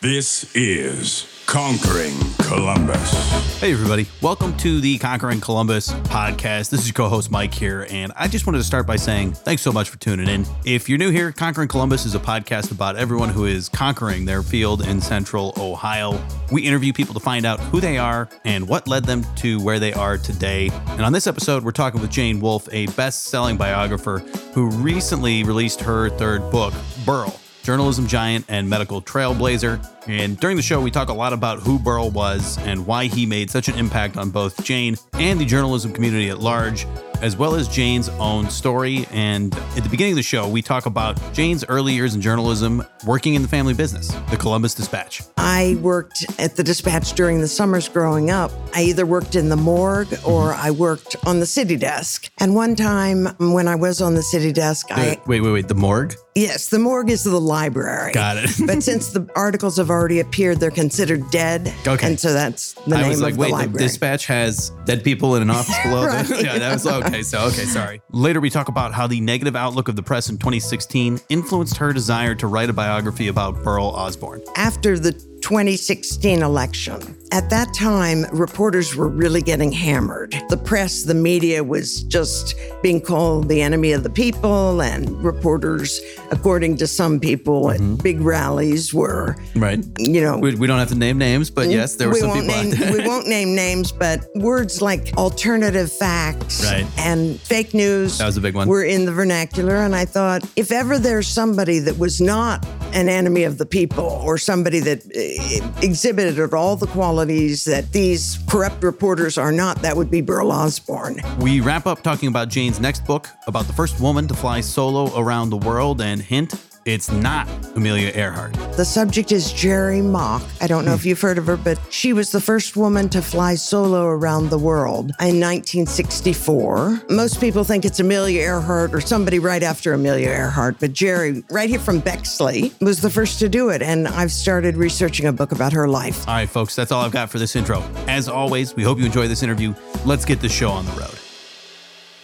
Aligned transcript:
This 0.00 0.54
is 0.54 1.26
Conquering 1.46 2.14
Columbus. 2.42 3.58
Hey, 3.58 3.72
everybody. 3.72 4.06
Welcome 4.22 4.56
to 4.58 4.80
the 4.80 4.96
Conquering 4.98 5.40
Columbus 5.40 5.88
podcast. 5.88 6.70
This 6.70 6.82
is 6.82 6.86
your 6.86 6.94
co 6.94 7.08
host, 7.08 7.32
Mike, 7.32 7.52
here. 7.52 7.84
And 7.90 8.12
I 8.14 8.28
just 8.28 8.46
wanted 8.46 8.58
to 8.58 8.64
start 8.64 8.86
by 8.86 8.94
saying 8.94 9.32
thanks 9.32 9.60
so 9.62 9.72
much 9.72 9.90
for 9.90 9.98
tuning 9.98 10.28
in. 10.28 10.46
If 10.64 10.88
you're 10.88 10.98
new 10.98 11.10
here, 11.10 11.32
Conquering 11.32 11.66
Columbus 11.66 12.06
is 12.06 12.14
a 12.14 12.20
podcast 12.20 12.70
about 12.70 12.94
everyone 12.94 13.30
who 13.30 13.46
is 13.46 13.68
conquering 13.68 14.24
their 14.24 14.44
field 14.44 14.86
in 14.86 15.00
central 15.00 15.52
Ohio. 15.56 16.16
We 16.52 16.62
interview 16.62 16.92
people 16.92 17.14
to 17.14 17.20
find 17.20 17.44
out 17.44 17.58
who 17.58 17.80
they 17.80 17.98
are 17.98 18.28
and 18.44 18.68
what 18.68 18.86
led 18.86 19.04
them 19.04 19.24
to 19.38 19.60
where 19.64 19.80
they 19.80 19.94
are 19.94 20.16
today. 20.16 20.70
And 20.90 21.00
on 21.00 21.12
this 21.12 21.26
episode, 21.26 21.64
we're 21.64 21.72
talking 21.72 22.00
with 22.00 22.12
Jane 22.12 22.38
Wolfe, 22.38 22.68
a 22.70 22.86
best 22.92 23.24
selling 23.24 23.56
biographer 23.56 24.20
who 24.54 24.70
recently 24.70 25.42
released 25.42 25.80
her 25.80 26.08
third 26.10 26.48
book, 26.52 26.72
Burl 27.04 27.36
journalism 27.68 28.06
giant 28.06 28.46
and 28.48 28.66
medical 28.66 29.02
trailblazer. 29.02 29.97
And 30.08 30.40
during 30.40 30.56
the 30.56 30.62
show, 30.62 30.80
we 30.80 30.90
talk 30.90 31.10
a 31.10 31.12
lot 31.12 31.34
about 31.34 31.60
who 31.60 31.78
Burl 31.78 32.10
was 32.10 32.56
and 32.58 32.86
why 32.86 33.04
he 33.04 33.26
made 33.26 33.50
such 33.50 33.68
an 33.68 33.74
impact 33.74 34.16
on 34.16 34.30
both 34.30 34.64
Jane 34.64 34.96
and 35.14 35.38
the 35.38 35.44
journalism 35.44 35.92
community 35.92 36.30
at 36.30 36.38
large, 36.38 36.86
as 37.20 37.36
well 37.36 37.54
as 37.54 37.68
Jane's 37.68 38.08
own 38.08 38.48
story. 38.48 39.06
And 39.12 39.54
at 39.76 39.84
the 39.84 39.88
beginning 39.90 40.14
of 40.14 40.16
the 40.16 40.22
show, 40.22 40.48
we 40.48 40.62
talk 40.62 40.86
about 40.86 41.20
Jane's 41.34 41.62
early 41.68 41.92
years 41.92 42.14
in 42.14 42.22
journalism, 42.22 42.82
working 43.04 43.34
in 43.34 43.42
the 43.42 43.48
family 43.48 43.74
business, 43.74 44.08
the 44.30 44.38
Columbus 44.38 44.74
Dispatch. 44.74 45.22
I 45.36 45.76
worked 45.82 46.24
at 46.38 46.56
the 46.56 46.64
Dispatch 46.64 47.12
during 47.12 47.40
the 47.40 47.48
summers 47.48 47.88
growing 47.88 48.30
up. 48.30 48.50
I 48.74 48.82
either 48.82 49.04
worked 49.04 49.34
in 49.34 49.50
the 49.50 49.56
morgue 49.56 50.12
or 50.24 50.52
mm-hmm. 50.52 50.66
I 50.66 50.70
worked 50.70 51.16
on 51.26 51.40
the 51.40 51.46
city 51.46 51.76
desk. 51.76 52.30
And 52.38 52.54
one 52.54 52.76
time 52.76 53.26
when 53.38 53.68
I 53.68 53.74
was 53.74 54.00
on 54.00 54.14
the 54.14 54.22
city 54.22 54.52
desk, 54.52 54.86
I. 54.90 55.20
Wait, 55.26 55.40
wait, 55.40 55.50
wait. 55.50 55.68
The 55.68 55.74
morgue? 55.74 56.14
Yes, 56.34 56.68
the 56.68 56.78
morgue 56.78 57.10
is 57.10 57.24
the 57.24 57.40
library. 57.40 58.12
Got 58.12 58.36
it. 58.36 58.50
but 58.64 58.82
since 58.82 59.08
the 59.08 59.28
articles 59.34 59.76
have 59.78 59.90
already 59.98 60.20
appeared, 60.20 60.60
they're 60.60 60.70
considered 60.70 61.28
dead. 61.30 61.74
Okay. 61.86 62.06
And 62.06 62.20
so 62.20 62.32
that's 62.32 62.72
the 62.86 62.96
I 62.96 63.00
name 63.02 63.10
was 63.10 63.20
like, 63.20 63.32
of 63.32 63.38
wait, 63.38 63.46
the 63.48 63.56
the 63.56 63.58
library. 63.62 63.86
dispatch 63.86 64.26
has 64.26 64.70
dead 64.84 65.02
people 65.02 65.34
in 65.36 65.42
an 65.42 65.50
office 65.50 65.76
below. 65.82 66.06
Right. 66.06 66.24
the, 66.26 66.42
yeah, 66.42 66.58
that 66.58 66.72
was 66.72 66.86
okay. 66.86 67.22
So 67.22 67.40
okay, 67.46 67.64
sorry. 67.64 68.00
Later, 68.12 68.40
we 68.40 68.50
talk 68.50 68.68
about 68.68 68.94
how 68.94 69.06
the 69.06 69.20
negative 69.20 69.56
outlook 69.56 69.88
of 69.88 69.96
the 69.96 70.02
press 70.02 70.28
in 70.30 70.38
2016 70.38 71.20
influenced 71.28 71.76
her 71.76 71.92
desire 71.92 72.34
to 72.36 72.46
write 72.46 72.70
a 72.70 72.72
biography 72.72 73.28
about 73.28 73.62
Burl 73.64 73.86
Osborne. 73.86 74.42
After 74.56 74.98
the 74.98 75.12
2016 75.48 76.42
election, 76.42 77.00
at 77.32 77.48
that 77.48 77.72
time, 77.72 78.26
reporters 78.32 78.94
were 78.94 79.08
really 79.08 79.40
getting 79.40 79.72
hammered. 79.72 80.34
The 80.50 80.58
press, 80.58 81.04
the 81.04 81.14
media 81.14 81.64
was 81.64 82.02
just 82.02 82.54
being 82.82 83.00
called 83.00 83.48
the 83.48 83.62
enemy 83.62 83.92
of 83.92 84.02
the 84.02 84.10
people, 84.10 84.82
and 84.82 85.08
reporters, 85.24 86.00
according 86.30 86.76
to 86.78 86.86
some 86.86 87.18
people 87.18 87.70
at 87.70 87.80
mm-hmm. 87.80 87.96
big 87.96 88.20
rallies, 88.20 88.92
were, 88.92 89.36
Right. 89.56 89.82
you 89.98 90.20
know, 90.20 90.36
We, 90.38 90.54
we 90.54 90.66
don't 90.66 90.78
have 90.78 90.88
to 90.88 90.94
name 90.94 91.16
names, 91.16 91.48
but 91.48 91.62
mm-hmm. 91.62 91.72
yes, 91.72 91.96
there 91.96 92.08
were 92.08 92.14
we 92.14 92.20
some 92.20 92.28
won't 92.30 92.40
people 92.42 92.54
out 92.54 92.64
name, 92.66 92.74
there. 92.78 92.92
we 92.92 93.06
won't 93.06 93.26
name 93.26 93.54
names, 93.54 93.90
but 93.90 94.26
words 94.34 94.82
like 94.82 95.14
alternative 95.16 95.90
facts 95.90 96.62
Right. 96.62 96.86
and 96.98 97.40
fake 97.40 97.72
news 97.72 98.18
That 98.18 98.26
was 98.26 98.36
a 98.36 98.42
big 98.42 98.54
one. 98.54 98.68
were 98.68 98.84
in 98.84 99.06
the 99.06 99.12
vernacular. 99.12 99.76
And 99.76 99.94
I 99.96 100.04
thought, 100.04 100.42
if 100.56 100.72
ever 100.72 100.98
there's 100.98 101.26
somebody 101.28 101.78
that 101.80 101.98
was 101.98 102.20
not 102.20 102.66
an 102.92 103.08
enemy 103.08 103.44
of 103.44 103.58
the 103.58 103.66
people 103.66 104.04
or 104.04 104.38
somebody 104.38 104.80
that 104.80 105.02
eh, 105.14 105.60
exhibited 105.82 106.54
all 106.54 106.76
the 106.76 106.86
qualities 106.86 107.64
that 107.64 107.92
these 107.92 108.38
corrupt 108.48 108.82
reporters 108.82 109.38
are 109.38 109.52
not, 109.52 109.80
that 109.82 109.96
would 109.96 110.10
be 110.10 110.20
Burl 110.20 110.50
Osborne. 110.50 111.20
We 111.38 111.60
wrap 111.60 111.86
up 111.86 112.02
talking 112.02 112.28
about 112.28 112.48
Jane's 112.48 112.80
next 112.80 113.04
book 113.04 113.28
about 113.46 113.66
the 113.66 113.72
first 113.72 114.00
woman 114.00 114.26
to 114.28 114.34
fly 114.34 114.60
solo 114.60 115.16
around 115.18 115.50
the 115.50 115.56
world, 115.56 116.00
and 116.00 116.20
hint, 116.20 116.54
it's 116.88 117.10
not 117.10 117.46
Amelia 117.76 118.10
Earhart. 118.14 118.54
The 118.76 118.84
subject 118.84 119.30
is 119.30 119.52
Jerrie 119.52 120.00
Mock. 120.00 120.42
I 120.62 120.66
don't 120.66 120.86
know 120.86 120.94
if 120.94 121.04
you've 121.04 121.20
heard 121.20 121.36
of 121.36 121.46
her, 121.46 121.58
but 121.58 121.78
she 121.90 122.14
was 122.14 122.32
the 122.32 122.40
first 122.40 122.76
woman 122.76 123.10
to 123.10 123.20
fly 123.20 123.56
solo 123.56 124.06
around 124.06 124.48
the 124.48 124.58
world 124.58 125.10
in 125.20 125.38
1964. 125.38 127.02
Most 127.10 127.40
people 127.40 127.62
think 127.62 127.84
it's 127.84 128.00
Amelia 128.00 128.40
Earhart 128.40 128.94
or 128.94 129.02
somebody 129.02 129.38
right 129.38 129.62
after 129.62 129.92
Amelia 129.92 130.30
Earhart, 130.30 130.76
but 130.80 130.94
Jerrie, 130.94 131.44
right 131.50 131.68
here 131.68 131.78
from 131.78 132.00
Bexley, 132.00 132.72
was 132.80 133.02
the 133.02 133.10
first 133.10 133.38
to 133.40 133.50
do 133.50 133.68
it. 133.68 133.82
And 133.82 134.08
I've 134.08 134.32
started 134.32 134.76
researching 134.76 135.26
a 135.26 135.32
book 135.32 135.52
about 135.52 135.74
her 135.74 135.88
life. 135.88 136.26
All 136.26 136.34
right, 136.34 136.48
folks, 136.48 136.74
that's 136.74 136.90
all 136.90 137.04
I've 137.04 137.12
got 137.12 137.28
for 137.28 137.38
this 137.38 137.54
intro. 137.54 137.82
As 138.06 138.28
always, 138.28 138.74
we 138.74 138.82
hope 138.82 138.98
you 138.98 139.04
enjoy 139.04 139.28
this 139.28 139.42
interview. 139.42 139.74
Let's 140.06 140.24
get 140.24 140.40
the 140.40 140.48
show 140.48 140.70
on 140.70 140.86
the 140.86 140.92
road. 140.92 141.18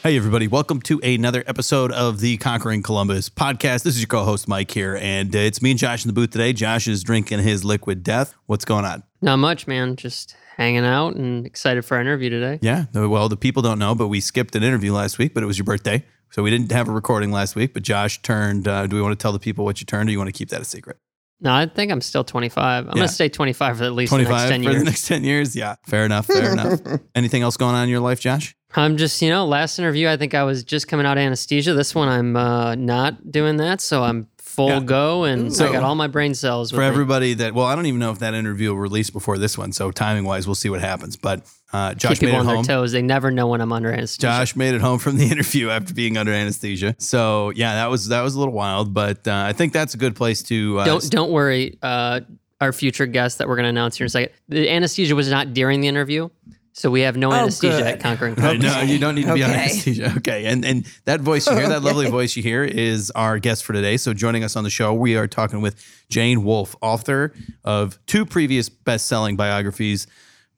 Hey, 0.05 0.19
everybody, 0.19 0.49
welcome 0.49 0.83
to 0.83 1.01
another 1.03 1.43
episode 1.47 1.91
of 1.91 2.21
the 2.21 2.37
Conquering 2.37 2.83
Columbus 2.83 3.31
podcast. 3.31 3.85
This 3.85 3.95
is 3.95 4.01
your 4.01 4.07
co 4.07 4.23
host, 4.23 4.47
Mike, 4.47 4.71
here, 4.71 4.99
and 5.01 5.35
uh, 5.35 5.39
it's 5.39 5.63
me 5.63 5.71
and 5.71 5.81
Josh 5.81 6.05
in 6.05 6.11
the 6.11 6.13
booth 6.13 6.29
today. 6.29 6.53
Josh 6.53 6.87
is 6.87 7.03
drinking 7.03 7.39
his 7.39 7.65
liquid 7.65 8.03
death. 8.03 8.35
What's 8.45 8.67
going 8.67 8.85
on? 8.85 9.03
Not 9.23 9.37
much, 9.39 9.67
man. 9.67 9.97
Just 9.97 10.37
hanging 10.59 10.85
out 10.85 11.15
and 11.17 11.47
excited 11.47 11.87
for 11.87 11.95
our 11.95 12.03
interview 12.03 12.29
today. 12.29 12.59
Yeah, 12.61 12.85
well, 12.93 13.31
the 13.31 13.39
people 13.39 13.63
don't 13.63 13.79
know, 13.79 13.95
but 13.95 14.09
we 14.09 14.21
skipped 14.21 14.55
an 14.55 14.63
interview 14.63 14.93
last 14.93 15.17
week, 15.17 15.33
but 15.33 15.43
it 15.43 15.47
was 15.47 15.57
your 15.57 15.65
birthday. 15.65 16.05
So 16.33 16.43
we 16.43 16.51
didn't 16.51 16.71
have 16.73 16.87
a 16.87 16.93
recording 16.93 17.31
last 17.31 17.57
week, 17.57 17.73
but 17.73 17.83
Josh 17.83 18.21
turned. 18.21 18.69
Uh, 18.69 18.87
do 18.87 18.97
we 18.97 19.01
want 19.01 19.19
to 19.19 19.23
tell 19.23 19.33
the 19.33 19.39
people 19.39 19.65
what 19.65 19.81
you 19.81 19.87
turned, 19.87 20.11
or 20.11 20.13
you 20.13 20.19
want 20.19 20.29
to 20.29 20.37
keep 20.37 20.51
that 20.51 20.61
a 20.61 20.67
secret? 20.67 20.99
No, 21.41 21.51
I 21.51 21.65
think 21.65 21.91
I'm 21.91 22.03
still 22.03 22.25
25. 22.25 22.63
I'm 22.85 22.89
Yeah. 22.89 22.95
going 22.95 23.09
to 23.09 23.13
stay 23.15 23.31
25 23.31 23.79
for 23.79 23.85
at 23.85 23.93
least 23.95 24.13
the 24.13 24.19
next 24.19 24.29
25 24.29 24.51
10 24.51 24.63
for 24.65 24.71
years. 24.71 24.83
the 24.83 24.85
next 24.85 25.09
10 25.09 25.25
years? 25.25 25.57
Yeah, 25.57 25.77
fair 25.87 26.05
enough, 26.05 26.27
fair 26.27 26.53
enough. 26.53 26.81
Anything 27.15 27.41
else 27.41 27.57
going 27.57 27.75
on 27.75 27.85
in 27.85 27.89
your 27.89 28.01
life, 28.01 28.21
Josh? 28.21 28.55
I'm 28.77 28.97
just, 28.97 29.23
you 29.23 29.31
know, 29.31 29.47
last 29.47 29.79
interview, 29.79 30.09
I 30.09 30.17
think 30.17 30.35
I 30.35 30.43
was 30.45 30.65
just 30.65 30.89
coming 30.89 31.07
out 31.07 31.17
of 31.17 31.23
anesthesia. 31.23 31.75
This 31.75 31.95
one, 31.95 32.09
I'm 32.09 32.37
uh, 32.37 32.75
not 32.75 33.31
doing 33.31 33.57
that. 33.59 33.81
So 33.81 34.03
I'm 34.03 34.27
full 34.39 34.69
Yeah. 34.69 34.81
go 34.81 35.25
and 35.25 35.53
So- 35.53 35.69
I 35.69 35.73
got 35.73 35.83
all 35.83 35.95
my 35.97 36.07
brain 36.07 36.35
cells 36.35 36.71
for 36.71 36.77
me. 36.79 36.85
everybody 36.87 37.35
that 37.35 37.55
well 37.55 37.67
i 37.67 37.75
don't 37.75 37.87
even 37.87 37.99
know 37.99 38.13
if 38.13 38.21
that 38.21 38.35
interview 38.35 38.69
will 38.69 38.77
release 38.79 39.11
before 39.11 39.37
this 39.37 39.59
one 39.59 39.73
so 39.73 39.91
timing 39.91 40.23
wise 40.23 40.47
we'll 40.47 40.55
see 40.55 40.71
what 40.71 40.81
happens 40.81 41.17
but 41.17 41.43
uh, 41.73 41.93
josh 41.95 42.21
Keep 42.21 42.23
made 42.23 42.27
people 42.29 42.37
it 42.37 42.41
on 42.43 42.47
their 42.47 42.55
home 42.57 42.65
toes. 42.65 42.93
They 42.93 43.03
never 43.03 43.33
know 43.33 43.49
when 43.49 43.61
I'm 43.61 43.73
under 43.73 43.91
anesthesia. 43.91 44.21
josh 44.29 44.55
made 44.55 44.77
it 44.77 44.81
home 44.81 45.01
from 45.01 45.17
the 45.17 45.25
interview 45.33 45.71
after 45.71 45.93
being 45.93 46.17
under 46.17 46.31
anesthesia 46.33 46.95
so 47.01 47.51
yeah 47.57 47.75
that 47.75 47.91
was 47.91 48.07
that 48.11 48.21
was 48.23 48.37
a 48.37 48.39
little 48.39 48.55
wild 48.55 48.95
but 48.95 49.27
uh, 49.27 49.43
i 49.45 49.53
think 49.53 49.73
that's 49.73 49.95
a 49.95 49.99
good 49.99 50.15
place 50.15 50.41
to 50.45 50.79
uh, 50.79 50.85
don't 50.85 51.11
don't 51.11 51.33
worry. 51.33 51.77
Uh, 51.83 52.21
our 52.61 52.73
future 52.73 53.07
guest 53.07 53.39
that 53.39 53.49
we're 53.49 53.57
going 53.57 53.65
to 53.65 53.71
announce 53.71 53.97
here 53.99 54.05
in 54.05 54.07
a 54.07 54.11
second. 54.11 54.33
The 54.49 54.71
anesthesia 54.71 55.17
was 55.17 55.29
not 55.29 55.53
during 55.53 55.81
the 55.81 55.89
interview. 55.89 56.29
So 56.77 56.91
we 56.91 57.03
have 57.03 57.17
no 57.17 57.31
oh, 57.31 57.35
anesthesia 57.35 57.77
good. 57.79 57.87
at 57.87 58.01
Conquering 58.01 58.33
I 58.33 58.35
Columbus. 58.35 58.75
know 58.75 58.81
you 58.81 58.99
don't 58.99 59.15
need 59.15 59.27
to 59.27 59.35
be 59.35 59.45
on 59.45 59.51
anesthesia. 59.51 60.13
Okay, 60.17 60.47
and 60.47 60.65
and 60.65 60.85
that 61.05 61.21
voice 61.21 61.47
you 61.47 61.55
hear, 61.55 61.69
that 61.69 61.83
lovely 61.83 62.11
voice 62.11 62.35
you 62.37 62.43
hear, 62.43 62.65
is 62.65 63.13
our 63.13 63.39
guest 63.39 63.65
for 63.65 63.73
today. 63.73 63.97
So 63.97 64.13
joining 64.13 64.43
us 64.43 64.57
on 64.57 64.65
the 64.65 64.71
show, 64.71 64.93
we 64.93 65.17
are 65.17 65.29
talking 65.29 65.61
with 65.61 65.77
Jane 66.11 66.43
Wolfe, 66.43 66.75
author 66.83 67.33
of 67.63 68.05
two 68.07 68.27
previous 68.27 68.69
best-selling 68.69 69.37
biographies, 69.37 70.09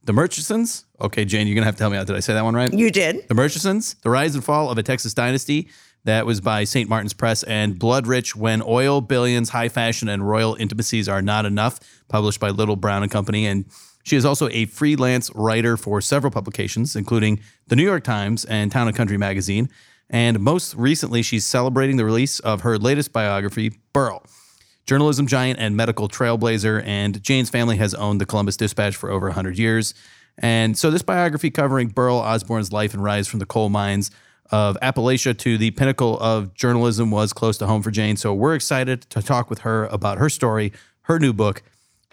The 0.05 0.15
Murchisons. 0.15 0.85
Okay, 1.03 1.27
Jane, 1.27 1.47
you're 1.47 1.55
gonna 1.55 1.67
have 1.67 1.77
to 1.77 1.83
help 1.83 1.93
me 1.93 1.99
out. 1.99 2.07
Did 2.07 2.17
I 2.17 2.21
say 2.21 2.33
that 2.33 2.45
one 2.45 2.55
right? 2.55 2.73
You 2.73 2.91
did? 2.91 3.29
The 3.29 3.35
Murchisons, 3.35 4.01
The 4.01 4.09
Rise 4.09 4.35
and 4.35 4.43
Fall 4.43 4.71
of 4.71 4.79
a 4.79 4.83
Texas 4.83 5.13
Dynasty. 5.13 5.69
That 6.05 6.25
was 6.25 6.41
by 6.41 6.65
St. 6.65 6.89
Martin's 6.89 7.13
Press 7.13 7.43
and 7.43 7.79
Blood 7.79 8.07
Rich 8.07 8.35
When 8.35 8.63
Oil, 8.63 9.03
Billions, 9.03 9.51
High 9.51 9.69
Fashion, 9.69 10.09
and 10.09 10.27
Royal 10.27 10.55
Intimacies 10.55 11.11
Are 11.11 11.21
Not 11.21 11.45
Enough, 11.45 11.79
published 12.09 12.41
by 12.41 12.49
Little 12.49 12.77
Brown 12.77 13.03
and 13.03 13.13
Company. 13.13 13.45
And 13.45 13.67
she 14.07 14.15
is 14.15 14.25
also 14.25 14.49
a 14.51 14.67
freelance 14.67 15.33
writer 15.35 15.77
for 15.77 16.01
several 16.01 16.31
publications, 16.31 16.95
including 16.95 17.41
the 17.67 17.75
New 17.75 17.83
York 17.83 18.05
Times 18.05 18.45
and 18.45 18.71
Town 18.71 18.87
and 18.87 18.97
Country 18.97 19.19
magazine. 19.19 19.69
And 20.09 20.39
most 20.39 20.77
recently, 20.77 21.23
she's 21.23 21.45
celebrating 21.45 21.97
the 21.97 22.05
release 22.05 22.39
of 22.39 22.61
her 22.61 22.79
latest 22.79 23.13
biography, 23.13 23.73
Burl 23.93 24.23
journalism 24.87 25.27
giant 25.27 25.59
and 25.59 25.77
medical 25.77 26.09
trailblazer. 26.09 26.87
And 26.87 27.21
Jane's 27.21 27.51
family 27.51 27.79
has 27.79 27.95
owned 27.95 28.21
the 28.21 28.27
Columbus 28.27 28.57
Dispatch 28.57 28.95
for 28.95 29.11
over 29.11 29.27
100 29.27 29.59
years. 29.59 29.93
And 30.39 30.79
so, 30.79 30.93
this 30.93 31.03
biography 31.03 31.51
covering 31.51 31.89
Burl 31.89 32.17
Osborne's 32.17 32.73
life 32.73 32.95
and 32.95 33.03
rise 33.03 33.27
from 33.27 33.41
the 33.41 33.47
coal 33.47 33.71
mines 33.71 34.13
of 34.53 34.79
Appalachia 34.81 35.37
to 35.37 35.59
the 35.59 35.73
pinnacle 35.73 36.17
of 36.21 36.55
journalism 36.55 37.11
was 37.11 37.33
close 37.33 37.59
to 37.59 37.67
home 37.67 37.83
for 37.83 37.91
Jane. 37.91 38.17
So, 38.17 38.33
we're 38.33 38.55
excited 38.55 39.03
to 39.11 39.21
talk 39.21 39.51
with 39.51 39.61
her 39.61 39.87
about 39.87 40.19
her 40.19 40.29
story, 40.29 40.73
her 41.03 41.19
new 41.19 41.33
book, 41.33 41.65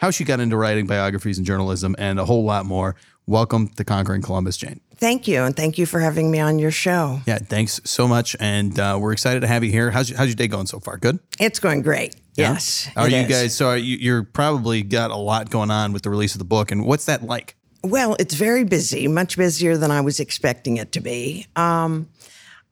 how 0.03 0.11
she 0.11 0.25
got 0.25 0.41
into 0.41 0.57
writing 0.57 0.85
biographies 0.85 1.37
and 1.37 1.47
journalism, 1.47 1.95
and 1.97 2.19
a 2.19 2.25
whole 2.25 2.43
lot 2.43 2.65
more. 2.65 2.93
Welcome 3.25 3.69
to 3.69 3.85
Conquering 3.85 4.21
Columbus, 4.21 4.57
Jane. 4.57 4.81
Thank 4.97 5.29
you. 5.29 5.43
And 5.43 5.55
thank 5.55 5.77
you 5.77 5.85
for 5.85 6.01
having 6.01 6.29
me 6.29 6.41
on 6.41 6.59
your 6.59 6.71
show. 6.71 7.21
Yeah, 7.25 7.37
thanks 7.37 7.79
so 7.85 8.05
much. 8.05 8.35
And 8.37 8.77
uh, 8.77 8.97
we're 8.99 9.13
excited 9.13 9.39
to 9.39 9.47
have 9.47 9.63
you 9.63 9.71
here. 9.71 9.91
How's, 9.91 10.09
your- 10.09 10.17
how's 10.17 10.27
your 10.27 10.35
day 10.35 10.49
going 10.49 10.65
so 10.67 10.81
far? 10.81 10.97
Good? 10.97 11.19
It's 11.39 11.57
going 11.57 11.83
great. 11.83 12.17
Yes. 12.35 12.89
Are 12.97 13.07
you 13.07 13.15
is. 13.15 13.29
guys? 13.29 13.55
So 13.55 13.75
you, 13.75 13.95
you're 13.95 14.23
probably 14.23 14.81
got 14.81 15.09
a 15.09 15.15
lot 15.15 15.49
going 15.49 15.71
on 15.71 15.93
with 15.93 16.01
the 16.01 16.09
release 16.09 16.35
of 16.35 16.39
the 16.39 16.45
book, 16.45 16.71
and 16.71 16.85
what's 16.85 17.05
that 17.05 17.23
like? 17.23 17.55
Well, 17.81 18.17
it's 18.19 18.33
very 18.33 18.65
busy, 18.65 19.07
much 19.07 19.37
busier 19.37 19.77
than 19.77 19.89
I 19.89 20.01
was 20.01 20.19
expecting 20.19 20.75
it 20.75 20.91
to 20.91 20.99
be. 20.99 21.47
Um, 21.55 22.09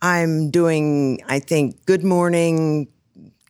I'm 0.01 0.51
doing, 0.51 1.22
I 1.30 1.39
think, 1.39 1.86
Good 1.86 2.04
Morning 2.04 2.89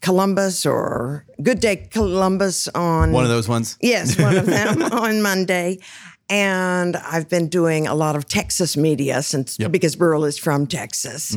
Columbus 0.01 0.65
or 0.65 1.25
Good 1.41 1.59
Day 1.59 1.87
Columbus 1.91 2.67
on 2.69 3.11
One 3.11 3.23
of 3.23 3.29
those 3.29 3.47
ones. 3.47 3.77
Yes, 3.81 4.19
one 4.19 4.35
of 4.37 4.45
them 4.45 4.81
on 4.91 5.21
Monday. 5.21 5.79
And 6.29 6.95
I've 6.95 7.27
been 7.27 7.49
doing 7.49 7.87
a 7.87 7.93
lot 7.95 8.15
of 8.15 8.25
Texas 8.25 8.77
media 8.77 9.21
since 9.21 9.57
because 9.57 9.95
Burl 9.97 10.23
is 10.23 10.37
from 10.37 10.65
Texas. 10.65 11.35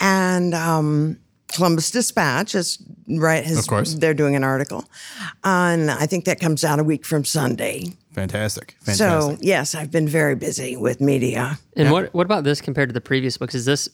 And 0.00 0.54
um, 0.54 1.18
Columbus 1.48 1.90
Dispatch 1.90 2.54
is 2.54 2.82
right? 3.08 3.44
His, 3.44 3.58
Of 3.58 3.66
course. 3.66 3.94
they're 3.94 4.14
doing 4.14 4.34
an 4.34 4.42
article, 4.42 4.84
and 5.44 5.90
I 5.90 6.06
think 6.06 6.24
that 6.24 6.40
comes 6.40 6.64
out 6.64 6.78
a 6.78 6.84
week 6.84 7.04
from 7.04 7.24
Sunday. 7.24 7.92
Fantastic. 8.12 8.76
So 8.84 9.36
yes, 9.40 9.74
I've 9.74 9.90
been 9.90 10.08
very 10.08 10.34
busy 10.34 10.76
with 10.76 11.00
media. 11.00 11.58
And 11.76 11.90
what 11.90 12.12
what 12.14 12.24
about 12.24 12.44
this 12.44 12.60
compared 12.62 12.88
to 12.88 12.92
the 12.94 13.00
previous 13.02 13.36
books? 13.36 13.54
Is 13.54 13.66
this 13.66 13.88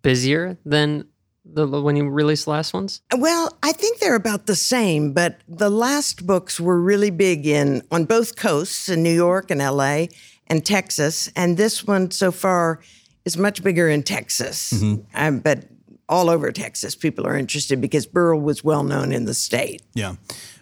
busier 0.00 0.56
than 0.64 1.04
the 1.44 1.66
when 1.66 1.96
you 1.96 2.08
released 2.08 2.44
the 2.44 2.50
last 2.50 2.72
ones? 2.72 3.02
Well, 3.16 3.56
I 3.62 3.72
think 3.72 3.98
they're 3.98 4.14
about 4.14 4.46
the 4.46 4.56
same, 4.56 5.12
but 5.12 5.40
the 5.48 5.70
last 5.70 6.26
books 6.26 6.60
were 6.60 6.80
really 6.80 7.10
big 7.10 7.46
in 7.46 7.82
on 7.90 8.04
both 8.04 8.36
coasts 8.36 8.88
in 8.88 9.02
New 9.02 9.14
York 9.14 9.50
and 9.50 9.60
LA 9.60 10.06
and 10.46 10.64
Texas, 10.64 11.30
and 11.34 11.56
this 11.56 11.86
one 11.86 12.10
so 12.10 12.30
far 12.30 12.80
is 13.24 13.36
much 13.36 13.62
bigger 13.62 13.88
in 13.88 14.02
Texas. 14.02 14.82
Um, 15.14 15.38
but 15.38 15.64
all 16.08 16.28
over 16.28 16.52
Texas, 16.52 16.94
people 16.94 17.26
are 17.26 17.36
interested 17.36 17.80
because 17.80 18.06
Burl 18.06 18.40
was 18.40 18.62
well 18.62 18.82
known 18.82 19.12
in 19.12 19.24
the 19.24 19.34
state. 19.34 19.82
Yeah. 19.94 20.16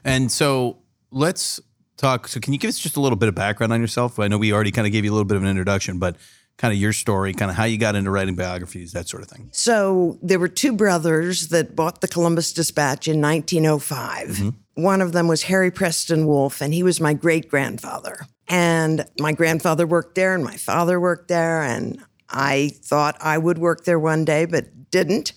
And 0.04 0.30
so 0.30 0.78
let's 1.10 1.60
talk. 1.96 2.28
So, 2.28 2.40
can 2.40 2.52
you 2.52 2.58
give 2.58 2.68
us 2.68 2.78
just 2.78 2.96
a 2.96 3.00
little 3.00 3.16
bit 3.16 3.28
of 3.28 3.34
background 3.34 3.72
on 3.72 3.80
yourself? 3.80 4.18
I 4.18 4.28
know 4.28 4.38
we 4.38 4.52
already 4.52 4.70
kind 4.70 4.86
of 4.86 4.92
gave 4.92 5.04
you 5.04 5.10
a 5.10 5.14
little 5.14 5.24
bit 5.24 5.36
of 5.36 5.42
an 5.42 5.48
introduction, 5.48 5.98
but 5.98 6.16
kind 6.60 6.74
of 6.74 6.78
your 6.78 6.92
story, 6.92 7.32
kind 7.32 7.50
of 7.50 7.56
how 7.56 7.64
you 7.64 7.78
got 7.78 7.96
into 7.96 8.10
writing 8.10 8.34
biographies, 8.34 8.92
that 8.92 9.08
sort 9.08 9.22
of 9.22 9.30
thing. 9.30 9.48
So 9.50 10.18
there 10.20 10.38
were 10.38 10.46
two 10.46 10.74
brothers 10.74 11.48
that 11.48 11.74
bought 11.74 12.02
the 12.02 12.08
Columbus 12.08 12.52
Dispatch 12.52 13.08
in 13.08 13.18
1905. 13.22 14.28
Mm-hmm. 14.28 14.82
One 14.82 15.00
of 15.00 15.12
them 15.12 15.26
was 15.26 15.44
Harry 15.44 15.70
Preston 15.70 16.26
Wolfe, 16.26 16.60
and 16.60 16.74
he 16.74 16.82
was 16.82 17.00
my 17.00 17.14
great 17.14 17.48
grandfather. 17.48 18.26
And 18.46 19.06
my 19.18 19.32
grandfather 19.32 19.86
worked 19.86 20.16
there, 20.16 20.34
and 20.34 20.44
my 20.44 20.56
father 20.58 21.00
worked 21.00 21.28
there, 21.28 21.62
and 21.62 22.04
I 22.30 22.72
thought 22.82 23.16
I 23.20 23.38
would 23.38 23.58
work 23.58 23.84
there 23.84 23.98
one 23.98 24.24
day, 24.24 24.44
but 24.44 24.66
didn't. 24.90 25.32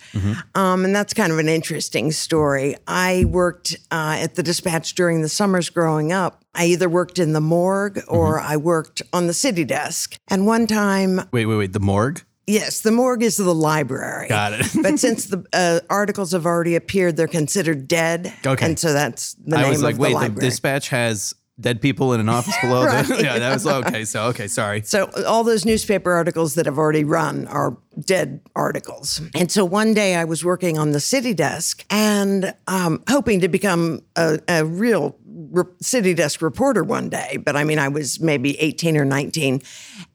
Um, 0.56 0.84
and 0.84 0.96
that's 0.96 1.14
kind 1.14 1.32
of 1.32 1.38
an 1.38 1.48
interesting 1.48 2.12
story. 2.12 2.76
I 2.88 3.26
worked 3.26 3.76
uh, 3.92 4.18
at 4.20 4.36
the 4.36 4.44
Dispatch 4.44 4.96
during 4.96 5.22
the 5.22 5.30
summers 5.30 5.70
growing 5.70 6.12
up. 6.12 6.44
I 6.56 6.66
either 6.66 6.90
worked 6.90 7.20
in 7.20 7.34
the 7.34 7.42
morgue 7.42 8.02
or 8.08 8.40
I 8.40 8.58
worked 8.58 9.02
on 9.12 9.28
the 9.28 9.34
city 9.34 9.64
desk. 9.64 10.16
And 10.28 10.46
one 10.46 10.68
time, 10.68 11.22
Wait, 11.32 11.46
wait, 11.46 11.56
wait. 11.56 11.74
The 11.74 11.80
morgue? 11.80 12.22
yes, 12.48 12.82
the 12.82 12.92
morgue 12.92 13.24
is 13.24 13.38
the 13.38 13.54
library. 13.54 14.28
Got 14.28 14.54
it. 14.54 14.66
but 14.82 15.00
since 15.00 15.26
the 15.28 15.46
uh, 15.54 15.80
articles 15.90 16.32
have 16.32 16.46
already 16.46 16.76
appeared, 16.76 17.16
they're 17.16 17.28
considered 17.28 17.88
dead. 17.88 18.34
Okay. 18.46 18.66
And 18.66 18.78
so 18.80 18.94
that's 18.94 19.34
the 19.36 19.58
I 19.58 19.62
name 19.62 19.72
was 19.72 19.84
like, 19.84 19.96
of 19.96 20.00
wait, 20.00 20.14
the 20.14 20.30
the 20.30 20.42
dispatch 20.42 20.90
has 20.90 21.34
dead 21.60 21.82
people 21.82 22.14
in 22.14 22.20
an 22.20 22.30
office 22.30 22.56
below. 22.62 22.84
Right. 22.94 23.06
the, 23.06 23.16
yeah, 23.24 23.40
that 23.40 23.54
was 23.54 23.66
okay. 23.66 24.04
So, 24.06 24.26
okay, 24.26 24.48
sorry. 24.48 24.82
so 24.82 25.10
all 25.26 25.44
those 25.44 25.66
newspaper 25.66 26.12
articles 26.12 26.56
that 26.56 26.66
have 26.66 26.78
already 26.78 27.04
run 27.04 27.48
are 27.48 27.78
dead 28.00 28.42
articles. 28.56 29.22
And 29.36 29.52
so 29.52 29.64
one 29.64 29.94
day 29.94 30.16
I 30.16 30.26
was 30.26 30.44
working 30.44 30.78
on 30.78 30.92
the 30.92 31.00
city 31.00 31.34
desk 31.34 31.86
and 31.90 32.54
um, 32.68 33.04
hoping 33.08 33.40
to 33.42 33.48
become 33.48 34.02
a, 34.16 34.40
a 34.48 34.66
real 34.66 35.16
re- 35.26 35.64
city 35.82 36.14
desk 36.14 36.42
reporter 36.42 36.84
one 36.84 37.10
day. 37.10 37.38
But 37.38 37.56
I 37.56 37.64
mean, 37.64 37.80
I 37.80 37.88
was 37.88 38.20
maybe 38.20 38.60
18 38.60 38.98
or 38.98 39.06
19. 39.06 39.62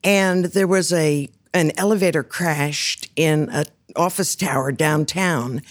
And 0.03 0.45
there 0.45 0.67
was 0.67 0.93
a 0.93 1.29
an 1.53 1.71
elevator 1.77 2.21
crashed 2.23 3.09
in 3.15 3.49
an 3.49 3.65
office 3.95 4.35
tower 4.35 4.71
downtown. 4.71 5.61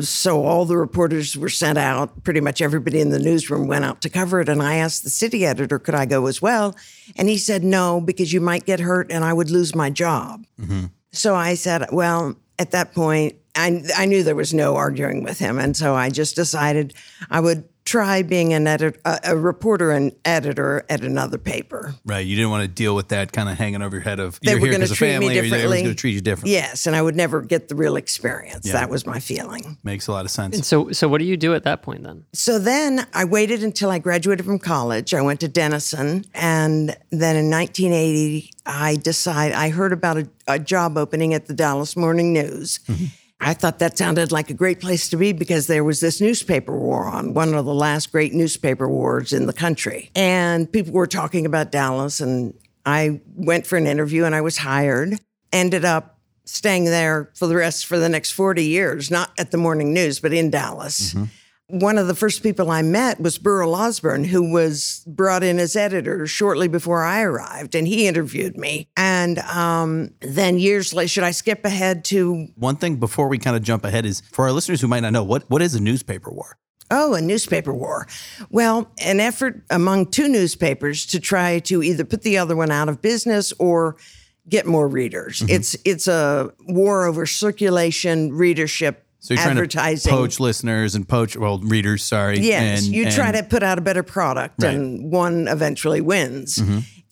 So 0.00 0.44
all 0.44 0.64
the 0.64 0.76
reporters 0.76 1.36
were 1.36 1.48
sent 1.48 1.78
out. 1.78 2.24
Pretty 2.24 2.40
much 2.40 2.60
everybody 2.60 3.00
in 3.00 3.10
the 3.10 3.18
newsroom 3.18 3.66
went 3.66 3.84
out 3.84 4.00
to 4.02 4.10
cover 4.10 4.40
it. 4.40 4.48
And 4.48 4.62
I 4.62 4.76
asked 4.76 5.04
the 5.04 5.10
city 5.10 5.46
editor, 5.46 5.78
could 5.78 5.94
I 5.94 6.06
go 6.06 6.26
as 6.26 6.42
well? 6.42 6.76
And 7.16 7.28
he 7.28 7.38
said, 7.38 7.64
no, 7.64 8.00
because 8.00 8.32
you 8.32 8.40
might 8.40 8.66
get 8.66 8.80
hurt 8.80 9.10
and 9.10 9.24
I 9.24 9.32
would 9.32 9.50
lose 9.50 9.74
my 9.74 9.90
job. 9.90 10.44
Mm-hmm. 10.60 10.86
So 11.12 11.34
I 11.34 11.54
said, 11.54 11.86
well, 11.92 12.36
at 12.58 12.72
that 12.72 12.94
point, 12.94 13.36
I, 13.54 13.82
I 13.96 14.06
knew 14.06 14.22
there 14.22 14.34
was 14.36 14.54
no 14.54 14.76
arguing 14.76 15.22
with 15.24 15.38
him. 15.38 15.58
And 15.58 15.76
so 15.76 15.94
I 15.94 16.10
just 16.10 16.36
decided 16.36 16.94
I 17.30 17.40
would 17.40 17.64
try 17.88 18.22
being 18.22 18.52
an 18.52 18.66
edit, 18.66 19.00
a, 19.06 19.18
a 19.24 19.36
reporter 19.36 19.90
and 19.92 20.12
editor 20.26 20.84
at 20.90 21.00
another 21.02 21.38
paper. 21.38 21.94
Right. 22.04 22.26
You 22.26 22.36
didn't 22.36 22.50
want 22.50 22.62
to 22.62 22.68
deal 22.68 22.94
with 22.94 23.08
that 23.08 23.32
kind 23.32 23.48
of 23.48 23.56
hanging 23.56 23.80
over 23.80 23.96
your 23.96 24.02
head 24.04 24.20
of 24.20 24.38
They 24.40 24.50
you're 24.50 24.60
were 24.60 24.66
here 24.66 24.72
going 24.72 24.80
to 24.82 24.86
'cause 24.86 24.90
of 24.92 24.98
treat 24.98 25.08
me 25.08 25.12
family 25.14 25.26
or 25.26 25.38
everyone's 25.38 25.50
differently. 25.52 25.82
going 25.84 25.94
to 25.94 26.00
treat 26.00 26.12
you 26.12 26.20
differently. 26.20 26.52
Yes, 26.52 26.86
and 26.86 26.94
I 26.94 27.00
would 27.00 27.16
never 27.16 27.40
get 27.40 27.68
the 27.68 27.74
real 27.74 27.96
experience. 27.96 28.70
That 28.70 28.90
was 28.90 29.06
my 29.06 29.20
feeling. 29.20 29.78
Makes 29.82 30.06
a 30.06 30.12
lot 30.12 30.24
of 30.26 30.30
sense. 30.30 30.66
So 30.68 30.92
so 30.92 31.08
what 31.08 31.18
do 31.18 31.24
you 31.24 31.36
do 31.38 31.54
at 31.54 31.64
that 31.64 31.80
point 31.82 32.04
then? 32.04 32.24
So 32.34 32.58
then 32.58 33.06
I 33.14 33.24
waited 33.24 33.62
until 33.62 33.90
I 33.90 33.98
graduated 33.98 34.44
from 34.44 34.58
college. 34.58 35.14
I 35.14 35.22
went 35.22 35.40
to 35.40 35.48
Denison. 35.48 36.24
And 36.34 36.94
then 37.10 37.36
in 37.36 37.48
1980, 37.50 38.50
I 38.66 38.96
decided, 38.96 39.56
I 39.56 39.70
heard 39.70 39.92
about 39.94 40.18
a, 40.18 40.28
a 40.46 40.58
job 40.58 40.98
opening 40.98 41.32
at 41.32 41.46
the 41.46 41.54
Dallas 41.54 41.96
Morning 41.96 42.32
News. 42.34 42.80
Mm-hmm. 42.86 43.04
I 43.40 43.54
thought 43.54 43.78
that 43.78 43.96
sounded 43.96 44.32
like 44.32 44.50
a 44.50 44.54
great 44.54 44.80
place 44.80 45.08
to 45.10 45.16
be 45.16 45.32
because 45.32 45.68
there 45.68 45.84
was 45.84 46.00
this 46.00 46.20
newspaper 46.20 46.76
war 46.76 47.04
on, 47.06 47.34
one 47.34 47.54
of 47.54 47.64
the 47.64 47.74
last 47.74 48.10
great 48.10 48.34
newspaper 48.34 48.88
wars 48.88 49.32
in 49.32 49.46
the 49.46 49.52
country. 49.52 50.10
And 50.14 50.70
people 50.70 50.92
were 50.92 51.06
talking 51.06 51.46
about 51.46 51.70
Dallas. 51.70 52.20
And 52.20 52.54
I 52.84 53.20
went 53.36 53.66
for 53.66 53.76
an 53.76 53.86
interview 53.86 54.24
and 54.24 54.34
I 54.34 54.40
was 54.40 54.58
hired. 54.58 55.18
Ended 55.52 55.84
up 55.84 56.18
staying 56.46 56.86
there 56.86 57.30
for 57.34 57.46
the 57.46 57.54
rest 57.54 57.86
for 57.86 57.98
the 57.98 58.08
next 58.08 58.32
40 58.32 58.64
years, 58.64 59.10
not 59.10 59.30
at 59.38 59.50
the 59.50 59.58
morning 59.58 59.92
news, 59.92 60.18
but 60.18 60.32
in 60.32 60.50
Dallas 60.50 61.14
mm-hmm. 61.14 61.24
One 61.68 61.98
of 61.98 62.06
the 62.06 62.14
first 62.14 62.42
people 62.42 62.70
I 62.70 62.80
met 62.82 63.20
was 63.20 63.36
Burl 63.36 63.74
Osborne, 63.74 64.24
who 64.24 64.50
was 64.50 65.04
brought 65.06 65.42
in 65.42 65.58
as 65.58 65.76
editor 65.76 66.26
shortly 66.26 66.66
before 66.66 67.04
I 67.04 67.22
arrived, 67.22 67.74
and 67.74 67.86
he 67.86 68.06
interviewed 68.06 68.56
me. 68.56 68.88
And 68.96 69.38
um, 69.40 70.14
then 70.20 70.58
years 70.58 70.94
later, 70.94 71.08
should 71.08 71.24
I 71.24 71.30
skip 71.30 71.64
ahead 71.64 72.04
to 72.06 72.48
One 72.56 72.76
thing 72.76 72.96
before 72.96 73.28
we 73.28 73.38
kind 73.38 73.56
of 73.56 73.62
jump 73.62 73.84
ahead 73.84 74.06
is 74.06 74.22
for 74.32 74.46
our 74.46 74.52
listeners 74.52 74.80
who 74.80 74.88
might 74.88 75.00
not 75.00 75.12
know 75.12 75.24
what 75.24 75.48
what 75.50 75.62
is 75.62 75.74
a 75.74 75.80
newspaper 75.80 76.30
war. 76.30 76.56
Oh, 76.90 77.12
a 77.12 77.20
newspaper 77.20 77.74
war. 77.74 78.08
Well, 78.48 78.90
an 78.98 79.20
effort 79.20 79.62
among 79.68 80.06
two 80.06 80.26
newspapers 80.26 81.04
to 81.06 81.20
try 81.20 81.58
to 81.60 81.82
either 81.82 82.04
put 82.04 82.22
the 82.22 82.38
other 82.38 82.56
one 82.56 82.70
out 82.70 82.88
of 82.88 83.02
business 83.02 83.52
or 83.58 83.96
get 84.48 84.66
more 84.66 84.88
readers. 84.88 85.42
It's 85.48 85.76
it's 85.84 86.08
a 86.08 86.50
war 86.66 87.04
over 87.04 87.26
circulation, 87.26 88.32
readership, 88.32 89.04
So 89.20 89.34
you're 89.34 89.42
trying 89.42 89.56
advertising. 89.56 90.10
to 90.10 90.16
poach 90.16 90.38
listeners 90.38 90.94
and 90.94 91.08
poach 91.08 91.36
well 91.36 91.58
readers. 91.58 92.04
Sorry. 92.04 92.38
Yes, 92.38 92.84
and, 92.86 92.94
you 92.94 93.10
try 93.10 93.32
to 93.32 93.42
put 93.42 93.62
out 93.62 93.78
a 93.78 93.80
better 93.80 94.02
product, 94.02 94.62
Right. 94.62 94.74
Mm-hmm. 94.74 94.80
and 94.80 95.12
one 95.12 95.48
eventually 95.48 96.00
wins. 96.00 96.62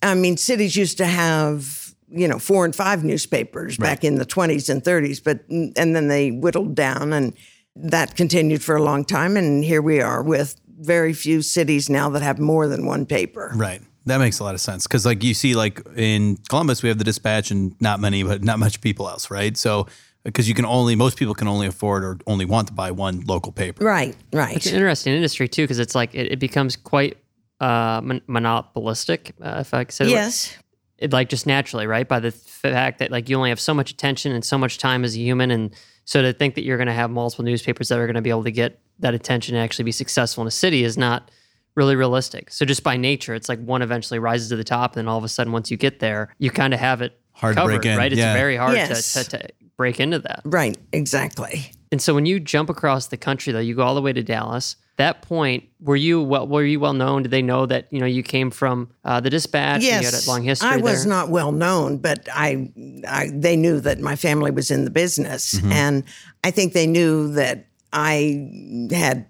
I 0.02 0.14
mean, 0.14 0.36
cities 0.36 0.76
used 0.76 0.98
to 0.98 1.06
have 1.06 1.94
you 2.08 2.28
know 2.28 2.38
four 2.38 2.64
and 2.64 2.74
five 2.74 3.02
newspapers 3.02 3.76
back 3.76 4.04
in 4.04 4.16
the 4.16 4.24
twenties 4.24 4.68
and 4.68 4.84
thirties, 4.84 5.18
but 5.20 5.40
and 5.48 5.74
then 5.96 6.08
they 6.08 6.30
whittled 6.30 6.74
down, 6.76 7.12
and 7.12 7.32
that 7.74 8.14
continued 8.16 8.62
for 8.62 8.76
a 8.76 8.82
long 8.82 9.04
time. 9.04 9.36
And 9.36 9.64
here 9.64 9.82
we 9.82 10.00
are 10.00 10.22
with 10.22 10.60
very 10.78 11.12
few 11.12 11.42
cities 11.42 11.90
now 11.90 12.08
that 12.10 12.22
have 12.22 12.38
more 12.38 12.68
than 12.68 12.86
one 12.86 13.04
paper. 13.06 13.50
Right. 13.54 13.80
That 14.04 14.18
makes 14.18 14.38
a 14.38 14.44
lot 14.44 14.54
of 14.54 14.60
sense 14.60 14.86
because, 14.86 15.04
like, 15.04 15.24
you 15.24 15.34
see, 15.34 15.56
like 15.56 15.82
in 15.96 16.36
Columbus, 16.48 16.82
we 16.82 16.88
have 16.90 16.98
the 16.98 17.04
Dispatch 17.04 17.50
and 17.50 17.74
not 17.80 17.98
many, 17.98 18.22
but 18.22 18.44
not 18.44 18.60
much 18.60 18.80
people 18.80 19.08
else, 19.08 19.28
right? 19.30 19.56
So, 19.56 19.88
because 20.26 20.48
you 20.48 20.54
can 20.54 20.66
only, 20.66 20.96
most 20.96 21.16
people 21.16 21.34
can 21.34 21.46
only 21.48 21.66
afford 21.66 22.04
or 22.04 22.18
only 22.26 22.44
want 22.44 22.66
to 22.68 22.74
buy 22.74 22.90
one 22.90 23.20
local 23.20 23.52
paper. 23.52 23.84
Right, 23.84 24.16
right. 24.32 24.56
It's 24.56 24.66
an 24.66 24.74
interesting 24.74 25.14
industry 25.14 25.48
too 25.48 25.62
because 25.62 25.78
it's 25.78 25.94
like 25.94 26.14
it, 26.14 26.32
it 26.32 26.38
becomes 26.38 26.76
quite 26.76 27.16
uh, 27.60 28.00
mon- 28.02 28.22
monopolistic, 28.26 29.32
uh, 29.40 29.58
if 29.60 29.72
I 29.72 29.84
could 29.84 29.94
say. 29.94 30.04
that. 30.04 30.10
Yes, 30.10 30.56
it 30.98 31.12
like 31.12 31.28
just 31.28 31.46
naturally, 31.46 31.86
right? 31.86 32.08
By 32.08 32.20
the 32.20 32.32
fact 32.32 32.98
that 32.98 33.10
like 33.10 33.28
you 33.28 33.36
only 33.36 33.50
have 33.50 33.60
so 33.60 33.72
much 33.72 33.90
attention 33.90 34.32
and 34.32 34.44
so 34.44 34.58
much 34.58 34.78
time 34.78 35.04
as 35.04 35.14
a 35.14 35.20
human, 35.20 35.50
and 35.50 35.74
so 36.04 36.22
to 36.22 36.32
think 36.32 36.54
that 36.56 36.64
you're 36.64 36.78
going 36.78 36.86
to 36.88 36.92
have 36.92 37.10
multiple 37.10 37.44
newspapers 37.44 37.88
that 37.88 37.98
are 37.98 38.06
going 38.06 38.14
to 38.14 38.22
be 38.22 38.30
able 38.30 38.44
to 38.44 38.50
get 38.50 38.80
that 38.98 39.14
attention 39.14 39.54
and 39.54 39.62
actually 39.62 39.84
be 39.84 39.92
successful 39.92 40.42
in 40.42 40.48
a 40.48 40.50
city 40.50 40.84
is 40.84 40.96
not 40.96 41.30
really 41.74 41.94
realistic. 41.94 42.50
So 42.50 42.64
just 42.64 42.82
by 42.82 42.96
nature, 42.96 43.34
it's 43.34 43.48
like 43.48 43.62
one 43.62 43.82
eventually 43.82 44.18
rises 44.18 44.48
to 44.48 44.56
the 44.56 44.64
top, 44.64 44.96
and 44.96 45.00
then 45.00 45.08
all 45.08 45.18
of 45.18 45.24
a 45.24 45.28
sudden, 45.28 45.52
once 45.52 45.70
you 45.70 45.76
get 45.76 46.00
there, 46.00 46.34
you 46.38 46.50
kind 46.50 46.72
of 46.74 46.80
have 46.80 47.02
it 47.02 47.18
Hard 47.36 47.56
to 47.56 47.64
break 47.64 47.84
in, 47.84 47.96
right? 47.98 48.10
It's 48.12 48.18
yeah. 48.18 48.34
very 48.34 48.56
hard 48.56 48.74
Yes. 48.74 49.12
to, 49.14 49.24
to, 49.24 49.38
to 49.38 49.48
break 49.76 50.00
into 50.00 50.18
that. 50.20 50.40
right, 50.44 50.76
exactly. 50.92 51.70
And 51.92 52.02
so 52.02 52.14
when 52.14 52.26
you 52.26 52.40
jump 52.40 52.68
across 52.68 53.06
the 53.08 53.16
country, 53.16 53.52
though, 53.52 53.60
you 53.60 53.74
go 53.74 53.82
all 53.82 53.94
the 53.94 54.02
way 54.02 54.12
to 54.12 54.22
Dallas. 54.22 54.76
That 54.96 55.20
point, 55.22 55.64
were 55.78 55.94
you 55.96 56.22
well? 56.22 56.48
Were 56.48 56.64
you 56.64 56.80
well 56.80 56.94
known? 56.94 57.22
Did 57.22 57.30
they 57.30 57.42
know 57.42 57.66
that 57.66 57.86
you 57.92 58.00
know 58.00 58.06
you 58.06 58.22
came 58.22 58.50
from 58.50 58.88
uh, 59.04 59.20
the 59.20 59.28
Dispatch? 59.28 59.74
and 59.76 59.82
you 59.84 59.90
had 59.92 60.02
Yes, 60.02 60.26
a 60.26 60.30
long 60.30 60.42
history. 60.42 60.68
I 60.70 60.76
was 60.78 61.04
there? 61.04 61.10
not 61.12 61.28
well 61.28 61.52
known, 61.52 61.98
but 61.98 62.26
I, 62.32 62.72
I, 63.06 63.28
they 63.32 63.56
knew 63.56 63.78
that 63.80 64.00
my 64.00 64.16
family 64.16 64.50
was 64.50 64.70
in 64.70 64.84
the 64.86 64.90
business, 64.90 65.54
Mm-hmm. 65.54 65.72
and 65.72 66.04
I 66.44 66.50
think 66.50 66.72
they 66.72 66.86
knew 66.86 67.30
that 67.34 67.66
I 67.92 68.48
had 68.90 69.26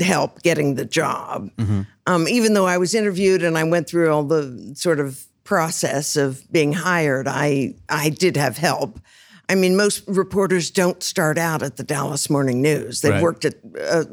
help 0.00 0.42
getting 0.42 0.74
the 0.76 0.84
job. 0.86 1.50
Mm-hmm. 1.58 1.82
Um, 2.06 2.26
even 2.26 2.54
though 2.54 2.66
I 2.66 2.78
was 2.78 2.94
interviewed 2.94 3.42
and 3.44 3.56
I 3.58 3.64
went 3.64 3.88
through 3.88 4.10
all 4.10 4.24
the 4.24 4.72
sort 4.74 4.98
of 5.00 5.24
process 5.50 6.14
of 6.14 6.44
being 6.52 6.72
hired, 6.72 7.26
I, 7.26 7.74
I 7.88 8.10
did 8.10 8.36
have 8.36 8.56
help. 8.56 9.00
I 9.48 9.56
mean, 9.56 9.76
most 9.76 10.04
reporters 10.06 10.70
don't 10.70 11.02
start 11.02 11.38
out 11.38 11.60
at 11.60 11.76
the 11.76 11.82
Dallas 11.82 12.30
Morning 12.30 12.62
News. 12.62 13.00
They've 13.00 13.14
Right. 13.14 13.20
worked 13.20 13.44
at 13.44 13.54
a 13.74 14.06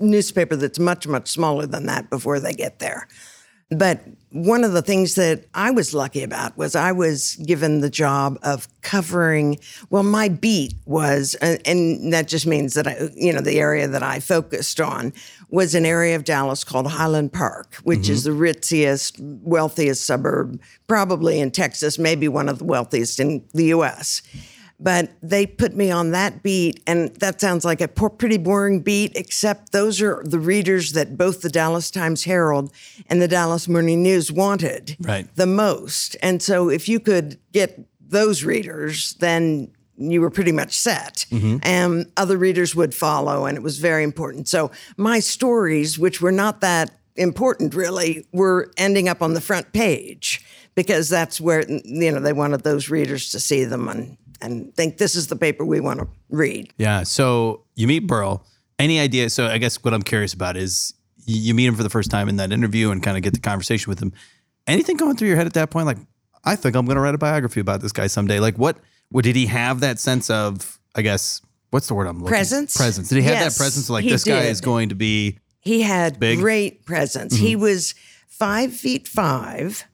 newspaper 0.00 0.56
that's 0.56 0.78
much, 0.78 1.06
much 1.06 1.28
smaller 1.28 1.66
than 1.66 1.84
that 1.86 2.08
before 2.08 2.40
they 2.40 2.54
get 2.54 2.78
there. 2.78 3.06
But 3.70 4.00
one 4.30 4.64
of 4.64 4.72
the 4.72 4.80
things 4.80 5.14
that 5.16 5.44
I 5.52 5.70
was 5.70 5.92
lucky 5.92 6.22
about 6.22 6.56
was 6.56 6.74
I 6.74 6.92
was 6.92 7.36
given 7.36 7.82
the 7.82 7.90
job 7.90 8.38
of 8.42 8.66
covering. 8.80 9.58
Well, 9.90 10.04
my 10.04 10.30
beat 10.30 10.72
was, 10.86 11.34
and, 11.34 11.60
and 11.66 12.12
that 12.14 12.28
just 12.28 12.46
means 12.46 12.72
that 12.72 12.86
I, 12.86 13.10
you 13.14 13.30
know, 13.30 13.42
the 13.42 13.58
area 13.60 13.86
that 13.86 14.02
I 14.02 14.20
focused 14.20 14.80
on 14.80 15.12
was 15.48 15.74
an 15.74 15.86
area 15.86 16.14
of 16.14 16.24
Dallas 16.24 16.64
called 16.64 16.86
Highland 16.86 17.32
Park, 17.32 17.76
which 17.82 18.08
is 18.08 18.26
mm-hmm. 18.26 18.38
the 18.38 18.52
ritziest, 18.52 19.18
wealthiest 19.42 20.04
suburb, 20.04 20.60
probably 20.86 21.40
in 21.40 21.50
Texas, 21.50 21.98
maybe 21.98 22.28
one 22.28 22.48
of 22.48 22.58
the 22.58 22.64
wealthiest 22.64 23.18
in 23.18 23.44
the 23.54 23.66
U.S 23.66 24.22
but 24.80 25.10
they 25.22 25.46
put 25.46 25.74
me 25.74 25.90
on 25.90 26.12
that 26.12 26.42
beat 26.42 26.82
and 26.86 27.14
that 27.16 27.40
sounds 27.40 27.64
like 27.64 27.80
a 27.80 27.88
pretty 27.88 28.38
boring 28.38 28.80
beat 28.80 29.12
except 29.16 29.72
those 29.72 30.00
are 30.00 30.22
the 30.24 30.38
readers 30.38 30.92
that 30.92 31.16
both 31.16 31.40
the 31.40 31.48
dallas 31.48 31.90
times 31.90 32.24
herald 32.24 32.72
and 33.08 33.20
the 33.20 33.28
dallas 33.28 33.68
morning 33.68 34.02
news 34.02 34.30
wanted 34.30 34.96
Right. 35.00 35.28
the 35.36 35.46
most. 35.46 36.16
And 36.22 36.42
so 36.42 36.68
if 36.68 36.88
you 36.88 37.00
could 37.00 37.38
get 37.52 37.80
those 38.00 38.44
readers 38.44 39.14
then 39.14 39.70
you 39.98 40.20
were 40.20 40.30
pretty 40.30 40.52
much 40.52 40.76
set 40.76 41.26
mm-hmm. 41.30 41.58
and 41.62 42.10
other 42.16 42.36
readers 42.36 42.74
would 42.74 42.94
follow 42.94 43.46
and 43.46 43.56
it 43.56 43.62
was 43.62 43.78
very 43.78 44.04
important 44.04 44.48
so 44.48 44.70
my 44.96 45.18
stories 45.18 45.98
which 45.98 46.20
were 46.20 46.32
not 46.32 46.60
that 46.60 46.90
important 47.16 47.74
really 47.74 48.26
were 48.32 48.70
ending 48.76 49.08
up 49.08 49.20
on 49.20 49.34
the 49.34 49.40
front 49.40 49.72
page 49.72 50.44
because 50.74 51.08
that's 51.08 51.40
where 51.40 51.68
you 51.68 52.12
know 52.12 52.20
they 52.20 52.32
wanted 52.32 52.62
those 52.62 52.88
readers 52.88 53.30
to 53.30 53.40
see 53.40 53.64
them 53.64 53.88
and 53.88 54.16
and 54.40 54.74
think 54.74 54.98
this 54.98 55.14
is 55.14 55.26
the 55.26 55.36
paper 55.36 55.64
we 55.64 55.80
want 55.80 56.00
to 56.00 56.08
read. 56.28 56.72
Yeah. 56.78 57.02
So 57.02 57.64
you 57.74 57.86
meet 57.86 58.06
Burl. 58.06 58.44
Any 58.78 59.00
idea? 59.00 59.30
So 59.30 59.46
I 59.46 59.58
guess 59.58 59.82
what 59.82 59.92
I'm 59.92 60.02
curious 60.02 60.32
about 60.32 60.56
is 60.56 60.94
you 61.24 61.52
meet 61.54 61.66
him 61.66 61.74
for 61.74 61.82
the 61.82 61.90
first 61.90 62.10
time 62.10 62.28
in 62.28 62.36
that 62.36 62.52
interview 62.52 62.90
and 62.90 63.02
kind 63.02 63.16
of 63.16 63.22
get 63.22 63.34
the 63.34 63.40
conversation 63.40 63.90
with 63.90 64.00
him. 64.00 64.12
Anything 64.66 64.96
going 64.96 65.16
through 65.16 65.28
your 65.28 65.36
head 65.36 65.46
at 65.46 65.54
that 65.54 65.70
point? 65.70 65.86
Like, 65.86 65.98
I 66.44 66.54
think 66.54 66.76
I'm 66.76 66.86
going 66.86 66.96
to 66.96 67.00
write 67.00 67.14
a 67.14 67.18
biography 67.18 67.60
about 67.60 67.80
this 67.80 67.92
guy 67.92 68.06
someday. 68.06 68.38
Like, 68.38 68.56
what? 68.56 68.78
What 69.10 69.24
did 69.24 69.36
he 69.36 69.46
have 69.46 69.80
that 69.80 69.98
sense 69.98 70.30
of? 70.30 70.78
I 70.94 71.02
guess 71.02 71.40
what's 71.70 71.86
the 71.88 71.94
word 71.94 72.06
I'm 72.06 72.18
looking? 72.18 72.28
Presence? 72.28 72.76
Presence. 72.76 73.08
Did 73.08 73.16
he 73.16 73.22
have 73.22 73.34
Yes, 73.34 73.54
that 73.56 73.60
presence? 73.62 73.88
Like 73.90 74.04
he 74.04 74.10
this 74.10 74.24
guy 74.24 74.42
did. 74.42 74.50
is 74.50 74.60
going 74.60 74.88
to 74.90 74.94
be. 74.94 75.38
He 75.60 75.82
had 75.82 76.18
Big? 76.20 76.36
Mm-hmm. 76.36 76.42
great 76.42 76.84
presence. 76.84 77.34
He 77.36 77.56
was 77.56 77.94
five 78.28 78.72
feet 78.72 79.06
5 79.08 79.84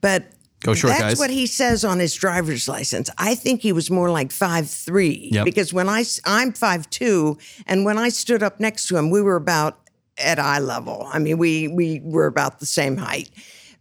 but 0.00 0.24
Go 0.62 0.74
short, 0.74 0.90
that's 0.92 1.02
guys. 1.02 1.18
what 1.18 1.30
he 1.30 1.46
says 1.46 1.84
on 1.84 1.98
his 2.00 2.14
driver's 2.14 2.68
license. 2.68 3.10
I 3.16 3.34
think 3.36 3.62
he 3.62 3.72
was 3.72 3.90
more 3.92 4.10
like 4.10 4.32
five 4.32 4.68
three 4.68 5.28
Yep. 5.32 5.44
because 5.44 5.72
when 5.72 5.88
I 5.88 6.00
s- 6.00 6.20
I'm 6.24 6.52
five 6.52 6.90
two, 6.90 7.38
and 7.66 7.84
when 7.84 7.96
I 7.96 8.08
stood 8.08 8.42
up 8.42 8.58
next 8.58 8.88
to 8.88 8.96
him, 8.96 9.10
we 9.10 9.22
were 9.22 9.36
about 9.36 9.78
at 10.18 10.40
eye 10.40 10.58
level. 10.58 11.08
I 11.12 11.20
mean, 11.20 11.38
we 11.38 11.68
we 11.68 12.00
were 12.02 12.26
about 12.26 12.58
the 12.58 12.66
same 12.66 12.96
height. 12.96 13.30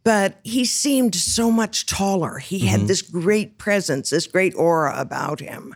But 0.07 0.39
he 0.45 0.63
seemed 0.63 1.15
so 1.15 1.51
much 1.51 1.85
taller. 1.85 2.37
He 2.37 2.59
Mm-hmm. 2.59 2.67
had 2.67 2.87
this 2.87 3.01
great 3.01 3.57
presence, 3.57 4.09
this 4.09 4.25
great 4.25 4.55
aura 4.55 4.93
about 4.97 5.41
him. 5.41 5.75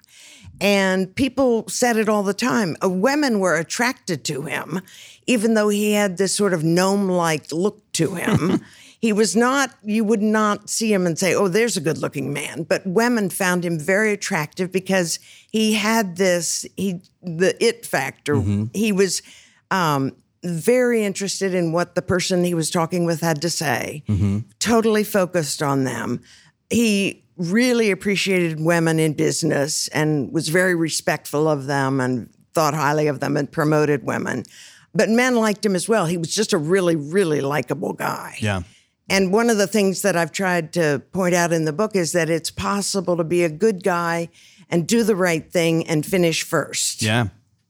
And 0.62 1.14
people 1.16 1.68
said 1.68 1.98
it 1.98 2.08
all 2.08 2.24
the 2.24 2.34
time. 2.34 2.78
Uh, 2.82 2.88
women 2.90 3.40
were 3.40 3.58
attracted 3.58 4.24
to 4.26 4.44
him, 4.44 4.80
even 5.28 5.54
though 5.56 5.68
he 5.70 5.92
had 5.92 6.18
this 6.18 6.34
sort 6.34 6.54
of 6.54 6.64
gnome 6.64 7.10
like 7.10 7.52
look 7.52 7.92
to 7.94 8.16
him. 8.16 8.62
he 9.02 9.12
was 9.12 9.36
not, 9.36 9.72
you 9.84 10.06
would 10.06 10.22
not 10.22 10.70
see 10.70 10.94
him 10.94 11.06
and 11.06 11.20
say, 11.20 11.34
oh, 11.36 11.50
there's 11.50 11.76
a 11.76 11.82
good 11.82 11.98
looking 11.98 12.32
man. 12.32 12.64
But 12.64 12.86
women 12.86 13.30
found 13.30 13.66
him 13.66 13.78
very 13.80 14.14
attractive 14.14 14.72
because 14.72 15.20
he 15.52 15.74
had 15.74 16.16
this, 16.16 16.66
he, 16.78 17.02
the 17.22 17.54
it 17.62 17.86
factor. 17.86 18.36
He 18.74 18.92
was, 18.94 19.22
um, 19.72 20.16
very 20.44 21.04
interested 21.04 21.54
in 21.54 21.72
what 21.72 21.96
the 21.96 22.02
person 22.02 22.44
he 22.44 22.54
was 22.54 22.70
talking 22.70 23.06
with 23.06 23.22
had 23.22 23.42
to 23.42 23.50
say, 23.50 24.04
mm-hmm. 24.08 24.40
totally 24.60 25.04
focused 25.04 25.62
on 25.62 25.84
them. 25.84 26.22
He 26.70 27.24
really 27.38 27.92
appreciated 27.92 28.60
women 28.60 29.00
in 29.00 29.14
business 29.14 29.88
and 29.90 30.32
was 30.32 30.50
very 30.50 30.76
respectful 30.76 31.48
of 31.48 31.66
them 31.66 32.00
and 32.00 32.30
thought 32.54 32.74
highly 32.74 33.08
of 33.08 33.20
them 33.20 33.38
and 33.38 33.52
promoted 33.52 34.04
women. 34.04 34.44
But 34.94 35.10
men 35.10 35.36
liked 35.36 35.66
him 35.66 35.76
as 35.76 35.88
well. 35.88 36.06
He 36.06 36.18
was 36.18 36.34
just 36.34 36.54
a 36.54 36.58
really, 36.58 36.96
really 36.96 37.42
likable 37.42 37.94
guy. 37.94 38.38
Yeah. 38.40 38.64
And 39.10 39.32
one 39.34 39.50
of 39.50 39.58
the 39.58 39.68
things 39.68 40.02
that 40.04 40.16
I've 40.16 40.32
tried 40.32 40.74
to 40.74 41.02
point 41.12 41.34
out 41.36 41.52
in 41.52 41.66
the 41.66 41.74
book 41.74 41.96
is 41.96 42.12
that 42.14 42.30
it's 42.30 42.52
possible 42.52 43.18
to 43.18 43.24
be 43.24 43.44
a 43.44 43.50
good 43.50 43.84
guy 43.84 44.30
and 44.70 44.88
do 44.88 45.04
the 45.04 45.16
right 45.16 45.50
thing 45.52 45.88
and 45.88 46.06
finish 46.06 46.44
first. 46.44 47.02
Yeah. 47.02 47.28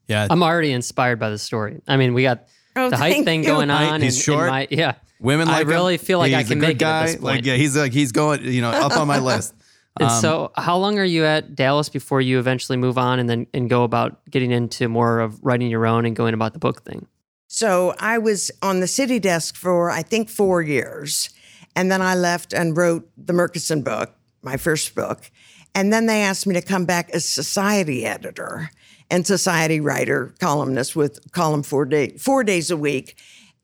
Yeah. 0.08 0.26
I'm 0.30 0.42
already 0.42 0.72
inspired 0.72 1.18
by 1.18 1.30
the 1.30 1.38
story. 1.38 1.80
I 1.88 1.96
mean, 1.96 2.14
we 2.14 2.22
got 2.22 2.48
Oh, 2.76 2.90
the 2.90 2.96
height 2.96 3.24
thing 3.24 3.40
you. 3.42 3.46
going 3.46 3.68
Height, 3.68 3.90
on. 3.92 4.00
he's 4.02 4.16
and- 4.16 4.24
short. 4.24 4.42
and 4.42 4.50
my, 4.50 4.68
yeah. 4.70 4.94
Women 5.20 5.48
I 5.48 5.52
like 5.52 5.62
him. 5.62 5.68
really 5.68 5.98
feel 5.98 6.18
like 6.18 6.32
I 6.32 6.38
He's 6.38 6.46
a 6.46 6.54
can 6.54 6.58
good 6.60 6.66
make 6.66 6.76
it 6.76 6.82
at 6.82 7.00
guy. 7.00 7.06
this 7.06 7.14
point. 7.16 7.24
Like 7.24 7.46
yeah, 7.46 7.54
he's 7.54 7.76
like 7.76 7.92
he's 7.92 8.10
going. 8.12 8.44
You 8.44 8.60
know, 8.60 8.70
up 8.70 8.96
on 8.96 9.06
my 9.06 9.18
list. 9.30 9.54
And 10.00 10.08
Um, 10.08 10.20
so, 10.20 10.52
how 10.56 10.78
long 10.78 10.98
are 10.98 11.04
you 11.04 11.24
at 11.24 11.54
Dallas 11.54 11.88
before 11.90 12.20
you 12.22 12.38
eventually 12.38 12.76
move 12.78 12.96
on 12.98 13.18
and 13.20 13.28
then 13.30 13.46
and 13.54 13.68
go 13.70 13.84
about 13.84 14.18
getting 14.30 14.50
into 14.50 14.88
more 14.88 15.20
of 15.20 15.38
writing 15.44 15.68
your 15.70 15.86
own 15.86 16.06
and 16.06 16.16
going 16.16 16.34
about 16.34 16.54
the 16.54 16.58
book 16.58 16.82
thing? 16.82 17.06
So 17.46 17.94
I 18.00 18.16
was 18.18 18.50
on 18.62 18.80
the 18.80 18.86
city 18.88 19.18
desk 19.20 19.54
for, 19.54 19.90
I 19.90 20.02
think, 20.02 20.28
four 20.30 20.62
years. 20.62 21.28
And 21.76 21.92
then 21.92 22.00
I 22.02 22.14
left 22.14 22.52
and 22.54 22.76
wrote 22.76 23.08
the 23.16 23.32
Murchison 23.34 23.82
book, 23.82 24.14
my 24.42 24.56
first 24.56 24.94
book. 24.94 25.30
And 25.74 25.92
then 25.92 26.06
they 26.06 26.22
asked 26.22 26.46
me 26.46 26.54
to 26.54 26.62
come 26.62 26.84
back 26.86 27.10
as 27.10 27.26
society 27.28 28.04
editor 28.06 28.70
and 29.12 29.26
society 29.26 29.78
writer, 29.78 30.34
columnist 30.40 30.96
with 30.96 31.30
column 31.32 31.62
four, 31.62 31.84
day, 31.84 32.16
four 32.16 32.42
days 32.42 32.70
a 32.70 32.76
week. 32.76 33.16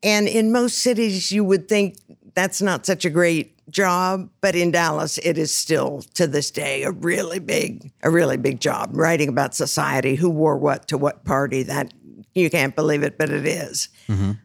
And 0.03 0.27
in 0.27 0.51
most 0.51 0.77
cities, 0.77 1.31
you 1.31 1.43
would 1.43 1.67
think 1.67 1.97
that's 2.35 2.61
not 2.61 2.85
such 2.85 3.03
a 3.03 3.09
great 3.09 3.55
job, 3.69 4.29
but 4.41 4.55
in 4.55 4.71
Dallas, 4.71 5.17
it 5.17 5.37
is 5.37 5.53
still 5.53 6.03
to 6.13 6.27
this 6.27 6.51
day 6.51 6.83
a 6.83 6.91
really 6.91 7.39
big, 7.39 7.91
a 8.03 8.09
really 8.09 8.37
big 8.37 8.61
job 8.61 8.91
writing 8.93 9.27
about 9.27 9.55
society, 9.55 10.15
who 10.15 10.29
wore 10.29 10.57
what 10.57 10.87
to 10.87 10.97
what 10.97 11.25
party. 11.25 11.63
That 11.63 11.93
you 12.35 12.49
can't 12.49 12.75
believe 12.75 13.03
it, 13.03 13.17
but 13.17 13.29
it 13.29 13.45
is. 13.45 13.89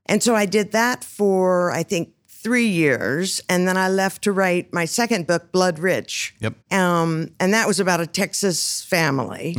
And 0.06 0.22
so 0.22 0.34
I 0.34 0.46
did 0.46 0.72
that 0.72 1.04
for 1.04 1.70
I 1.70 1.82
think 1.82 2.10
three 2.28 2.66
years, 2.66 3.40
and 3.48 3.68
then 3.68 3.76
I 3.76 3.88
left 3.88 4.22
to 4.22 4.32
write 4.32 4.72
my 4.72 4.86
second 4.86 5.26
book, 5.26 5.52
Blood 5.52 5.78
Rich. 5.78 6.34
Yep. 6.40 6.54
Um, 6.72 7.30
and 7.38 7.54
that 7.54 7.66
was 7.66 7.78
about 7.78 8.00
a 8.00 8.06
Texas 8.06 8.82
family. 8.82 9.54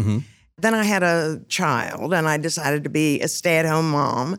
Then 0.58 0.74
I 0.74 0.84
had 0.84 1.04
a 1.04 1.42
child, 1.50 2.14
and 2.14 2.28
I 2.28 2.38
decided 2.38 2.84
to 2.86 2.90
be 2.90 3.20
a 3.22 3.28
stay-at-home 3.28 3.90
mom, 3.92 4.38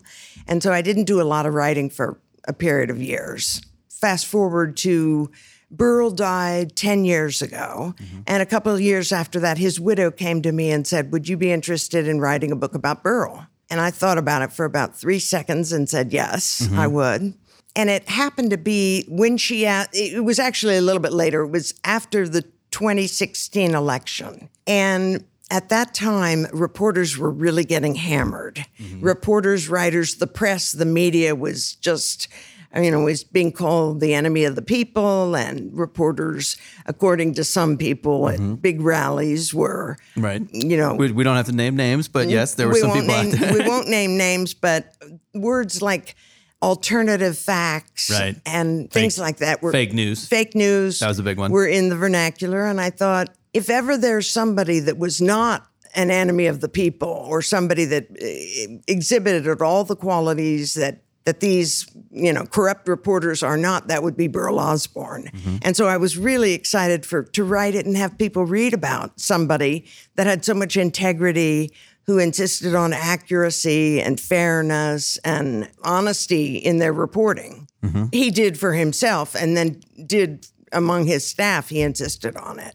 and 0.49 0.63
so 0.63 0.73
I 0.73 0.81
didn't 0.81 1.05
do 1.05 1.21
a 1.21 1.25
lot 1.25 1.45
of 1.45 1.55
writing 1.55 1.91
for 1.91 2.19
a 2.49 2.53
period 2.53 2.91
of 2.91 3.03
years. 3.03 3.61
Fast 3.91 4.27
forward 4.27 4.77
to 4.79 5.31
Burl 5.71 6.11
died 6.11 6.77
10 6.77 7.05
years 7.05 7.43
ago. 7.43 7.95
Mm-hmm. 7.99 8.21
And 8.27 8.43
a 8.43 8.47
couple 8.47 8.73
of 8.73 8.81
years 8.81 9.13
after 9.13 9.41
that, 9.41 9.59
his 9.59 9.81
widow 9.81 10.11
came 10.11 10.43
to 10.43 10.53
me 10.53 10.71
and 10.71 10.87
said, 10.87 11.13
Would 11.13 11.29
you 11.29 11.37
be 11.37 11.51
interested 11.51 12.07
in 12.07 12.21
writing 12.21 12.53
a 12.53 12.57
book 12.57 12.75
about 12.75 13.03
Burl? 13.03 13.47
And 13.69 13.81
I 13.81 13.91
thought 13.91 14.19
about 14.19 14.43
it 14.43 14.53
for 14.53 14.65
about 14.65 14.97
three 14.97 15.19
seconds 15.19 15.73
and 15.73 15.89
said, 15.89 16.13
Yes, 16.13 16.63
I 16.73 16.87
mm-hmm. 16.87 16.95
would. 16.95 17.35
And 17.75 17.91
it 17.91 18.09
happened 18.09 18.51
to 18.51 18.59
be 18.59 19.05
when 19.09 19.37
she, 19.37 19.65
a- 19.65 19.89
it 19.93 20.25
was 20.25 20.39
actually 20.39 20.77
a 20.77 20.81
little 20.81 21.03
bit 21.03 21.13
later, 21.13 21.43
it 21.43 21.51
was 21.51 21.75
after 21.85 22.29
the 22.29 22.43
2016 22.71 23.75
election. 23.75 24.49
And 24.67 25.25
at 25.51 25.69
that 25.69 25.95
time, 25.95 26.47
reporters 26.53 27.17
were 27.17 27.31
really 27.31 27.65
getting 27.65 27.95
hammered. 27.95 28.65
Mm-hmm. 28.81 29.01
Reporters, 29.01 29.69
writers, 29.69 30.17
the 30.17 30.27
press, 30.27 30.73
the 30.73 30.85
media 30.85 31.35
was 31.37 31.75
just, 31.77 32.27
you 32.75 32.91
know, 32.91 33.01
was 33.01 33.23
being 33.23 33.53
called 33.53 34.01
the 34.01 34.13
enemy 34.13 34.45
of 34.45 34.57
the 34.57 34.63
people. 34.63 35.37
And 35.37 35.73
reporters, 35.73 36.57
according 36.87 37.35
to 37.35 37.45
some 37.45 37.77
people 37.77 38.29
at 38.29 38.41
mm-hmm. 38.41 38.55
big 38.57 38.81
rallies, 38.81 39.55
were, 39.55 39.99
Right. 40.17 40.43
you 40.53 40.77
know, 40.77 40.95
We, 40.95 41.13
we 41.13 41.23
don't 41.23 41.37
have 41.37 41.47
to 41.47 41.53
name 41.53 41.77
names, 41.77 42.09
but 42.09 42.29
yes, 42.29 42.55
there 42.55 42.67
were 42.67 42.75
we 42.75 42.81
some 42.81 42.93
people 42.93 43.07
name, 43.07 43.33
out 43.33 43.39
there. 43.39 43.53
we 43.53 43.69
won't 43.69 43.89
name 43.89 44.17
names, 44.19 44.53
but 44.53 44.97
words 45.33 45.81
like 45.81 46.17
alternative 46.63 47.37
facts 47.39 48.11
Right. 48.11 48.35
and 48.47 48.91
things 48.91 49.19
like 49.19 49.37
that 49.37 49.63
were 49.63 49.71
Fake 49.71 49.93
news. 49.93 50.27
Fake 50.27 50.55
news. 50.55 50.99
That 50.99 51.09
was 51.09 51.19
a 51.19 51.23
big 51.23 51.39
one. 51.39 51.53
Were 51.53 51.67
in 51.67 51.89
the 51.91 51.97
vernacular, 51.97 52.65
and 52.67 52.81
I 52.81 52.91
thought 52.91 53.29
if 53.55 53.71
ever 53.71 53.97
there's 53.97 54.31
somebody 54.31 54.81
that 54.81 54.99
was 54.99 55.21
not 55.21 55.67
an 55.95 56.11
enemy 56.11 56.47
of 56.47 56.61
the 56.61 56.69
people 56.69 57.09
or 57.09 57.41
somebody 57.43 57.85
that 57.87 58.07
eh, 58.21 58.79
exhibited 58.87 59.63
all 59.63 59.85
the 59.85 59.97
qualities 59.97 60.75
that 60.75 61.03
that 61.25 61.41
these 61.41 61.87
you 62.13 62.33
know 62.33 62.45
corrupt 62.45 62.87
reporters 62.89 63.43
are 63.43 63.57
not 63.57 63.89
that 63.89 64.03
would 64.03 64.17
be 64.17 64.29
Burl 64.29 64.59
Osborne 64.61 65.25
Mm-hmm. 65.33 65.57
and 65.63 65.77
so 65.77 65.87
I 65.87 65.97
was 65.97 66.17
really 66.19 66.53
excited 66.53 67.05
for 67.07 67.23
to 67.25 67.45
write 67.45 67.75
it 67.75 67.87
and 67.87 67.97
have 67.97 68.17
people 68.19 68.45
read 68.45 68.75
about 68.75 69.19
somebody 69.19 69.87
that 70.17 70.27
had 70.27 70.45
so 70.45 70.55
much 70.55 70.77
integrity 70.77 71.73
who 72.07 72.19
insisted 72.19 72.73
on 72.77 72.93
accuracy 72.93 74.01
and 74.01 74.21
fairness 74.21 75.19
and 75.25 75.69
honesty 75.83 76.57
in 76.57 76.79
their 76.79 76.93
reporting 76.93 77.69
Mm-hmm. 77.83 78.07
he 78.13 78.31
did 78.31 78.59
for 78.59 78.73
himself 78.73 79.35
and 79.37 79.57
then 79.57 79.81
did 80.07 80.47
among 80.73 81.07
his 81.07 81.25
staff 81.27 81.69
he 81.69 81.81
insisted 81.83 82.37
on 82.37 82.59
it 82.59 82.75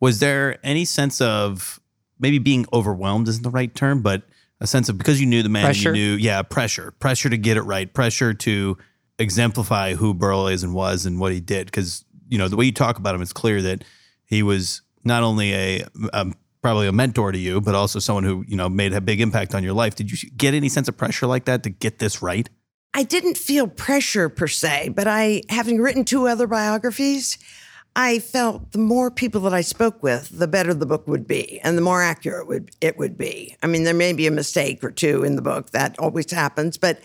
was 0.00 0.20
there 0.20 0.58
any 0.64 0.84
sense 0.84 1.20
of 1.20 1.80
maybe 2.18 2.38
being 2.38 2.66
overwhelmed 2.72 3.28
isn't 3.28 3.42
the 3.42 3.50
right 3.50 3.74
term, 3.74 4.02
but 4.02 4.22
a 4.60 4.66
sense 4.66 4.88
of 4.88 4.98
because 4.98 5.20
you 5.20 5.26
knew 5.26 5.42
the 5.42 5.48
man, 5.48 5.64
Pressure? 5.64 5.94
you 5.94 6.12
knew, 6.12 6.16
yeah, 6.16 6.42
pressure, 6.42 6.92
pressure 6.92 7.28
to 7.28 7.36
get 7.36 7.56
it 7.56 7.62
right, 7.62 7.92
pressure 7.92 8.32
to 8.32 8.78
exemplify 9.18 9.94
who 9.94 10.14
Burl 10.14 10.46
is 10.46 10.62
and 10.62 10.74
was 10.74 11.06
and 11.06 11.20
what 11.20 11.32
he 11.32 11.40
did. 11.40 11.66
Because 11.66 12.04
you 12.28 12.38
know 12.38 12.48
the 12.48 12.56
way 12.56 12.64
you 12.64 12.72
talk 12.72 12.98
about 12.98 13.14
him, 13.14 13.22
it's 13.22 13.32
clear 13.32 13.60
that 13.62 13.84
he 14.24 14.42
was 14.42 14.82
not 15.04 15.22
only 15.22 15.52
a, 15.52 15.86
a 16.12 16.32
probably 16.62 16.88
a 16.88 16.92
mentor 16.92 17.32
to 17.32 17.38
you, 17.38 17.60
but 17.60 17.74
also 17.74 17.98
someone 17.98 18.24
who 18.24 18.44
you 18.48 18.56
know 18.56 18.68
made 18.68 18.92
a 18.92 19.00
big 19.00 19.20
impact 19.20 19.54
on 19.54 19.62
your 19.62 19.74
life. 19.74 19.94
Did 19.94 20.10
you 20.10 20.30
get 20.30 20.54
any 20.54 20.68
sense 20.68 20.88
of 20.88 20.96
pressure 20.96 21.26
like 21.26 21.44
that 21.44 21.62
to 21.64 21.70
get 21.70 21.98
this 21.98 22.22
right? 22.22 22.48
I 22.94 23.02
didn't 23.02 23.36
feel 23.36 23.68
pressure 23.68 24.30
per 24.30 24.48
se, 24.48 24.94
but 24.96 25.06
I, 25.06 25.42
having 25.50 25.82
written 25.82 26.06
two 26.06 26.26
other 26.26 26.46
biographies, 26.46 27.36
I 27.98 28.18
felt 28.18 28.72
the 28.72 28.78
more 28.78 29.10
people 29.10 29.40
that 29.40 29.54
I 29.54 29.62
spoke 29.62 30.02
with, 30.02 30.28
the 30.28 30.46
better 30.46 30.74
the 30.74 30.84
book 30.84 31.08
would 31.08 31.26
be 31.26 31.58
and 31.64 31.78
the 31.78 31.82
more 31.82 32.02
accurate 32.02 32.46
would, 32.46 32.70
it 32.82 32.98
would 32.98 33.16
be. 33.16 33.56
I 33.62 33.66
mean, 33.66 33.84
there 33.84 33.94
may 33.94 34.12
be 34.12 34.26
a 34.26 34.30
mistake 34.30 34.84
or 34.84 34.90
two 34.90 35.24
in 35.24 35.34
the 35.34 35.40
book, 35.40 35.70
that 35.70 35.98
always 35.98 36.30
happens, 36.30 36.76
but 36.76 37.00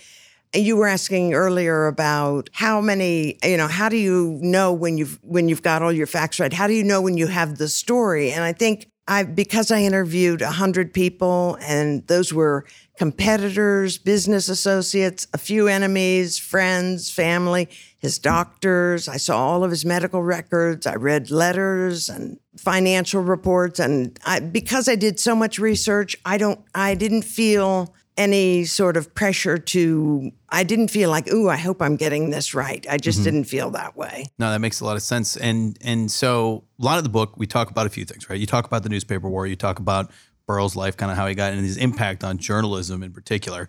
you 0.54 0.76
were 0.76 0.88
asking 0.88 1.34
earlier 1.34 1.88
about 1.88 2.50
how 2.52 2.82
many, 2.82 3.38
you 3.42 3.56
know, 3.56 3.70
how 3.70 3.88
do 3.88 3.96
you 3.96 4.38
know 4.42 4.74
when 4.74 4.98
you've 4.98 5.18
when 5.24 5.48
you've 5.48 5.62
got 5.62 5.82
all 5.82 5.94
your 5.94 6.08
facts 6.08 6.42
right? 6.42 6.52
How 6.52 6.68
do 6.68 6.74
you 6.74 6.84
know 6.84 7.02
when 7.02 7.18
you 7.18 7.28
have 7.28 7.58
the 7.58 7.70
story? 7.70 8.34
And 8.34 8.44
I 8.44 8.52
think 8.52 8.91
I 9.08 9.24
because 9.24 9.72
I 9.72 9.82
interviewed 9.82 10.42
100 10.42 10.94
people 10.94 11.58
and 11.62 12.06
those 12.08 12.34
were 12.34 12.66
competitors, 12.98 13.98
business 13.98 14.48
associates, 14.48 15.28
a 15.34 15.38
few 15.38 15.68
enemies, 15.68 16.38
friends, 16.38 17.10
family, 17.10 17.68
his 17.98 18.20
doctors. 18.20 19.08
I 19.08 19.18
saw 19.18 19.40
all 19.40 19.64
of 19.64 19.72
his 19.72 19.86
medical 19.86 20.22
records. 20.22 20.86
I 20.86 20.96
read 20.96 21.32
letters 21.32 22.10
and 22.10 22.40
financial 22.58 23.22
reports 23.22 23.80
and 23.80 24.20
I, 24.26 24.40
because 24.40 24.88
I 24.88 24.96
did 24.96 25.20
so 25.20 25.36
much 25.36 25.58
research, 25.58 26.16
I 26.26 26.38
don't 26.38 26.60
I 26.76 26.94
didn't 26.96 27.24
feel 27.24 27.94
any 28.18 28.66
sort 28.66 28.98
of 28.98 29.14
pressure 29.16 29.58
to 29.58 30.32
I 30.50 30.64
didn't 30.64 30.90
feel 30.90 31.10
like, 31.10 31.32
"Ooh, 31.32 31.50
I 31.50 31.58
hope 31.58 31.82
I'm 31.82 31.96
getting 31.96 32.30
this 32.30 32.54
right." 32.54 32.86
I 32.90 32.98
just 32.98 33.20
mm-hmm. 33.20 33.26
didn't 33.26 33.44
feel 33.46 33.72
that 33.72 33.96
way. 33.96 34.28
No, 34.38 34.52
that 34.52 34.60
makes 34.60 34.82
a 34.82 34.86
lot 34.86 34.96
of 34.96 35.02
sense. 35.02 35.38
And 35.38 35.78
and 35.82 36.12
so 36.12 36.66
a 36.80 36.84
lot 36.84 36.98
of 36.98 37.04
the 37.04 37.10
book 37.10 37.38
we 37.38 37.48
talk 37.48 37.72
about 37.72 37.86
a 37.86 37.90
few 37.90 38.06
things, 38.06 38.30
right? 38.30 38.40
You 38.40 38.46
talk 38.46 38.66
about 38.66 38.84
the 38.84 38.90
newspaper 38.90 39.30
war, 39.30 39.48
you 39.48 39.56
talk 39.56 39.80
about 39.80 40.12
Burl's 40.46 40.76
life, 40.76 40.98
kind 40.98 41.12
of 41.12 41.18
how 41.18 41.28
he 41.28 41.36
got 41.36 41.54
and 41.54 41.62
his 41.62 41.78
impact 41.78 42.24
on 42.24 42.38
journalism 42.38 43.04
in 43.04 43.14
particular. 43.14 43.68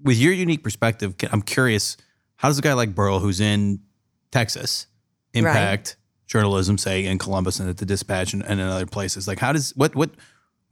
With 0.00 0.18
your 0.18 0.32
unique 0.32 0.62
perspective, 0.62 1.14
I'm 1.30 1.42
curious, 1.42 1.96
how 2.36 2.48
does 2.48 2.58
a 2.58 2.62
guy 2.62 2.72
like 2.72 2.94
Burl, 2.94 3.20
who's 3.20 3.40
in 3.40 3.80
Texas, 4.30 4.86
impact 5.32 5.96
journalism, 6.26 6.78
say 6.78 7.04
in 7.04 7.18
Columbus 7.18 7.60
and 7.60 7.68
at 7.68 7.76
the 7.76 7.86
Dispatch 7.86 8.32
and, 8.32 8.44
and 8.44 8.60
in 8.60 8.66
other 8.66 8.86
places? 8.86 9.28
Like, 9.28 9.38
how 9.38 9.52
does 9.52 9.74
what 9.76 9.94
what 9.94 10.10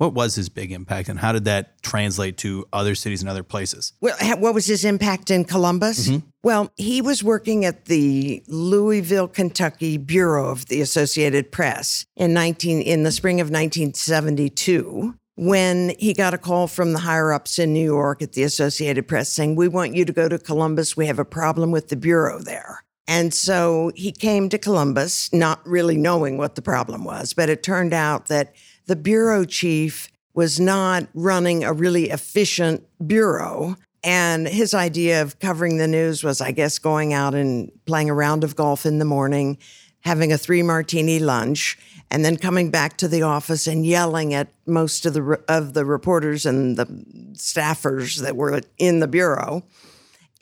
what 0.01 0.15
was 0.15 0.35
his 0.35 0.49
big 0.49 0.73
impact, 0.73 1.11
and 1.11 1.19
how 1.19 1.31
did 1.31 1.45
that 1.45 1.83
translate 1.83 2.39
to 2.39 2.67
other 2.73 2.95
cities 2.95 3.21
and 3.21 3.29
other 3.29 3.43
places? 3.43 3.93
Well, 4.01 4.17
what 4.39 4.55
was 4.55 4.65
his 4.65 4.83
impact 4.83 5.31
in 5.31 5.45
Columbus? 5.45 6.09
Mm-hmm. 6.09 6.27
Well, 6.43 6.73
he 6.77 7.03
was 7.03 7.23
working 7.23 7.67
at 7.67 7.85
the 7.85 8.43
Louisville, 8.49 9.29
Kentucky 9.29 9.99
bureau 9.99 10.49
of 10.49 10.65
the 10.67 10.81
Associated 10.81 11.53
Press 11.53 12.07
in 12.17 12.33
19 12.33 12.81
in 12.81 13.03
the 13.03 13.13
spring 13.13 13.43
of 13.43 13.49
1972 13.49 15.17
when 15.37 15.95
he 15.99 16.15
got 16.15 16.33
a 16.33 16.39
call 16.39 16.67
from 16.67 16.95
the 16.95 17.01
higher 17.01 17.35
ups 17.35 17.59
in 17.59 17.75
New 17.75 17.85
York 17.85 18.23
at 18.23 18.33
the 18.33 18.43
Associated 18.43 19.07
Press 19.07 19.31
saying, 19.31 19.55
"We 19.55 19.69
want 19.69 19.95
you 19.95 20.07
to 20.07 20.15
go 20.15 20.31
to 20.31 20.39
Columbus. 20.39 20.97
We 20.97 21.09
have 21.09 21.19
a 21.19 21.27
problem 21.27 21.73
with 21.73 21.89
the 21.89 21.97
bureau 21.97 22.39
there." 22.39 22.85
And 23.07 23.35
so 23.35 23.93
he 23.95 24.13
came 24.13 24.49
to 24.49 24.57
Columbus, 24.57 25.31
not 25.31 25.61
really 25.67 25.99
knowing 25.99 26.39
what 26.39 26.55
the 26.55 26.63
problem 26.63 27.05
was, 27.05 27.35
but 27.35 27.51
it 27.51 27.63
turned 27.63 27.93
out 27.93 28.29
that 28.29 28.55
the 28.91 28.97
bureau 28.97 29.45
chief 29.45 30.11
was 30.35 30.59
not 30.59 31.07
running 31.15 31.63
a 31.63 31.73
really 31.73 32.11
efficient 32.11 32.85
bureau. 33.07 33.77
And 34.03 34.49
his 34.49 34.75
idea 34.75 35.23
of 35.23 35.39
covering 35.39 35.79
the 35.79 35.87
news 35.87 36.25
was, 36.25 36.41
I 36.41 36.51
guess, 36.51 36.81
going 36.81 37.13
out 37.13 37.33
and 37.33 37.71
playing 37.87 38.11
a 38.11 38.15
round 38.15 38.43
of 38.43 38.57
golf 38.57 38.85
in 38.85 38.99
the 38.99 39.05
morning, 39.05 39.59
having 40.01 40.33
a 40.33 40.39
three 40.39 40.65
martini 40.65 41.21
lunch, 41.21 41.79
and 42.11 42.25
then 42.25 42.37
coming 42.37 42.73
back 42.73 42.97
to 42.97 43.07
the 43.07 43.23
office 43.23 43.69
and 43.69 43.87
yelling 43.87 44.35
at 44.35 44.49
most 44.67 45.07
of 45.07 45.15
the 45.15 45.41
of 45.47 45.75
the 45.75 45.85
reporters 45.85 46.45
and 46.45 46.77
the 46.77 46.87
staffers 47.35 48.21
that 48.23 48.35
were 48.35 48.61
in 48.77 48.99
the 48.99 49.07
bureau. 49.07 49.63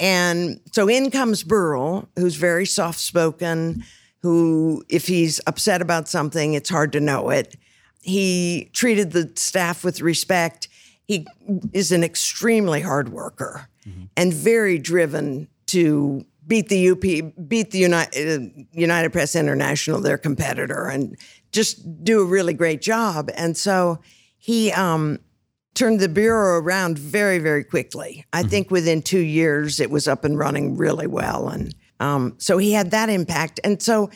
And 0.01 0.59
so 0.73 0.89
in 0.89 1.11
comes 1.11 1.43
Burl, 1.43 2.09
who's 2.17 2.37
very 2.37 2.65
soft 2.65 3.01
spoken, 3.01 3.85
who, 4.23 4.85
if 4.89 5.07
he's 5.07 5.39
upset 5.47 5.83
about 5.83 6.09
something, 6.09 6.55
it's 6.55 6.71
hard 6.71 6.93
to 6.93 7.01
know 7.01 7.29
it. 7.29 7.55
He 8.03 8.71
treated 8.73 9.13
the 9.13 9.33
staff 9.37 9.85
with 9.85 10.01
respect. 10.01 10.69
He 11.07 11.27
is 11.73 11.93
an 11.93 12.05
extremely 12.05 12.81
hard 12.81 13.11
worker 13.11 13.69
and 14.17 14.33
very 14.33 14.79
driven 14.79 15.49
to 15.67 16.25
beat 16.47 16.69
the 16.69 16.91
UP, 16.91 17.01
beat 17.49 17.71
the 17.71 17.79
United, 17.79 18.41
uh, 18.41 18.63
United 18.73 19.13
Press 19.13 19.37
International, 19.37 20.01
their 20.01 20.19
competitor, 20.19 20.87
and 20.87 21.17
just 21.53 22.05
do 22.05 22.21
a 22.21 22.25
really 22.25 22.55
great 22.55 22.81
job. 22.81 23.31
And 23.37 23.57
so 23.57 24.01
he 24.39 24.73
um, 24.73 25.19
turned 25.75 26.01
the 26.01 26.09
bureau 26.09 26.59
around 26.59 26.99
very, 26.99 27.39
very 27.39 27.65
quickly. 27.65 28.25
I 28.33 28.43
think 28.43 28.71
within 28.71 29.03
two 29.03 29.21
years, 29.21 29.79
it 29.79 29.91
was 29.91 30.09
up 30.09 30.25
and 30.25 30.39
running 30.39 30.77
really 30.77 31.07
well. 31.07 31.49
And 31.49 31.75
um, 32.01 32.35
so 32.39 32.59
he 32.59 32.73
had 32.73 32.91
that 32.93 33.11
impact. 33.11 33.61
And 33.63 33.81
so 33.83 34.11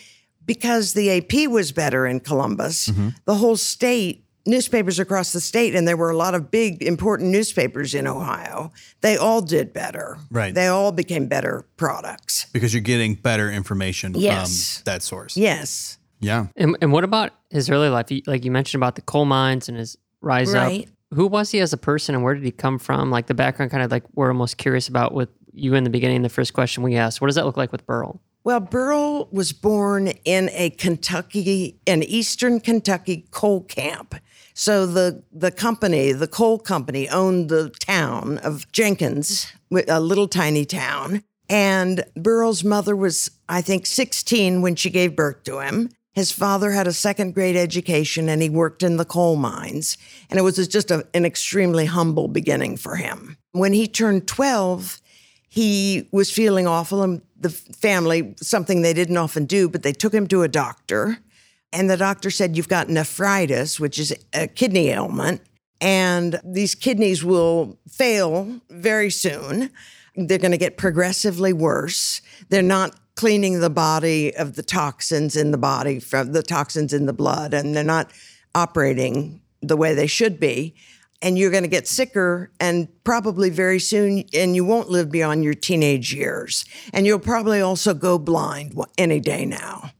because 0.47 0.95
the 0.95 1.11
AP 1.11 1.49
was 1.51 1.73
better 1.73 2.07
in 2.07 2.21
Columbus, 2.21 2.89
mm-hmm. 2.89 3.11
the 3.25 3.35
whole 3.37 3.57
state, 3.57 4.25
newspapers 4.47 4.99
across 4.99 5.33
the 5.33 5.41
state, 5.41 5.75
and 5.75 5.87
there 5.87 5.97
were 5.97 6.11
a 6.11 6.17
lot 6.17 6.35
of 6.35 6.51
big, 6.51 6.83
important 6.83 7.31
newspapers 7.31 7.95
in 7.95 8.07
Ohio, 8.07 8.73
they 9.01 9.17
all 9.17 9.41
did 9.41 9.73
better. 9.73 10.19
Right. 10.31 10.55
They 10.55 10.67
all 10.67 10.93
became 10.93 11.27
better 11.27 11.65
products. 11.77 12.47
Because 12.53 12.75
you're 12.75 12.81
getting 12.83 13.15
better 13.15 13.51
information 13.51 14.15
Yes. 14.17 14.79
from 14.79 14.85
that 14.87 15.03
source. 15.03 15.37
Yes. 15.37 15.99
Yeah. 16.21 16.47
And, 16.57 16.77
and 16.81 16.93
what 16.93 17.05
about 17.05 17.33
his 17.51 17.71
early 17.71 17.89
life? 17.89 18.07
Like 18.27 18.45
you 18.45 18.51
mentioned 18.51 18.81
about 18.81 18.95
the 18.97 19.03
coal 19.03 19.25
mines 19.25 19.69
and 19.69 19.79
his 19.79 19.97
rise 20.21 20.53
Right. 20.53 20.83
up. 20.83 20.89
Who 21.15 21.27
was 21.27 21.51
he 21.51 21.61
as 21.61 21.73
a 21.73 21.77
person 21.77 22.15
and 22.15 22.25
where 22.25 22.35
did 22.35 22.43
he 22.45 22.51
come 22.53 22.79
from? 22.79 23.11
Like 23.11 23.27
the 23.27 23.35
background, 23.35 23.71
kind 23.71 23.83
of 23.83 23.91
like 23.91 24.05
we're 24.15 24.33
most 24.33 24.57
curious 24.57 24.89
about 24.89 25.13
with 25.13 25.29
you 25.53 25.75
in 25.75 25.85
the 25.85 25.91
beginning, 25.91 26.23
the 26.23 26.29
first 26.31 26.55
question 26.55 26.83
we 26.83 26.97
asked. 26.97 27.21
What 27.21 27.27
does 27.27 27.35
that 27.35 27.45
look 27.45 27.59
like 27.59 27.71
with 27.71 27.87
Burl? 27.87 28.21
Well, 28.45 28.61
Burl 28.61 29.29
was 29.31 29.53
born 29.53 30.09
in 30.25 30.51
a 30.53 30.71
Kentucky, 30.71 31.79
an 31.87 32.03
eastern 32.03 32.59
Kentucky 32.59 33.27
coal 33.31 33.63
camp. 33.63 34.17
So 34.55 34.85
the 34.85 35.23
the 35.33 35.51
company, 35.51 36.13
the 36.13 36.27
coal 36.27 36.59
company, 36.59 37.09
owned 37.09 37.49
the 37.49 37.71
town 37.71 38.39
of 38.39 38.71
Jenkins, 38.73 39.53
a 39.89 40.01
little 40.01 40.29
tiny 40.29 40.65
town. 40.65 41.23
And 41.49 42.05
Burl's 42.17 42.65
mother 42.65 42.97
was, 42.97 43.31
I 43.49 43.63
think, 43.63 43.87
16 43.87 44.63
when 44.63 44.75
she 44.75 44.91
gave 44.91 45.15
birth 45.15 45.45
to 45.45 45.61
him. 45.61 45.91
His 46.15 46.33
father 46.33 46.73
had 46.73 46.87
a 46.87 46.93
second 46.93 47.35
grade 47.35 47.57
education 47.57 48.29
and 48.29 48.43
he 48.43 48.51
worked 48.51 48.83
in 48.83 48.97
the 48.97 49.05
coal 49.05 49.37
mines. 49.37 49.97
And 50.29 50.39
it 50.39 50.43
was 50.43 50.67
just 50.69 50.91
a, 50.91 51.07
an 51.15 51.25
extremely 51.25 51.87
humble 51.87 52.29
beginning 52.29 52.77
for 52.77 52.97
him. 52.97 53.37
When 53.53 53.73
he 53.73 53.87
turned 53.87 54.27
12, 54.29 55.01
he 55.53 56.09
was 56.13 56.31
feeling 56.31 56.67
awful 56.67 57.03
and 57.03 57.21
the 57.39 57.51
family 57.51 58.35
something 58.41 58.81
they 58.81 58.95
didn't 58.95 59.17
often 59.17 59.45
do 59.45 59.69
but 59.69 59.83
they 59.83 59.93
took 59.93 60.15
him 60.15 60.27
to 60.27 60.43
a 60.43 60.49
doctor 60.49 61.19
And 61.73 61.89
the 61.89 61.97
doctor 61.97 62.31
said, 62.31 62.57
You've 62.57 62.69
got 62.69 62.89
nephritis, 62.89 63.81
which 63.81 63.99
is 63.99 64.15
a 64.35 64.47
kidney 64.47 64.91
ailment, 64.91 65.41
and 65.81 66.39
these 66.45 66.75
kidneys 66.75 67.25
will 67.25 67.79
fail 67.89 68.61
very 68.71 69.11
soon. 69.11 69.71
They're 70.15 70.39
going 70.39 70.53
to 70.53 70.59
get 70.59 70.77
progressively 70.77 71.53
worse. 71.55 72.21
They're 72.51 72.63
not 72.63 72.95
cleaning 73.15 73.61
the 73.61 73.71
body 73.71 74.35
of 74.37 74.55
the 74.55 74.63
toxins 74.63 75.37
in 75.37 75.51
the 75.51 75.59
body 75.59 75.99
from 75.99 76.33
the 76.33 76.43
toxins 76.43 76.93
in 76.93 77.07
the 77.07 77.13
blood, 77.13 77.55
and 77.55 77.75
they're 77.75 77.85
not 77.85 78.13
operating 78.55 79.41
the 79.63 79.77
way 79.77 79.95
they 79.95 80.07
should 80.07 80.39
be. 80.39 80.75
And 81.23 81.39
you're 81.39 81.51
going 81.53 81.63
to 81.63 81.69
get 81.69 81.87
sicker 81.87 82.51
and 82.59 82.89
probably 83.05 83.49
very 83.49 83.79
soon, 83.79 84.25
and 84.35 84.57
you 84.57 84.65
won't 84.65 84.91
live 84.91 85.11
beyond 85.11 85.45
your 85.45 85.55
teenage 85.55 86.13
years. 86.13 86.65
And 86.93 87.07
you'll 87.07 87.21
probably 87.21 87.61
also 87.61 87.95
go 87.95 88.19
blind 88.19 88.75
any 88.99 89.21
day 89.21 89.47
now. 89.47 89.93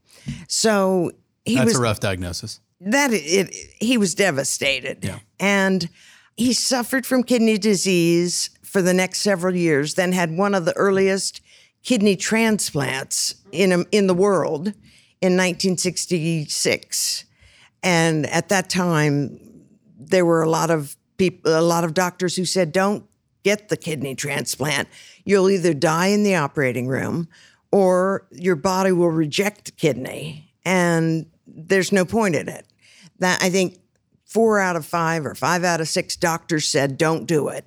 So 0.49 1.11
he 1.45 1.55
That's 1.55 1.65
was 1.67 1.77
a 1.77 1.81
rough 1.81 1.99
diagnosis. 2.01 2.59
that 2.81 3.11
it, 3.13 3.55
he 3.79 3.97
was 3.97 4.13
devastated 4.15 4.97
Yeah. 5.03 5.19
and 5.39 5.87
he 6.35 6.51
suffered 6.53 7.05
from 7.05 7.23
kidney 7.23 7.57
disease 7.57 8.49
for 8.63 8.81
the 8.81 8.93
next 8.93 9.19
several 9.21 9.55
years 9.55 9.93
then 9.93 10.11
had 10.13 10.35
one 10.37 10.53
of 10.55 10.65
the 10.65 10.73
earliest 10.75 11.41
kidney 11.83 12.15
transplants 12.15 13.35
in 13.51 13.85
in 13.91 14.07
the 14.07 14.13
world 14.13 14.73
in 15.21 15.37
1966 15.37 17.25
and 17.83 18.25
at 18.27 18.49
that 18.49 18.69
time 18.69 19.39
there 19.97 20.25
were 20.25 20.41
a 20.41 20.49
lot 20.49 20.69
of 20.71 20.95
people 21.17 21.57
a 21.57 21.61
lot 21.61 21.83
of 21.83 21.93
doctors 21.93 22.35
who 22.35 22.45
said 22.45 22.71
don't 22.71 23.05
get 23.43 23.69
the 23.69 23.77
kidney 23.77 24.15
transplant 24.15 24.87
you'll 25.25 25.49
either 25.49 25.73
die 25.73 26.07
in 26.07 26.23
the 26.23 26.35
operating 26.35 26.87
room 26.87 27.27
or 27.71 28.27
your 28.31 28.55
body 28.55 28.91
will 28.91 29.11
reject 29.11 29.65
the 29.65 29.71
kidney 29.71 30.51
and 30.65 31.25
there's 31.47 31.91
no 31.91 32.05
point 32.05 32.35
in 32.35 32.47
it 32.47 32.65
that 33.19 33.41
I 33.41 33.49
think 33.49 33.79
four 34.25 34.59
out 34.59 34.75
of 34.75 34.85
five 34.85 35.25
or 35.25 35.35
five 35.35 35.63
out 35.63 35.81
of 35.81 35.87
six 35.87 36.15
doctors 36.15 36.67
said 36.67 36.97
don't 36.97 37.25
do 37.25 37.49
it. 37.49 37.65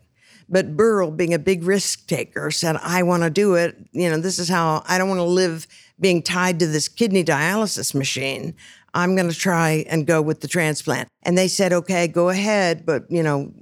But 0.48 0.76
Burl, 0.76 1.11
being 1.11 1.35
a 1.35 1.38
big 1.40 1.64
risk 1.64 2.06
taker, 2.06 2.50
said, 2.52 2.76
I 2.80 3.02
want 3.02 3.24
to 3.24 3.30
do 3.30 3.54
it. 3.54 3.76
You 3.90 4.11
know, 4.11 4.18
this 4.18 4.38
is 4.38 4.48
how 4.48 4.85
I 4.87 4.96
don't 4.96 5.09
want 5.09 5.18
to 5.18 5.24
live 5.24 5.66
being 5.98 6.22
tied 6.22 6.61
to 6.61 6.66
this 6.66 6.88
kidney 6.88 7.24
dialysis 7.24 7.94
machine. 7.94 8.54
I'm 8.96 9.14
going 9.14 9.28
to 9.28 9.37
try 9.37 9.85
and 9.90 10.06
go 10.06 10.22
with 10.22 10.40
the 10.40 10.48
transplant. 10.48 11.09
And 11.22 11.37
they 11.37 11.48
said, 11.48 11.72
okay, 11.72 12.09
go 12.09 12.30
ahead, 12.30 12.87
but, 12.87 13.04
you 13.11 13.22
know, 13.22 13.52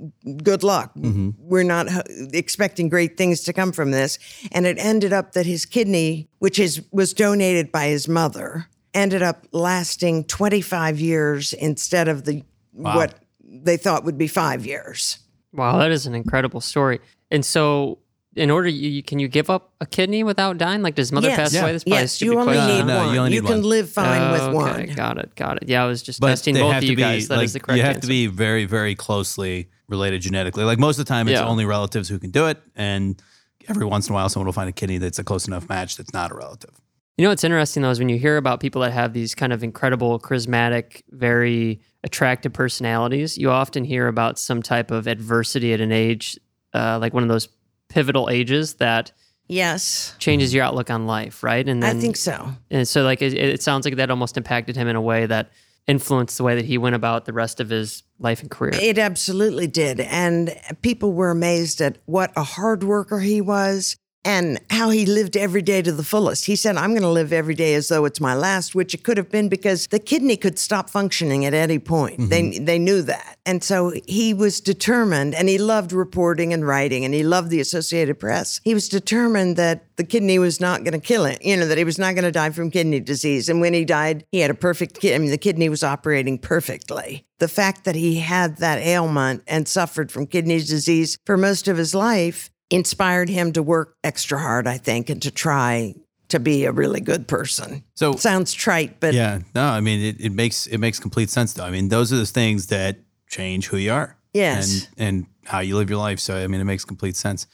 good 0.45 0.63
luck. 0.63 0.95
Mm-hmm. 0.95 1.31
We're 1.39 1.65
not 1.65 1.89
expecting 2.33 2.89
great 2.89 3.17
things 3.17 3.43
to 3.43 3.53
come 3.53 3.73
from 3.73 3.91
this. 3.91 4.21
And 4.53 4.65
it 4.65 4.79
ended 4.79 5.13
up 5.13 5.33
that 5.33 5.45
his 5.45 5.67
kidney, 5.67 6.29
which 6.39 6.61
is, 6.61 6.83
was 6.93 7.13
donated 7.13 7.73
by 7.73 7.87
his 7.89 8.07
mother, 8.07 8.69
ended 8.95 9.23
up 9.23 9.45
lasting 9.51 10.25
25 10.25 11.01
years 11.01 11.53
instead 11.53 12.07
of 12.07 12.25
the 12.25 12.45
what 12.73 13.19
they 13.43 13.77
thought 13.77 14.05
would 14.05 14.19
be 14.19 14.29
five 14.29 14.65
years. 14.65 15.19
Wow, 15.53 15.79
that 15.79 15.91
is 15.91 16.07
an 16.07 16.15
incredible 16.15 16.61
story. 16.61 17.01
And 17.31 17.45
so, 17.45 17.99
in 18.37 18.51
order, 18.51 18.69
you, 18.69 18.89
you 18.91 19.03
can 19.03 19.19
you 19.19 19.29
give 19.29 19.49
up 19.51 19.73
a 19.81 19.87
kidney 19.87 20.23
without 20.25 20.59
dying? 20.59 20.83
Like, 20.83 20.95
does 20.95 21.13
mother 21.13 21.29
yes, 21.29 21.37
pass 21.37 21.55
away? 21.63 21.73
This 21.73 21.85
probably 21.85 21.99
a 21.99 22.01
yes, 22.03 22.21
you 22.23 22.39
only 22.39 22.55
question. 22.55 22.77
need 22.79 22.87
No, 22.87 22.87
no, 23.01 23.05
one. 23.07 23.15
you 23.15 23.21
only 23.21 23.31
need 23.33 23.43
can 23.45 23.51
one. 23.59 23.63
live 23.63 23.91
fine 23.91 24.21
Oh, 24.23 24.33
with 24.33 24.41
okay, 24.67 24.87
one. 24.87 24.95
got 24.97 25.19
it, 25.19 25.35
got 25.35 25.63
it. 25.63 25.69
Yeah, 25.69 25.85
I 25.85 25.87
was 25.87 26.03
just 26.03 26.21
But 26.21 26.29
testing 26.29 26.55
both 26.55 26.75
of 26.77 26.83
you 26.85 26.97
be 26.97 27.03
guys. 27.03 27.29
That 27.29 27.41
is 27.43 27.55
like 27.55 27.63
the 27.63 27.67
correct 27.67 27.77
you 27.79 27.83
have 27.85 27.97
answer. 27.97 28.01
to 28.03 28.07
be 28.09 28.27
very, 28.27 28.65
very 28.65 28.95
closely 28.95 29.69
related 29.89 30.21
genetically. 30.23 30.65
Like 30.65 30.79
most 30.79 30.99
of 30.99 31.05
the 31.05 31.09
time, 31.09 31.29
it's 31.29 31.39
Yeah. 31.41 31.47
only 31.47 31.65
relatives 31.65 32.09
who 32.09 32.19
can 32.19 32.31
do 32.31 32.47
it, 32.47 32.61
and 32.75 33.21
every 33.69 33.87
once 33.87 34.09
in 34.09 34.13
a 34.13 34.15
while, 34.15 34.29
someone 34.29 34.47
will 34.47 34.53
find 34.53 34.69
a 34.69 34.73
kidney 34.73 34.99
that's 34.99 35.19
a 35.19 35.25
close 35.25 35.47
enough 35.47 35.69
match 35.69 35.97
that's 35.97 36.13
not 36.13 36.31
a 36.31 36.35
relative. 36.35 36.71
You 37.17 37.23
know 37.23 37.29
what's 37.29 37.45
interesting 37.45 37.83
though 37.85 37.91
is 37.91 38.01
when 38.01 38.09
you 38.09 38.19
hear 38.19 38.37
about 38.37 38.59
people 38.59 38.83
that 38.83 38.93
have 38.93 39.13
these 39.13 39.37
kind 39.37 39.53
of 39.53 39.63
incredible, 39.63 40.19
charismatic, 40.19 41.03
very 41.11 41.81
attractive 42.03 42.53
personalities, 42.53 43.39
you 43.39 43.51
often 43.51 43.85
hear 43.85 44.09
about 44.09 44.37
some 44.39 44.61
type 44.63 44.91
of 44.91 45.07
adversity 45.07 45.73
at 45.73 45.81
an 45.81 45.93
age, 45.93 46.37
uh, 46.75 46.99
like 47.01 47.15
one 47.15 47.23
of 47.23 47.29
those 47.29 47.49
pivotal 47.89 48.29
ages 48.31 48.75
that 48.75 49.13
Yes, 49.47 50.15
changes 50.19 50.55
your 50.55 50.65
outlook 50.65 50.91
on 50.91 51.07
life, 51.07 51.43
right? 51.43 51.69
And 51.69 51.85
I 51.85 51.93
think 51.93 52.17
so. 52.17 52.51
and 52.71 52.89
so 52.89 53.03
like 53.03 53.21
it, 53.21 53.35
it 53.35 53.63
sounds 53.63 53.85
like 53.85 53.97
that 53.97 54.11
almost 54.11 54.39
impacted 54.39 54.75
him 54.75 54.89
in 54.89 54.97
a 54.97 55.03
way 55.03 55.27
that 55.27 55.51
influenced 55.87 56.39
the 56.39 56.45
way 56.45 56.55
that 56.55 56.65
he 56.65 56.79
went 56.79 56.97
about 56.97 57.27
the 57.27 57.33
rest 57.35 57.61
of 57.61 57.69
his 57.69 58.03
life 58.19 58.41
and 58.41 58.51
career. 58.51 58.73
It 58.75 58.99
absolutely 58.99 59.67
did. 59.67 60.01
And 60.01 60.57
people 60.81 61.13
were 61.13 61.31
amazed 61.31 61.83
at 61.83 61.99
what 62.07 62.33
a 62.37 62.43
hard 62.43 62.83
worker 62.83 63.21
he 63.21 63.43
was 63.43 63.97
and 64.25 64.59
how 64.71 64.91
he 64.91 65.05
lived 65.07 65.37
every 65.37 65.63
day 65.63 65.83
to 65.83 65.93
the 65.93 66.03
fullest. 66.03 66.47
He 66.47 66.57
said, 66.57 66.77
I'm 66.77 66.91
going 66.91 67.03
to 67.03 67.09
live 67.09 67.33
every 67.33 67.55
day 67.55 67.75
as 67.75 67.89
though 67.89 68.05
it's 68.05 68.21
my 68.21 68.35
last, 68.35 68.75
which 68.75 68.95
it 68.95 69.03
could 69.03 69.17
have 69.17 69.31
been 69.31 69.49
because 69.49 69.89
the 69.89 69.99
kidney 69.99 70.37
could 70.37 70.59
stop 70.59 70.89
functioning 70.89 71.45
at 71.45 71.53
any 71.53 71.79
point. 71.79 72.19
Mm-hmm. 72.19 72.29
They, 72.29 72.59
they 72.59 72.79
knew 72.79 73.03
that. 73.03 73.39
And 73.47 73.63
so 73.63 73.93
he 74.07 74.33
was 74.33 74.61
determined 74.61 75.35
and 75.35 75.49
he 75.49 75.59
loved 75.59 75.93
reporting 75.93 76.53
and 76.53 76.67
writing 76.67 77.05
and 77.05 77.13
he 77.13 77.23
loved 77.23 77.51
the 77.51 77.61
Associated 77.61 78.19
Press. 78.19 78.61
He 78.65 78.73
was 78.73 78.89
determined 78.89 79.57
that 79.57 79.85
the 79.97 80.05
kidney 80.05 80.39
was 80.39 80.61
not 80.61 80.83
going 80.83 80.99
to 80.99 81.07
kill 81.07 81.27
him, 81.27 81.39
you 81.43 81.57
know, 81.57 81.67
that 81.67 81.79
he 81.79 81.85
was 81.85 81.99
not 81.99 82.15
going 82.15 82.25
to 82.25 82.33
die 82.33 82.51
from 82.51 82.71
kidney 82.71 83.01
disease. 83.01 83.49
And 83.49 83.61
when 83.61 83.75
he 83.75 83.85
died, 83.85 84.25
he 84.33 84.41
had 84.41 84.51
a 84.51 84.55
perfect 84.55 84.99
kidney. 85.01 85.15
I 85.15 85.19
mean, 85.19 85.31
the 85.31 85.39
kidney 85.39 85.69
was 85.69 85.85
operating 85.85 86.39
perfectly. 86.39 87.27
The 87.39 87.49
fact 87.49 87.85
that 87.85 87.95
he 87.95 88.21
had 88.21 88.57
that 88.59 88.79
ailment 88.79 89.43
and 89.47 89.69
suffered 89.69 90.11
from 90.11 90.27
kidney 90.27 90.59
disease 90.59 91.19
for 91.27 91.37
most 91.37 91.69
of 91.69 91.77
his 91.77 91.95
life 91.95 92.51
inspired 92.71 93.29
him 93.29 93.53
to 93.53 93.63
work 93.63 93.97
extra 94.03 94.39
hard, 94.39 94.67
I 94.67 94.79
think, 94.79 95.11
and 95.11 95.21
to 95.23 95.31
try 95.31 95.95
to 96.29 96.41
be 96.41 96.65
a 96.65 96.73
really 96.73 97.01
good 97.01 97.29
person. 97.29 97.85
So 97.95 98.17
Sounds 98.17 98.53
trite, 98.53 98.99
but 99.01 99.15
yeah, 99.15 99.41
no, 99.55 99.65
I 99.65 99.81
mean 99.81 100.01
it, 100.01 100.21
it 100.21 100.33
makes 100.33 100.67
it 100.67 100.79
makes 100.79 100.99
complete 100.99 101.31
sense 101.31 101.53
though. 101.53 101.65
I 101.65 101.71
mean 101.71 101.89
those 101.89 102.13
are 102.13 102.17
the 102.17 102.27
things 102.27 102.69
that 102.69 102.99
change 103.29 103.69
who 103.69 103.77
you 103.77 103.93
are. 103.93 104.17
Yes. 104.33 104.89
And 104.97 105.09
and 105.09 105.27
how 105.45 105.61
you 105.61 105.77
live 105.77 105.91
your 105.91 105.99
life. 105.99 106.19
So 106.19 106.37
I 106.37 106.47
mean 106.47 106.61
it 106.61 106.65
makes 106.65 106.85
complete 106.85 107.17
sense. 107.17 107.47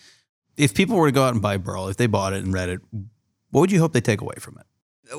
If 0.56 0.74
people 0.74 0.96
were 0.96 1.06
to 1.06 1.12
go 1.12 1.24
out 1.24 1.32
and 1.32 1.42
buy 1.42 1.56
Burl, 1.56 1.88
if 1.88 1.96
they 1.96 2.06
bought 2.06 2.32
it 2.32 2.44
and 2.44 2.52
read 2.52 2.68
it, 2.68 2.80
what 3.50 3.62
would 3.62 3.72
you 3.72 3.80
hope 3.80 3.92
they 3.92 4.00
take 4.00 4.20
away 4.20 4.36
from 4.38 4.58
it? 4.58 4.66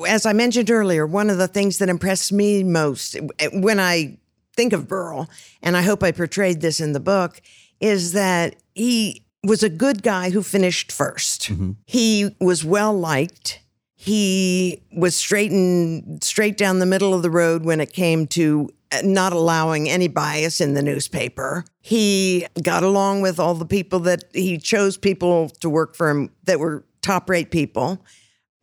as 0.08 0.26
I 0.26 0.32
mentioned 0.32 0.70
earlier, 0.70 1.06
one 1.06 1.30
of 1.30 1.38
the 1.38 1.48
things 1.48 1.78
that 1.78 1.88
impressed 1.88 2.32
me 2.32 2.64
most 2.64 3.16
eh, 3.38 3.48
when 3.52 3.78
I 3.78 4.18
think 4.56 4.72
of 4.72 4.88
Burl, 4.88 5.28
and 5.62 5.76
I 5.76 5.82
hope 5.82 6.02
I 6.02 6.12
portrayed 6.12 6.60
this 6.60 6.80
in 6.80 6.92
the 6.92 7.00
book, 7.00 7.40
is 7.80 8.12
that 8.12 8.56
he 8.74 9.24
was 9.44 9.62
a 9.62 9.68
good 9.68 10.02
guy 10.02 10.30
who 10.30 10.42
finished 10.42 10.90
1st 10.90 11.76
He 11.86 12.34
was 12.40 12.64
well 12.64 12.92
liked. 12.92 13.60
He 13.94 14.82
was 14.92 15.14
straight 15.14 15.50
and 15.50 16.22
straight 16.22 16.56
down 16.56 16.78
the 16.78 16.86
middle 16.86 17.14
of 17.14 17.22
the 17.22 17.30
road 17.30 17.64
when 17.64 17.80
it 17.80 17.92
came 17.92 18.26
to 18.28 18.70
uh, 18.90 19.00
not 19.04 19.32
allowing 19.32 19.88
any 19.88 20.08
bias 20.08 20.60
in 20.60 20.74
the 20.74 20.82
newspaper. 20.82 21.64
He 21.80 22.46
got 22.62 22.82
along 22.82 23.22
with 23.22 23.38
all 23.38 23.54
the 23.54 23.66
people 23.66 24.00
that 24.00 24.24
he 24.32 24.58
chose 24.58 24.96
people 24.96 25.50
to 25.60 25.70
work 25.70 25.94
for 25.94 26.10
him 26.10 26.30
that 26.44 26.58
were 26.58 26.84
top 27.00 27.30
rate 27.30 27.50
people. 27.50 28.04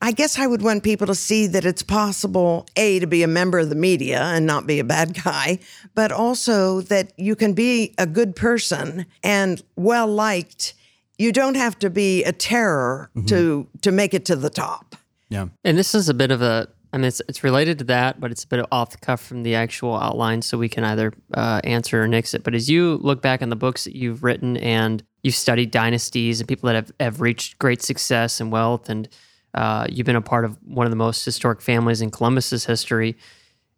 I 0.02 0.14
guess 0.14 0.40
I 0.40 0.48
would 0.48 0.62
want 0.62 0.84
people 0.84 1.08
to 1.08 1.16
see 1.16 1.46
that 1.48 1.66
it's 1.66 1.84
possible, 1.84 2.66
A, 2.78 3.00
to 3.00 3.08
be 3.08 3.22
a 3.22 3.28
member 3.28 3.60
of 3.60 3.70
the 3.70 3.76
media 3.76 4.22
and 4.22 4.46
not 4.46 4.66
be 4.66 4.80
a 4.80 4.84
bad 4.86 5.22
guy, 5.24 5.60
but 5.94 6.12
also 6.12 6.82
that 6.82 7.12
you 7.18 7.36
can 7.36 7.54
be 7.54 7.94
a 7.98 8.06
good 8.06 8.36
person 8.36 9.06
and 9.24 9.62
well 9.76 10.08
liked. 10.08 10.74
You 11.18 11.34
don't 11.34 11.56
have 11.56 11.78
to 11.80 11.90
be 11.90 12.24
a 12.24 12.32
terror 12.32 13.12
to 13.28 13.68
to 13.82 13.92
make 13.92 14.14
it 14.14 14.24
to 14.26 14.38
the 14.38 14.50
top. 14.50 14.96
Yeah. 15.28 15.48
And 15.66 15.78
this 15.78 15.94
is 15.94 16.08
a 16.08 16.14
bit 16.14 16.32
of 16.32 16.42
a, 16.42 16.70
I 16.94 16.98
mean, 16.98 17.06
it's, 17.06 17.22
it's 17.28 17.44
related 17.44 17.78
to 17.80 17.84
that, 17.86 18.22
but 18.22 18.32
it's 18.32 18.46
a 18.46 18.48
bit 18.48 18.66
off 18.72 18.92
the 18.92 18.98
cuff 18.98 19.22
from 19.22 19.44
the 19.44 19.54
actual 19.54 19.96
outline, 19.96 20.42
so 20.42 20.58
we 20.58 20.70
can 20.70 20.86
either 20.86 21.14
uh, 21.34 21.60
answer 21.66 22.02
or 22.02 22.08
nix 22.08 22.34
it. 22.34 22.44
But 22.44 22.56
as 22.56 22.70
you 22.70 23.00
look 23.02 23.22
back 23.22 23.42
on 23.42 23.50
the 23.50 23.58
books 23.58 23.84
that 23.84 23.98
you've 23.98 24.24
written 24.24 24.56
and 24.58 25.04
you've 25.22 25.36
studied 25.36 25.72
dynasties 25.72 26.40
and 26.40 26.48
people 26.48 26.68
that 26.68 26.76
have, 26.76 26.92
have 27.00 27.22
reached 27.22 27.60
great 27.60 27.82
success 27.82 28.40
and 28.40 28.50
wealth, 28.50 28.90
and 28.90 29.10
uh, 29.54 29.88
you've 29.90 30.06
been 30.06 30.16
a 30.16 30.22
part 30.22 30.46
of 30.46 30.58
one 30.64 30.86
of 30.86 30.92
the 30.92 30.96
most 30.98 31.26
historic 31.26 31.62
families 31.62 32.02
in 32.02 32.10
Columbus's 32.12 32.66
history, 32.66 33.18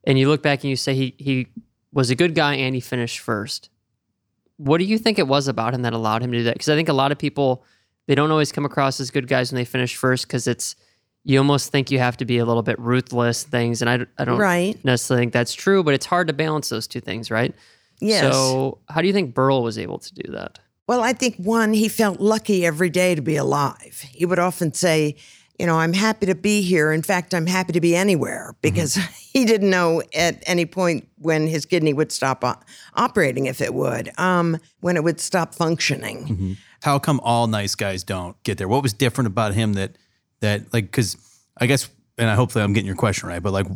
and 0.06 0.18
you 0.20 0.28
look 0.30 0.42
back 0.44 0.64
and 0.64 0.70
you 0.70 0.76
say 0.76 0.94
he, 0.94 1.16
he 1.18 1.48
was 1.94 2.10
a 2.10 2.16
good 2.16 2.36
guy 2.36 2.56
and 2.56 2.76
he 2.76 2.82
finished 2.82 3.20
first. 3.20 3.70
What 4.58 4.78
do 4.78 4.84
you 4.84 4.98
think 4.98 5.18
it 5.18 5.28
was 5.28 5.48
about 5.48 5.74
him 5.74 5.82
that 5.84 5.94
allowed 5.94 6.22
him 6.22 6.32
to 6.32 6.38
do 6.40 6.44
that? 6.46 6.54
Because 6.56 6.70
I 6.70 6.76
think 6.76 6.90
a 6.90 6.94
lot 6.94 7.12
of 7.12 7.18
people, 7.18 7.64
they 8.08 8.16
don't 8.16 8.32
always 8.32 8.52
come 8.52 8.66
across 8.66 9.00
as 9.00 9.10
good 9.12 9.28
guys 9.28 9.52
when 9.52 9.58
they 9.58 9.66
finish 9.66 9.96
first 9.96 10.28
because 10.28 10.48
it's, 10.48 10.76
you 11.24 11.38
almost 11.38 11.72
think 11.72 11.92
you 11.92 12.00
have 12.00 12.18
to 12.18 12.26
be 12.26 12.38
a 12.40 12.46
little 12.46 12.64
bit 12.64 12.80
ruthless 12.80 13.44
things 13.44 13.84
and 13.84 13.90
i, 13.92 14.00
I 14.18 14.26
don't 14.26 14.40
Right. 14.40 14.76
necessarily 14.84 15.22
think 15.22 15.34
that's 15.34 15.54
true 15.54 15.84
but 15.84 15.94
it's 15.94 16.08
hard 16.08 16.26
to 16.30 16.34
balance 16.34 16.70
those 16.70 16.88
two 16.88 17.00
things 17.00 17.30
right 17.30 17.54
Yes. 18.00 18.22
so 18.22 18.80
how 18.90 19.02
do 19.02 19.08
you 19.08 19.14
think 19.14 19.36
burl 19.36 19.62
was 19.62 19.78
able 19.78 20.00
to 20.00 20.14
do 20.16 20.32
that 20.32 20.58
Well, 20.88 21.02
I 21.04 21.14
think 21.14 21.36
one, 21.38 21.74
he 21.74 21.90
felt 21.90 22.20
lucky 22.20 22.66
every 22.66 22.90
day 22.90 23.14
to 23.14 23.22
be 23.22 23.36
alive. 23.36 24.04
He 24.10 24.26
would 24.26 24.40
often 24.40 24.74
say, 24.74 25.16
you 25.62 25.68
know, 25.68 25.78
I'm 25.78 25.94
happy 25.94 26.26
to 26.26 26.34
be 26.34 26.64
here. 26.64 26.92
In 26.92 27.04
fact, 27.04 27.36
I'm 27.36 27.46
happy 27.46 27.72
to 27.74 27.80
be 27.80 27.96
anywhere 27.96 28.56
because 28.64 28.96
he 29.20 29.46
didn't 29.46 29.70
know 29.70 30.02
at 30.12 30.42
any 30.48 30.66
point 30.66 31.08
when 31.20 31.46
his 31.46 31.68
kidney 31.68 31.94
would 31.94 32.12
stop 32.12 32.44
o- 32.44 32.56
operating, 32.96 33.46
if 33.46 33.62
it 33.62 33.72
would, 33.72 34.10
um, 34.20 34.58
when 34.80 34.98
it 34.98 35.04
would 35.04 35.20
stop 35.20 35.54
functioning. 35.54 36.58
How 36.82 36.98
come 36.98 37.20
all 37.20 37.46
nice 37.46 37.76
guys 37.76 38.04
don't 38.04 38.42
get 38.42 38.58
there? 38.58 38.68
What 38.68 38.82
was 38.82 38.92
different 38.92 39.28
about 39.28 39.54
him 39.54 39.74
that 39.74 39.98
that 40.40 40.74
like 40.74 40.86
because 40.86 41.16
I 41.60 41.68
guess 41.68 41.88
and 42.18 42.28
I 42.28 42.34
hopefully 42.34 42.64
I'm 42.64 42.74
getting 42.74 42.88
your 42.88 42.96
question 42.96 43.30
right, 43.30 43.44
but 43.44 43.54
like 43.54 43.68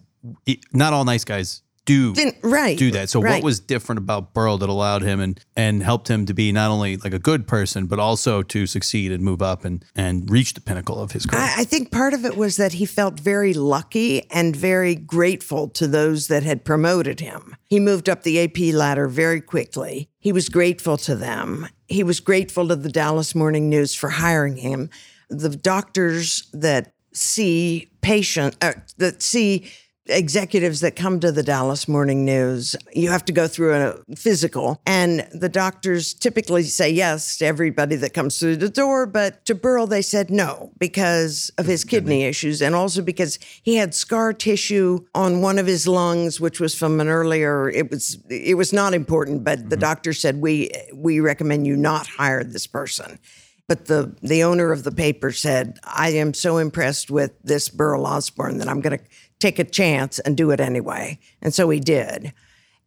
not 0.73 0.91
all 0.91 1.05
nice 1.05 1.23
guys 1.23 1.61
do 1.85 2.13
Didn't- 2.13 2.37
right, 2.41 2.77
do 2.77 2.91
that. 2.91 3.09
So 3.09 3.19
what 3.19 3.43
was 3.43 3.59
different 3.59 3.99
about 3.99 4.33
Burl 4.33 4.57
that 4.57 4.69
allowed 4.69 5.03
him 5.03 5.19
and 5.19 5.39
and 5.55 5.83
helped 5.83 6.09
him 6.09 6.25
to 6.25 6.33
be 6.33 6.51
not 6.51 6.71
only 6.71 6.97
like 6.97 7.13
a 7.13 7.19
good 7.19 7.47
person, 7.47 7.85
but 7.85 7.99
also 7.99 8.41
to 8.41 8.65
succeed 8.65 9.11
and 9.11 9.23
move 9.23 9.41
up 9.41 9.63
and 9.63 9.85
and 9.95 10.29
reach 10.29 10.53
the 10.55 10.61
pinnacle 10.61 10.99
of 10.99 11.11
his 11.11 11.25
career? 11.25 11.41
I, 11.41 11.61
I 11.61 11.63
think 11.63 11.91
part 11.91 12.13
of 12.13 12.25
it 12.25 12.35
was 12.35 12.57
that 12.57 12.73
he 12.73 12.85
felt 12.85 13.19
very 13.19 13.53
lucky 13.53 14.29
and 14.31 14.55
very 14.55 14.95
grateful 14.95 15.69
to 15.69 15.87
those 15.87 16.27
that 16.27 16.43
had 16.43 16.65
promoted 16.65 17.19
him. 17.19 17.55
He 17.65 17.79
moved 17.79 18.09
up 18.09 18.23
the 18.23 18.41
AP 18.43 18.73
ladder 18.73 19.07
very 19.07 19.41
quickly. 19.41 20.09
He 20.19 20.31
was 20.31 20.49
grateful 20.49 20.97
to 20.97 21.15
them. 21.15 21.67
He 21.87 22.03
was 22.03 22.19
grateful 22.19 22.67
to 22.67 22.75
the 22.75 22.89
Dallas 22.89 23.35
Morning 23.35 23.69
News 23.69 23.93
for 23.93 24.09
hiring 24.09 24.57
him. 24.57 24.89
The 25.29 25.49
doctors 25.49 26.49
that 26.51 26.93
see 27.13 27.89
patient 28.01 28.55
uh, 28.61 28.73
that 28.97 29.21
see 29.21 29.71
executives 30.07 30.81
that 30.81 30.95
come 30.95 31.19
to 31.19 31.31
the 31.31 31.43
Dallas 31.43 31.87
Morning 31.87 32.25
News, 32.25 32.75
you 32.93 33.09
have 33.09 33.25
to 33.25 33.33
go 33.33 33.47
through 33.47 33.73
a 33.73 34.15
physical. 34.15 34.81
And 34.85 35.27
the 35.33 35.49
doctors 35.49 36.13
typically 36.13 36.63
say 36.63 36.89
yes 36.89 37.37
to 37.37 37.45
everybody 37.45 37.95
that 37.97 38.13
comes 38.13 38.39
through 38.39 38.57
the 38.57 38.69
door, 38.69 39.05
but 39.05 39.45
to 39.45 39.55
Burl, 39.55 39.87
they 39.87 40.01
said 40.01 40.29
no 40.29 40.71
because 40.77 41.51
of 41.57 41.65
his 41.65 41.83
kidney 41.83 42.23
issues 42.23 42.61
and 42.61 42.75
also 42.75 43.01
because 43.01 43.39
he 43.63 43.75
had 43.75 43.95
scar 43.95 44.33
tissue 44.33 45.05
on 45.15 45.41
one 45.41 45.57
of 45.59 45.65
his 45.67 45.87
lungs, 45.87 46.39
which 46.39 46.59
was 46.59 46.75
from 46.75 46.99
an 46.99 47.07
earlier, 47.07 47.69
it 47.69 47.89
was, 47.89 48.17
it 48.29 48.57
was 48.57 48.71
not 48.71 48.93
important, 48.93 49.43
but 49.43 49.69
the 49.69 49.75
mm-hmm. 49.75 49.81
doctor 49.81 50.13
said, 50.13 50.41
we, 50.41 50.71
we 50.93 51.19
recommend 51.19 51.65
you 51.65 51.75
not 51.75 52.07
hire 52.07 52.43
this 52.43 52.67
person. 52.67 53.19
But 53.67 53.87
the, 53.87 54.15
the 54.21 54.43
owner 54.43 54.71
of 54.71 54.83
the 54.83 54.91
paper 54.91 55.31
said, 55.31 55.79
I 55.83 56.09
am 56.09 56.35
so 56.35 56.57
impressed 56.57 57.09
with 57.09 57.31
this 57.43 57.67
Burl 57.67 58.05
Osborne 58.05 58.59
that 58.59 58.69
I'm 58.69 58.79
going 58.79 58.99
to 58.99 59.03
take 59.39 59.59
a 59.59 59.63
chance 59.63 60.19
and 60.19 60.37
do 60.37 60.51
it 60.51 60.59
anyway. 60.59 61.19
And 61.41 61.53
so 61.53 61.69
he 61.69 61.79
did. 61.79 62.33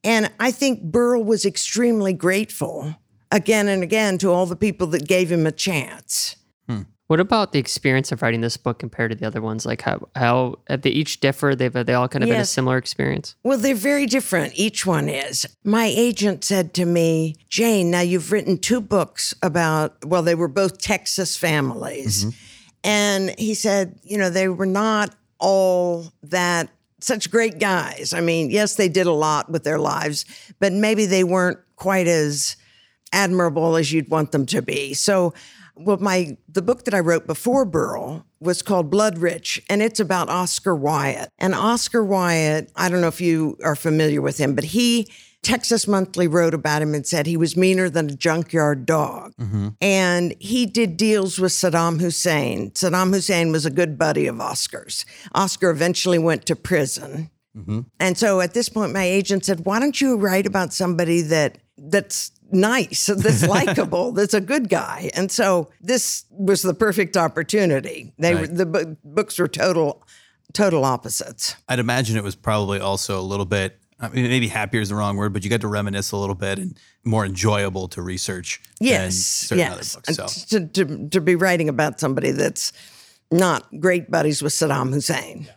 And 0.05 0.31
I 0.39 0.51
think 0.51 0.83
Burl 0.83 1.23
was 1.23 1.45
extremely 1.45 2.13
grateful 2.13 2.97
again 3.31 3.69
and 3.69 3.83
again 3.83 4.19
to 4.19 4.31
all 4.31 4.47
the 4.47 4.57
people 4.57 4.87
that 4.89 5.07
gave 5.07 5.31
him 5.31 5.47
a 5.47 5.53
chance. 5.53 6.37
Hmm. 6.69 6.83
What 7.09 7.21
about 7.21 7.53
the 7.53 7.59
experience 7.59 8.13
of 8.13 8.23
writing 8.23 8.43
this 8.43 8.57
book 8.57 8.79
compared 8.79 9.11
to 9.11 9.17
the 9.17 9.27
other 9.27 9.41
ones? 9.41 9.67
Like 9.67 9.83
how 9.83 10.09
how 10.15 10.57
have 10.69 10.83
they 10.83 10.91
each 10.91 11.21
differ? 11.21 11.55
They've 11.55 11.73
they 11.73 11.95
all 11.95 12.09
kind 12.09 12.23
of 12.23 12.31
been 12.31 12.41
a 12.41 12.45
similar 12.45 12.77
experience. 12.77 13.35
Well, 13.43 13.59
they're 13.59 13.75
very 13.75 14.07
different. 14.07 14.53
Each 14.57 14.87
one 14.87 15.09
is. 15.09 15.47
My 15.65 15.87
agent 15.87 16.45
said 16.45 16.75
to 16.75 16.85
me, 16.85 17.35
Jane, 17.49 17.91
now 17.91 18.01
you've 18.01 18.31
written 18.31 18.59
two 18.59 18.81
books 18.81 19.35
about, 19.43 20.05
well, 20.05 20.23
they 20.23 20.35
were 20.35 20.49
both 20.49 20.79
Texas 20.79 21.37
families. 21.37 22.25
Mm-hmm. 22.25 22.37
And 22.85 23.39
he 23.39 23.55
said, 23.55 23.99
you 24.03 24.19
know, 24.19 24.31
they 24.31 24.49
were 24.49 24.67
not 24.67 25.15
all 25.39 26.13
that 26.23 26.71
such 27.01 27.31
great 27.31 27.59
guys. 27.59 28.13
I 28.13 28.21
mean, 28.21 28.51
yes, 28.51 28.75
they 28.75 28.89
did 28.89 29.07
a 29.07 29.13
lot 29.13 29.51
with 29.51 29.65
their 29.65 29.79
lives, 29.79 30.25
but 30.59 30.73
maybe 30.73 31.07
they 31.07 31.25
weren't 31.25 31.59
quite 31.77 32.09
as 32.09 32.57
admirable 33.13 33.77
as 33.77 33.93
you'd 33.93 34.11
want 34.11 34.33
them 34.33 34.47
to 34.47 34.63
be. 34.63 34.95
So, 34.95 35.33
well, 35.77 35.99
my 35.99 36.37
the 36.49 36.63
book 36.63 36.85
that 36.85 36.95
I 36.95 37.01
wrote 37.01 37.27
before 37.27 37.65
Burl 37.65 38.27
was 38.41 38.63
called 38.63 38.91
Blood 38.91 39.19
Rich, 39.19 39.63
and 39.69 39.81
it's 39.81 40.01
about 40.01 40.29
Oscar 40.29 40.75
Wyatt. 40.75 41.31
And 41.39 41.55
Oscar 41.55 42.05
Wyatt, 42.05 42.71
I 42.75 42.89
don't 42.89 43.01
know 43.01 43.09
if 43.09 43.21
you 43.21 43.57
are 43.63 43.77
familiar 43.77 44.21
with 44.21 44.39
him, 44.39 44.55
but 44.55 44.65
he 44.65 45.09
Texas 45.43 45.87
Monthly 45.87 46.27
wrote 46.27 46.53
about 46.53 46.83
him 46.83 46.95
and 46.95 47.07
said 47.07 47.27
he 47.27 47.37
was 47.37 47.57
meaner 47.57 47.89
than 47.89 48.11
a 48.11 48.15
junkyard 48.15 48.85
dog. 48.85 49.35
Mm-hmm. 49.37 49.69
And 49.81 50.35
he 50.41 50.67
did 50.67 50.97
deals 50.97 51.39
with 51.39 51.53
Saddam 51.53 52.01
Hussein. 52.01 52.71
Saddam 52.73 53.13
Hussein 53.15 53.53
was 53.53 53.65
a 53.65 53.71
good 53.71 53.99
buddy 53.99 54.27
of 54.27 54.41
Oscar's. 54.41 55.05
Oscar 55.35 55.71
eventually 55.71 56.19
went 56.19 56.45
to 56.47 56.57
prison. 56.57 57.31
Mm-hmm. 57.57 57.81
And 58.01 58.19
so 58.19 58.41
at 58.41 58.53
this 58.55 58.69
point, 58.69 58.93
my 58.93 59.05
agent 59.05 59.45
said, 59.45 59.65
"Why 59.65 59.81
don't 59.81 60.01
you 60.01 60.17
write 60.17 60.47
about 60.47 60.73
somebody 60.73 61.23
that 61.23 61.59
that's 61.77 62.31
nice, 62.53 63.07
that's 63.17 63.47
likable, 63.57 64.13
that's 64.13 64.35
a 64.35 64.41
good 64.41 64.69
guy?" 64.69 65.11
And 65.15 65.31
so 65.33 65.71
this 65.81 66.25
was 66.31 66.63
the 66.63 66.75
perfect 66.75 67.17
opportunity. 67.17 68.13
They 68.19 68.35
were, 68.35 68.41
Right. 68.41 68.55
the 68.55 68.67
bu- 68.67 68.97
books 69.05 69.39
were 69.39 69.49
total 69.49 70.03
total 70.53 70.85
opposites. 70.85 71.57
I'd 71.69 71.79
imagine 71.79 72.17
it 72.17 72.23
was 72.25 72.35
probably 72.37 72.81
also 72.81 73.19
a 73.19 73.23
little 73.23 73.47
bit. 73.47 73.79
I 74.01 74.09
mean, 74.11 74.29
maybe 74.29 74.49
happier 74.49 74.81
is 74.81 74.91
the 74.91 74.95
wrong 74.95 75.17
word, 75.17 75.33
but 75.33 75.43
you 75.43 75.51
got 75.51 75.61
to 75.63 75.69
reminisce 75.69 76.13
a 76.13 76.17
little 76.17 76.37
bit 76.37 76.59
and 76.59 76.79
more 77.05 77.25
enjoyable 77.27 77.89
to 77.89 78.03
research 78.03 78.61
than 78.79 78.89
Yes, 78.89 79.17
certain 79.17 79.59
yes. 79.59 79.97
other 79.97 80.03
books. 80.17 80.35
So. 80.47 80.59
To, 80.61 80.67
to 80.85 81.09
to 81.09 81.21
be 81.21 81.35
writing 81.35 81.69
about 81.69 81.99
somebody 81.99 82.31
that's 82.31 82.73
not 83.31 83.67
great 83.81 84.11
buddies 84.11 84.41
with 84.43 84.53
Saddam 84.53 84.93
Hussein. 84.93 85.49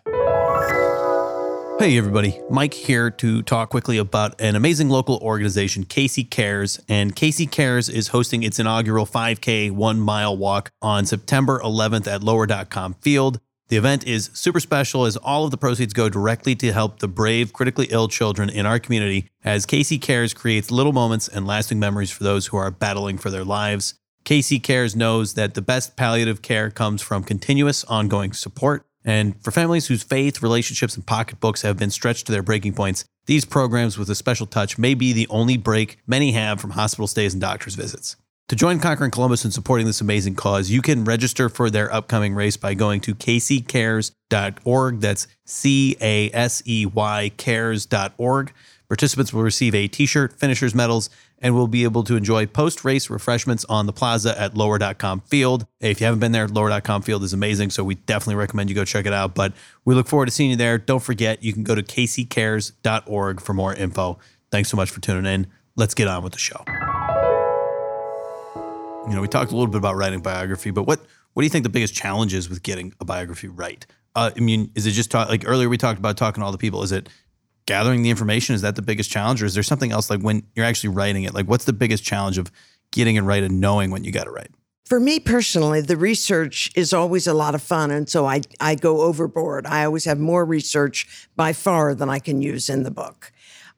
Hey, 1.79 1.97
everybody. 1.97 2.39
Mike 2.47 2.75
here 2.75 3.09
to 3.09 3.41
talk 3.41 3.69
quickly 3.69 3.97
about 3.97 4.39
an 4.39 4.55
amazing 4.55 4.89
local 4.89 5.17
organization, 5.17 5.83
Casey 5.83 6.23
Cares. 6.23 6.79
And 6.87 7.15
Casey 7.15 7.47
Cares 7.47 7.89
is 7.89 8.09
hosting 8.09 8.43
its 8.43 8.59
inaugural 8.59 9.07
5K 9.07 9.71
one 9.71 9.99
mile 9.99 10.37
walk 10.37 10.71
on 10.79 11.07
September 11.07 11.59
11th 11.63 12.05
at 12.05 12.21
lower.com 12.21 12.93
field. 13.01 13.39
The 13.71 13.77
event 13.77 14.05
is 14.05 14.29
super 14.33 14.59
special 14.59 15.05
as 15.05 15.15
all 15.15 15.45
of 15.45 15.51
the 15.51 15.57
proceeds 15.57 15.93
go 15.93 16.09
directly 16.09 16.55
to 16.55 16.73
help 16.73 16.99
the 16.99 17.07
brave, 17.07 17.53
critically 17.53 17.87
ill 17.89 18.09
children 18.09 18.49
in 18.49 18.65
our 18.65 18.79
community 18.79 19.29
as 19.45 19.65
Casey 19.65 19.97
Cares 19.97 20.33
creates 20.33 20.71
little 20.71 20.91
moments 20.91 21.29
and 21.29 21.47
lasting 21.47 21.79
memories 21.79 22.11
for 22.11 22.25
those 22.25 22.47
who 22.47 22.57
are 22.57 22.69
battling 22.69 23.17
for 23.17 23.29
their 23.29 23.45
lives. 23.45 23.93
Casey 24.25 24.59
Cares 24.59 24.93
knows 24.93 25.35
that 25.35 25.53
the 25.53 25.61
best 25.61 25.95
palliative 25.95 26.41
care 26.41 26.69
comes 26.69 27.01
from 27.01 27.23
continuous, 27.23 27.85
ongoing 27.85 28.33
support. 28.33 28.85
And 29.05 29.41
for 29.41 29.51
families 29.51 29.87
whose 29.87 30.03
faith, 30.03 30.43
relationships, 30.43 30.97
and 30.97 31.07
pocketbooks 31.07 31.61
have 31.61 31.77
been 31.77 31.91
stretched 31.91 32.25
to 32.25 32.33
their 32.33 32.43
breaking 32.43 32.73
points, 32.73 33.05
these 33.25 33.45
programs 33.45 33.97
with 33.97 34.09
a 34.09 34.15
special 34.15 34.47
touch 34.47 34.77
may 34.77 34.95
be 34.95 35.13
the 35.13 35.29
only 35.29 35.55
break 35.55 35.97
many 36.05 36.33
have 36.33 36.59
from 36.59 36.71
hospital 36.71 37.07
stays 37.07 37.33
and 37.33 37.39
doctor's 37.39 37.75
visits. 37.75 38.17
To 38.51 38.55
join 38.57 38.79
Conquering 38.79 39.11
Columbus 39.11 39.45
in 39.45 39.51
supporting 39.51 39.85
this 39.85 40.01
amazing 40.01 40.35
cause, 40.35 40.69
you 40.69 40.81
can 40.81 41.05
register 41.05 41.47
for 41.47 41.69
their 41.69 41.89
upcoming 41.93 42.35
race 42.35 42.57
by 42.57 42.73
going 42.73 42.99
to 42.99 43.15
caseycares.org. 43.15 44.99
That's 44.99 45.27
C 45.45 45.95
A 46.01 46.29
S 46.33 46.61
E 46.65 46.85
Y 46.85 47.31
cares.org. 47.37 48.53
Participants 48.89 49.31
will 49.31 49.43
receive 49.43 49.73
a 49.73 49.87
t 49.87 50.05
shirt, 50.05 50.37
finishers 50.37 50.75
medals, 50.75 51.09
and 51.39 51.55
will 51.55 51.69
be 51.69 51.85
able 51.85 52.03
to 52.03 52.17
enjoy 52.17 52.45
post 52.45 52.83
race 52.83 53.09
refreshments 53.09 53.63
on 53.69 53.85
the 53.85 53.93
plaza 53.93 54.37
at 54.37 54.57
lower.com 54.57 55.21
field. 55.21 55.65
If 55.79 56.01
you 56.01 56.05
haven't 56.07 56.19
been 56.19 56.33
there, 56.33 56.49
lower.com 56.49 57.03
field 57.03 57.23
is 57.23 57.31
amazing. 57.31 57.69
So 57.69 57.85
we 57.85 57.95
definitely 57.95 58.35
recommend 58.35 58.67
you 58.67 58.75
go 58.75 58.83
check 58.83 59.05
it 59.05 59.13
out. 59.13 59.33
But 59.33 59.53
we 59.85 59.95
look 59.95 60.09
forward 60.09 60.25
to 60.25 60.31
seeing 60.33 60.49
you 60.49 60.57
there. 60.57 60.77
Don't 60.77 61.01
forget, 61.01 61.41
you 61.41 61.53
can 61.53 61.63
go 61.63 61.73
to 61.73 61.83
caseycares.org 61.83 63.39
for 63.39 63.53
more 63.53 63.73
info. 63.73 64.19
Thanks 64.51 64.67
so 64.67 64.75
much 64.75 64.89
for 64.89 64.99
tuning 64.99 65.33
in. 65.33 65.47
Let's 65.77 65.93
get 65.93 66.09
on 66.09 66.21
with 66.21 66.33
the 66.33 66.39
show. 66.39 66.65
You 69.07 69.15
know, 69.15 69.21
we 69.21 69.27
talked 69.27 69.51
a 69.51 69.55
little 69.55 69.71
bit 69.71 69.77
about 69.77 69.95
writing 69.95 70.21
biography, 70.21 70.71
but 70.71 70.83
what 70.83 70.99
what 71.33 71.41
do 71.41 71.45
you 71.45 71.49
think 71.49 71.63
the 71.63 71.69
biggest 71.69 71.93
challenge 71.93 72.33
is 72.33 72.49
with 72.49 72.61
getting 72.61 72.93
a 72.99 73.05
biography 73.05 73.47
right? 73.47 73.85
Uh, 74.15 74.31
I 74.35 74.39
mean, 74.39 74.71
is 74.75 74.85
it 74.85 74.91
just 74.91 75.09
talk, 75.09 75.29
like 75.29 75.43
earlier 75.47 75.69
we 75.69 75.77
talked 75.77 75.97
about 75.97 76.17
talking 76.17 76.41
to 76.41 76.45
all 76.45 76.51
the 76.51 76.57
people? 76.57 76.83
Is 76.83 76.91
it 76.91 77.09
gathering 77.65 78.03
the 78.03 78.09
information? 78.09 78.53
Is 78.53 78.61
that 78.61 78.75
the 78.75 78.81
biggest 78.81 79.09
challenge, 79.09 79.41
or 79.41 79.45
is 79.45 79.53
there 79.53 79.63
something 79.63 79.91
else 79.91 80.09
like 80.09 80.19
when 80.19 80.43
you're 80.55 80.65
actually 80.65 80.89
writing 80.89 81.23
it? 81.23 81.33
Like, 81.33 81.47
what's 81.47 81.65
the 81.65 81.73
biggest 81.73 82.03
challenge 82.03 82.37
of 82.37 82.51
getting 82.91 83.15
it 83.15 83.21
right 83.21 83.41
and 83.43 83.59
knowing 83.59 83.91
when 83.91 84.03
you 84.03 84.11
got 84.11 84.27
it 84.27 84.31
right? 84.31 84.51
For 84.85 84.99
me 84.99 85.19
personally, 85.19 85.79
the 85.79 85.95
research 85.95 86.69
is 86.75 86.91
always 86.93 87.25
a 87.25 87.33
lot 87.33 87.55
of 87.55 87.61
fun. 87.61 87.91
And 87.91 88.09
so 88.09 88.25
I, 88.25 88.41
I 88.59 88.75
go 88.75 89.01
overboard. 89.01 89.65
I 89.65 89.85
always 89.85 90.03
have 90.03 90.19
more 90.19 90.43
research 90.43 91.27
by 91.37 91.53
far 91.53 91.95
than 91.95 92.09
I 92.09 92.19
can 92.19 92.41
use 92.41 92.69
in 92.69 92.83
the 92.83 92.91
book. 92.91 93.31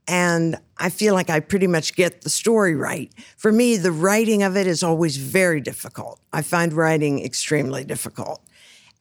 And 0.07 0.57
I 0.77 0.89
feel 0.89 1.13
like 1.13 1.29
I 1.29 1.39
pretty 1.39 1.67
much 1.67 1.95
get 1.95 2.21
the 2.21 2.29
story 2.29 2.75
right. 2.75 3.11
For 3.37 3.51
me, 3.51 3.77
the 3.77 3.91
writing 3.91 4.43
of 4.43 4.57
it 4.57 4.67
is 4.67 4.83
always 4.83 5.17
very 5.17 5.61
difficult. 5.61 6.19
I 6.33 6.41
find 6.41 6.73
writing 6.73 7.23
extremely 7.23 7.83
difficult. 7.83 8.41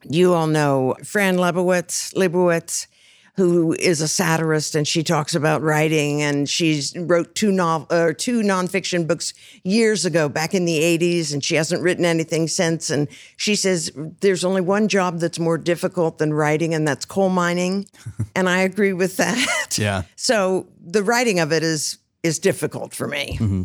You 0.05 0.35
all 0.35 0.47
know 0.47 0.97
Fran 1.05 1.37
Lebowitz, 1.37 2.13
Lebowitz, 2.15 2.87
who 3.35 3.73
is 3.75 4.01
a 4.01 4.09
satirist, 4.09 4.75
and 4.75 4.87
she 4.87 5.03
talks 5.03 5.35
about 5.35 5.63
writing. 5.63 6.23
And 6.23 6.49
she's 6.49 6.95
wrote 6.97 7.35
two 7.35 7.51
nov- 7.51 7.91
or 7.91 8.13
two 8.13 8.43
nonfiction 8.43 9.07
books 9.07 9.33
years 9.65 10.05
ago, 10.05 10.29
back 10.29 10.55
in 10.55 10.65
the 10.65 10.79
'80s, 10.79 11.33
and 11.33 11.43
she 11.43 11.55
hasn't 11.55 11.83
written 11.83 12.05
anything 12.05 12.49
since. 12.49 12.91
And 12.91 13.09
she 13.37 13.55
says 13.55 13.91
there's 14.21 14.45
only 14.45 14.61
one 14.61 14.89
job 14.89 15.19
that's 15.19 15.39
more 15.39 15.59
difficult 15.59 16.19
than 16.19 16.35
writing, 16.35 16.75
and 16.75 16.87
that's 16.87 17.05
coal 17.05 17.31
mining. 17.31 17.87
and 18.37 18.49
I 18.49 18.61
agree 18.61 18.93
with 18.93 19.17
that. 19.17 19.79
Yeah. 19.79 20.03
So 20.17 20.67
the 20.81 21.03
writing 21.03 21.41
of 21.41 21.53
it 21.53 21.63
is 21.63 21.99
is 22.23 22.39
difficult 22.39 22.95
for 22.95 23.09
me. 23.09 23.37
Mm-hmm. 23.41 23.63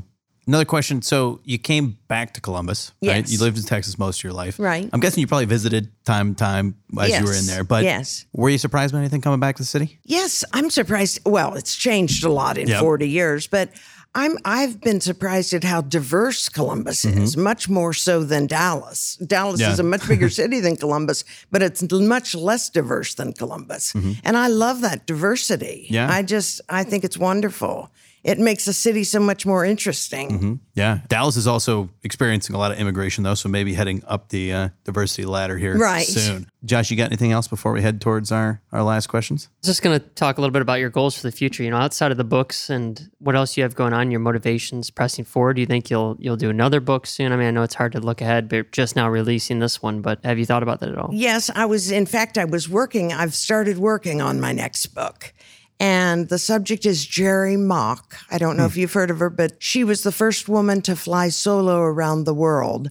Another 0.48 0.66
question. 0.66 1.02
So 1.02 1.42
you 1.44 1.58
came 1.58 1.98
back 2.08 2.34
to 2.36 2.42
Columbus, 2.42 2.94
right? 3.04 3.18
Yes. 3.18 3.32
You 3.32 3.40
lived 3.40 3.58
in 3.58 3.64
Texas 3.64 4.00
most 4.00 4.20
of 4.22 4.24
your 4.24 4.34
life, 4.34 4.58
Right. 4.58 4.90
I'm 4.94 5.02
guessing 5.02 5.20
you 5.22 5.28
probably 5.28 5.46
visited 5.46 5.92
time 6.06 6.36
time 6.36 6.76
as 7.00 7.10
you 7.20 7.26
were 7.26 7.34
in 7.34 7.46
there. 7.46 7.66
But 7.66 7.84
Yes. 7.84 8.26
were 8.32 8.50
you 8.50 8.58
surprised 8.58 8.94
by 8.94 9.00
anything 9.00 9.20
coming 9.22 9.42
back 9.42 9.58
to 9.58 9.62
the 9.64 9.68
city? 9.68 10.00
Yes, 10.06 10.46
I'm 10.54 10.70
surprised. 10.70 11.20
Well, 11.26 11.56
it's 11.56 11.76
changed 11.76 12.24
a 12.24 12.30
lot 12.30 12.58
in 12.58 12.68
Yep. 12.70 12.80
40 12.80 13.10
years, 13.10 13.46
but 13.48 13.72
I'm 14.16 14.38
I've 14.46 14.80
been 14.82 15.02
surprised 15.02 15.54
at 15.54 15.64
how 15.66 15.82
diverse 15.82 16.50
Columbus 16.50 17.04
mm-hmm. 17.06 17.22
is, 17.24 17.36
much 17.38 17.68
more 17.70 17.94
so 17.94 18.24
than 18.24 18.48
Dallas. 18.48 19.18
Dallas 19.18 19.60
Yeah. 19.60 19.74
is 19.74 19.80
a 19.80 19.84
much 19.84 20.08
bigger 20.08 20.30
city 20.42 20.60
than 20.62 20.76
Columbus, 20.78 21.26
but 21.52 21.62
it's 21.62 21.84
much 21.92 22.34
less 22.34 22.70
diverse 22.70 23.14
than 23.16 23.34
Columbus. 23.34 23.94
Mm-hmm. 23.94 24.14
And 24.24 24.38
I 24.38 24.48
love 24.48 24.82
that 24.82 25.06
diversity. 25.06 25.88
Yeah. 25.90 26.10
I 26.10 26.24
just 26.24 26.62
I 26.70 26.84
think 26.84 27.04
it's 27.04 27.18
wonderful. 27.18 27.92
It 28.28 28.40
makes 28.40 28.68
a 28.68 28.74
city 28.74 29.04
so 29.06 29.20
much 29.22 29.46
more 29.46 29.63
interesting. 29.63 30.60
Yeah. 30.74 31.00
Dallas 31.08 31.38
is 31.38 31.48
also 31.48 31.90
experiencing 32.04 32.56
a 32.56 32.60
lot 32.60 32.72
of 32.72 32.78
immigration, 32.78 33.24
though, 33.24 33.34
so 33.36 33.48
maybe 33.50 33.74
heading 33.74 34.04
up 34.06 34.30
the 34.30 34.52
uh, 34.54 34.70
diversity 34.84 35.26
ladder 35.26 35.58
here 35.58 35.78
Right. 35.78 36.06
soon. 36.06 36.48
Josh, 36.66 36.92
you 36.92 36.98
got 36.98 37.06
anything 37.06 37.32
else 37.32 37.48
before 37.48 37.72
we 37.72 37.82
head 37.82 38.02
towards 38.02 38.32
our, 38.32 38.62
our 38.74 38.84
last 38.84 39.08
questions? 39.08 39.48
Just 39.63 39.82
going 39.82 39.98
to 39.98 40.06
talk 40.16 40.38
a 40.38 40.42
little 40.42 40.52
bit 40.52 40.62
about 40.62 40.80
your 40.82 40.90
goals 40.90 41.16
for 41.16 41.24
the 41.24 41.32
future. 41.32 41.63
You 41.63 41.70
know, 41.72 41.78
outside 41.78 42.12
of 42.12 42.18
the 42.18 42.26
books 42.26 42.70
and 42.70 43.10
what 43.20 43.36
else 43.36 43.56
you 43.56 43.63
have 43.63 43.76
going 43.76 43.94
on, 43.94 44.12
your 44.12 44.20
motivations 44.20 44.90
pressing 44.90 45.24
forward. 45.24 45.54
Do 45.56 45.62
you 45.62 45.66
think 45.68 45.90
you'll 45.90 46.18
you'll 46.20 46.36
do 46.36 46.50
another 46.50 46.82
book 46.82 47.06
soon? 47.08 47.32
I 47.32 47.38
mean, 47.38 47.48
I 47.48 47.52
know 47.52 47.63
it's 47.63 47.76
hard 47.76 47.94
to 47.94 48.02
look 48.02 48.20
ahead, 48.22 48.50
but 48.50 48.72
just 48.74 48.96
now 48.98 49.08
releasing 49.10 49.60
this 49.60 49.82
one. 49.82 50.02
But 50.02 50.20
have 50.26 50.38
you 50.38 50.46
thought 50.46 50.63
about 50.63 50.82
that 50.82 50.90
at 50.90 50.98
all? 50.98 51.10
Yes, 51.13 51.50
I 51.56 51.66
was, 51.66 51.90
in 51.92 52.06
fact, 52.06 52.38
I 52.38 52.44
was 52.46 52.68
working, 52.68 53.13
I've 53.13 53.34
started 53.34 53.78
working 53.78 54.22
on 54.22 54.42
my 54.42 54.52
next 54.52 54.88
book. 54.88 55.34
And 55.80 56.30
the 56.30 56.40
subject 56.40 56.86
is 56.86 57.06
Jerrie 57.06 57.58
Mock. 57.58 58.18
I 58.32 58.38
don't 58.38 58.58
know 58.58 58.63
hmm. 58.63 58.72
if 58.72 58.78
you've 58.78 58.94
heard 58.94 59.12
of 59.12 59.20
her, 59.20 59.30
but 59.30 59.62
she 59.62 59.84
was 59.84 60.04
the 60.04 60.12
first 60.12 60.50
woman 60.50 60.82
to 60.84 60.96
fly 60.96 61.30
solo 61.30 61.82
around 61.82 62.24
the 62.24 62.34
world 62.34 62.90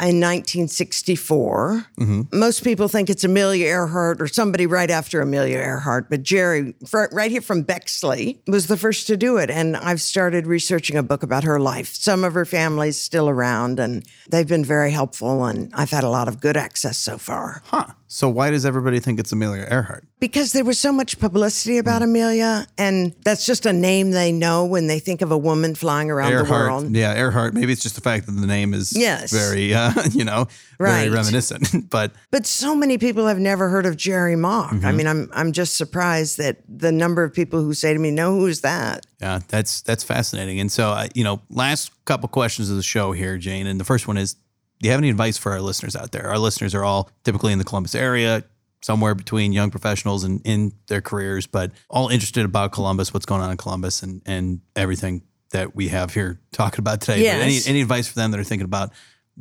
in 0.00 0.20
1964. 0.20 1.86
Mm-hmm. 1.98 2.22
Most 2.36 2.64
people 2.64 2.88
think 2.88 3.08
it's 3.08 3.22
Amelia 3.22 3.66
Earhart 3.66 4.20
or 4.20 4.26
somebody 4.26 4.66
right 4.66 4.90
after 4.90 5.20
Amelia 5.20 5.58
Earhart, 5.58 6.10
but 6.10 6.24
Jerrie, 6.24 6.74
right 7.12 7.30
here 7.30 7.40
from 7.40 7.62
Bexley, 7.62 8.42
was 8.48 8.66
the 8.66 8.76
first 8.76 9.06
to 9.06 9.16
do 9.16 9.36
it. 9.36 9.50
And 9.50 9.76
I've 9.76 10.02
started 10.02 10.48
researching 10.48 10.96
a 10.96 11.02
book 11.04 11.22
about 11.22 11.44
her 11.44 11.60
life. 11.60 11.94
Some 11.94 12.24
of 12.24 12.34
her 12.34 12.44
family's 12.44 13.00
still 13.00 13.28
around, 13.28 13.78
and 13.78 14.04
they've 14.28 14.48
been 14.48 14.64
very 14.64 14.90
helpful, 14.90 15.44
and 15.44 15.72
I've 15.74 15.90
had 15.90 16.02
a 16.02 16.10
lot 16.10 16.26
of 16.26 16.40
good 16.40 16.56
access 16.56 16.98
so 16.98 17.16
far. 17.16 17.62
Huh. 17.66 17.86
So 18.06 18.28
why 18.28 18.50
does 18.50 18.64
everybody 18.66 19.00
think 19.00 19.18
it's 19.18 19.32
Amelia 19.32 19.66
Earhart? 19.68 20.06
Because 20.20 20.52
there 20.52 20.64
was 20.64 20.78
so 20.78 20.92
much 20.92 21.18
publicity 21.18 21.78
about 21.78 22.02
Amelia, 22.02 22.66
and 22.78 23.14
that's 23.24 23.44
just 23.46 23.66
a 23.66 23.72
name 23.72 24.10
they 24.12 24.30
know 24.30 24.64
when 24.66 24.86
they 24.86 24.98
think 24.98 25.20
of 25.22 25.32
a 25.32 25.38
woman 25.38 25.74
flying 25.74 26.10
around 26.10 26.32
the 26.32 26.50
world. 26.50 26.94
Yeah, 26.94 27.14
Earhart. 27.16 27.54
Maybe 27.54 27.72
it's 27.72 27.82
just 27.82 27.94
the 27.94 28.00
fact 28.00 28.26
that 28.26 28.32
the 28.32 28.46
name 28.46 28.72
is 28.74 28.96
Yes. 28.96 29.32
very, 29.32 29.74
uh, 29.74 29.92
you 30.12 30.24
know, 30.24 30.46
very 30.78 31.08
reminiscent. 31.08 31.88
but 31.90 32.12
But 32.30 32.46
so 32.46 32.74
many 32.76 32.98
people 32.98 33.26
have 33.26 33.38
never 33.38 33.68
heard 33.68 33.86
of 33.86 33.96
Jerrie 33.96 34.36
Mock. 34.36 34.72
I 34.72 34.76
Mm-hmm. 34.76 34.96
mean, 34.96 35.06
I'm 35.06 35.30
I'm 35.32 35.52
just 35.52 35.76
surprised 35.76 36.38
that 36.38 36.58
the 36.68 36.92
number 36.92 37.24
of 37.24 37.32
people 37.32 37.62
who 37.62 37.74
say 37.74 37.92
to 37.92 37.98
me, 37.98 38.10
"No, 38.10 38.38
who's 38.38 38.60
that?" 38.60 39.06
Yeah, 39.20 39.40
that's 39.48 39.80
that's 39.82 40.04
fascinating. 40.04 40.60
And 40.60 40.70
so, 40.70 40.90
uh, 40.90 41.08
you 41.14 41.24
know, 41.24 41.40
last 41.50 41.90
couple 42.04 42.28
questions 42.28 42.70
of 42.70 42.76
the 42.76 42.82
show 42.82 43.12
here, 43.12 43.38
Jane. 43.38 43.66
And 43.66 43.80
the 43.80 43.84
first 43.84 44.06
one 44.06 44.18
is, 44.18 44.36
do 44.84 44.88
you 44.88 44.92
have 44.92 45.00
any 45.00 45.08
advice 45.08 45.38
for 45.38 45.52
our 45.52 45.62
listeners 45.62 45.96
out 45.96 46.12
there? 46.12 46.28
Our 46.28 46.36
listeners 46.36 46.74
are 46.74 46.84
all 46.84 47.10
typically 47.24 47.54
in 47.54 47.58
the 47.58 47.64
Columbus 47.64 47.94
area, 47.94 48.44
somewhere 48.82 49.14
between 49.14 49.54
young 49.54 49.70
professionals 49.70 50.24
and 50.24 50.42
in 50.44 50.74
their 50.88 51.00
careers, 51.00 51.46
but 51.46 51.72
all 51.88 52.08
interested 52.10 52.44
about 52.44 52.72
Columbus, 52.72 53.14
what's 53.14 53.24
going 53.24 53.40
on 53.40 53.50
in 53.50 53.56
Columbus, 53.56 54.02
and 54.02 54.20
and 54.26 54.60
everything 54.76 55.22
that 55.52 55.74
we 55.74 55.88
have 55.88 56.12
here 56.12 56.38
talking 56.52 56.80
about 56.80 57.00
today. 57.00 57.22
But 57.22 57.40
any 57.40 57.60
any 57.66 57.80
advice 57.80 58.08
for 58.08 58.16
them 58.16 58.30
that 58.32 58.38
are 58.38 58.44
thinking 58.44 58.66
about 58.66 58.92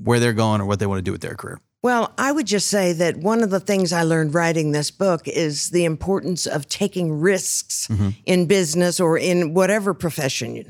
where 0.02 0.22
they're 0.22 0.32
going 0.32 0.62
or 0.62 0.66
what 0.66 0.80
they 0.80 0.86
want 0.86 1.00
to 1.00 1.04
do 1.04 1.12
with 1.12 1.20
their 1.20 1.36
career? 1.36 1.60
Well, 1.82 2.14
I 2.18 2.32
would 2.32 2.48
just 2.48 2.70
say 2.70 2.94
that 2.94 3.18
one 3.18 3.44
of 3.44 3.50
the 3.50 3.60
things 3.60 3.92
I 3.92 4.04
learned 4.04 4.34
writing 4.34 4.72
this 4.72 4.92
book 4.92 5.28
is 5.28 5.72
the 5.72 5.84
importance 5.84 6.46
of 6.46 6.70
taking 6.70 7.20
risks 7.20 7.90
mm-hmm. 7.90 8.12
in 8.26 8.46
business 8.46 9.02
or 9.02 9.18
in 9.18 9.54
whatever 9.54 9.94
profession. 9.94 10.70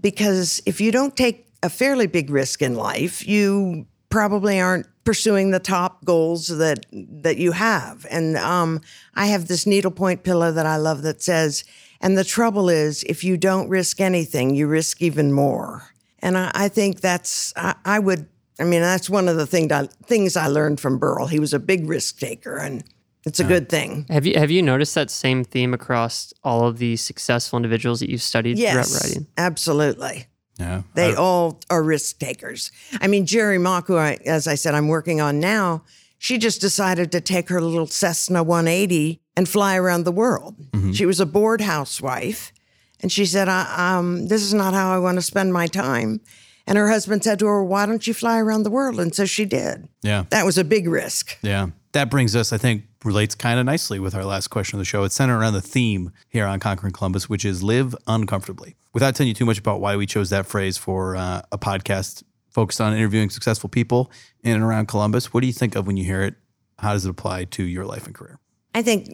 Because 0.00 0.60
if 0.66 0.80
you 0.80 0.90
don't 0.90 1.16
take 1.16 1.46
a 1.62 1.70
fairly 1.70 2.08
big 2.08 2.30
risk 2.30 2.62
in 2.62 2.74
life, 2.74 3.24
you 3.24 3.86
probably 4.10 4.60
aren't 4.60 4.86
pursuing 5.04 5.50
the 5.50 5.60
top 5.60 6.04
goals 6.04 6.48
that 6.48 6.84
that 6.92 7.36
you 7.38 7.52
have. 7.52 8.06
And 8.10 8.36
um, 8.36 8.80
I 9.14 9.26
have 9.26 9.48
this 9.48 9.66
needlepoint 9.66 10.22
pillow 10.22 10.52
that 10.52 10.66
I 10.66 10.76
love 10.76 11.02
that 11.02 11.22
says, 11.22 11.64
"And 12.00 12.16
the 12.16 12.24
trouble 12.24 12.68
is, 12.68 13.04
if 13.04 13.24
you 13.24 13.36
don't 13.36 13.68
risk 13.68 14.00
anything, 14.00 14.54
you 14.54 14.66
risk 14.66 15.00
even 15.02 15.32
more." 15.32 15.94
And 16.20 16.36
I, 16.36 16.50
I 16.54 16.68
think 16.68 17.00
that's 17.00 17.52
I, 17.56 17.74
I 17.84 17.98
would. 17.98 18.28
I 18.60 18.64
mean, 18.64 18.80
that's 18.80 19.08
one 19.08 19.28
of 19.28 19.36
the 19.36 19.46
thing 19.46 19.72
I, 19.72 19.86
things 20.04 20.36
I 20.36 20.48
learned 20.48 20.80
from 20.80 20.98
Burl. 20.98 21.26
He 21.26 21.38
was 21.38 21.54
a 21.54 21.60
big 21.60 21.88
risk 21.88 22.18
taker, 22.18 22.56
and 22.56 22.82
it's 23.24 23.40
a 23.40 23.44
good 23.44 23.68
thing. 23.68 24.06
Have 24.08 24.26
you 24.26 24.38
have 24.38 24.50
you 24.50 24.62
noticed 24.62 24.94
that 24.94 25.10
same 25.10 25.44
theme 25.44 25.74
across 25.74 26.32
all 26.42 26.66
of 26.66 26.78
the 26.78 26.96
successful 26.96 27.56
individuals 27.56 28.00
that 28.00 28.10
you've 28.10 28.22
studied 28.22 28.56
throughout 28.56 28.74
Yes, 28.74 29.04
writing? 29.04 29.26
absolutely. 29.36 30.26
Yeah, 30.58 30.82
They 30.94 31.14
all 31.14 31.60
are 31.70 31.82
risk 31.82 32.18
takers. 32.18 32.72
I 33.00 33.06
mean, 33.06 33.26
Jerrie 33.26 33.58
Mock, 33.58 33.86
who 33.86 33.96
I, 33.96 34.18
as 34.26 34.46
I 34.48 34.56
said, 34.56 34.74
I'm 34.74 34.88
working 34.88 35.20
on 35.20 35.38
now, 35.38 35.84
she 36.18 36.36
just 36.36 36.60
decided 36.60 37.12
to 37.12 37.20
take 37.20 37.48
her 37.48 37.60
little 37.60 37.86
Cessna 37.86 38.42
180 38.42 39.20
and 39.36 39.48
fly 39.48 39.76
around 39.76 40.02
the 40.04 40.10
world. 40.12 40.56
She 40.92 41.06
was 41.06 41.20
a 41.20 41.26
bored 41.26 41.60
housewife, 41.60 42.52
and 43.00 43.12
she 43.12 43.24
said, 43.24 43.48
I, 43.48 43.96
um, 43.98 44.26
"This 44.26 44.42
is 44.42 44.52
not 44.52 44.74
how 44.74 44.92
I 44.92 44.98
want 44.98 45.16
to 45.16 45.22
spend 45.22 45.52
my 45.52 45.66
time." 45.68 46.20
And 46.66 46.76
her 46.76 46.88
husband 46.90 47.22
said 47.22 47.38
to 47.38 47.46
her, 47.46 47.62
"Why 47.64 47.86
don't 47.86 48.04
you 48.06 48.12
fly 48.14 48.38
around 48.40 48.64
the 48.64 48.70
world?" 48.70 48.98
And 48.98 49.14
so 49.14 49.26
she 49.26 49.44
did. 49.44 49.88
yeah. 50.02 50.24
That 50.30 50.44
was 50.44 50.58
a 50.58 50.64
big 50.64 50.88
risk. 50.88 51.38
Yeah. 51.42 51.68
That 51.92 52.10
brings 52.10 52.34
us, 52.36 52.52
I 52.52 52.58
think, 52.58 52.82
relates 53.04 53.34
kind 53.34 53.58
of 53.60 53.64
nicely 53.66 53.98
with 53.98 54.14
our 54.14 54.24
last 54.24 54.48
question 54.48 54.76
of 54.76 54.80
the 54.80 54.84
show. 54.84 55.04
It's 55.04 55.14
centered 55.14 55.38
around 55.38 55.54
the 55.54 55.62
theme 55.62 56.10
here 56.28 56.44
on 56.46 56.58
Conquering 56.60 56.92
Columbus, 56.92 57.28
which 57.28 57.44
is 57.44 57.62
live 57.62 57.94
uncomfortably. 58.06 58.76
Without 58.98 59.14
telling 59.14 59.28
you 59.28 59.34
too 59.34 59.46
much 59.46 59.60
about 59.60 59.80
why 59.80 59.94
we 59.94 60.06
chose 60.06 60.30
that 60.30 60.44
phrase 60.44 60.76
for 60.76 61.14
uh, 61.14 61.40
a 61.52 61.56
podcast 61.56 62.24
focused 62.50 62.80
on 62.80 62.92
interviewing 62.92 63.30
successful 63.30 63.68
people 63.68 64.10
in 64.42 64.56
and 64.56 64.64
around 64.64 64.88
Columbus, 64.88 65.32
what 65.32 65.42
do 65.42 65.46
you 65.46 65.52
think 65.52 65.76
of 65.76 65.86
when 65.86 65.96
you 65.96 66.02
hear 66.02 66.22
it? 66.22 66.34
How 66.80 66.94
does 66.94 67.06
it 67.06 67.10
apply 67.10 67.44
to 67.44 67.62
your 67.62 67.84
life 67.84 68.06
and 68.06 68.14
career? 68.16 68.40
I 68.74 68.82
think 68.82 69.08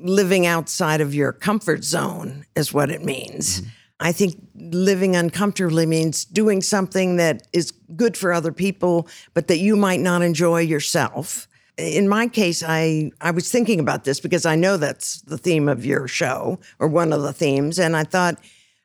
living 0.00 0.44
outside 0.44 1.00
of 1.00 1.14
your 1.14 1.30
comfort 1.30 1.84
zone 1.84 2.46
is 2.56 2.72
what 2.72 2.90
it 2.90 3.04
means. 3.04 3.62
I 4.00 4.10
think 4.10 4.34
living 4.56 5.14
uncomfortably 5.14 5.86
means 5.86 6.24
doing 6.24 6.60
something 6.60 7.14
that 7.18 7.46
is 7.52 7.70
good 7.94 8.16
for 8.16 8.32
other 8.32 8.50
people, 8.50 9.06
but 9.34 9.46
that 9.46 9.58
you 9.58 9.76
might 9.76 10.00
not 10.00 10.20
enjoy 10.20 10.62
yourself. 10.62 11.46
In 11.76 12.08
my 12.08 12.26
case, 12.26 12.64
I, 12.66 13.12
I 13.20 13.30
was 13.30 13.52
thinking 13.52 13.78
about 13.78 14.02
this 14.02 14.18
because 14.18 14.44
I 14.44 14.56
know 14.56 14.76
that's 14.76 15.20
the 15.20 15.38
theme 15.38 15.68
of 15.68 15.86
your 15.86 16.08
show 16.08 16.58
or 16.80 16.88
one 16.88 17.12
of 17.12 17.22
the 17.22 17.32
themes. 17.32 17.78
And 17.78 17.96
I 17.96 18.02
thought, 18.02 18.36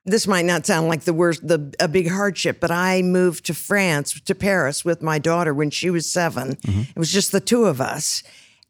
this 0.05 0.27
might 0.27 0.45
not 0.45 0.65
sound 0.65 0.87
like 0.87 1.01
the 1.01 1.13
worst, 1.13 1.47
the 1.47 1.73
a 1.79 1.87
big 1.87 2.09
hardship, 2.09 2.59
but 2.59 2.71
I 2.71 3.01
moved 3.01 3.45
to 3.45 3.53
France, 3.53 4.19
to 4.19 4.35
Paris, 4.35 4.83
with 4.83 5.01
my 5.01 5.19
daughter 5.19 5.53
when 5.53 5.69
she 5.69 5.89
was 5.89 6.11
7 6.11 6.55
mm-hmm. 6.55 6.81
It 6.81 6.97
was 6.97 7.11
just 7.11 7.31
the 7.31 7.39
two 7.39 7.65
of 7.65 7.79
us, 7.79 8.23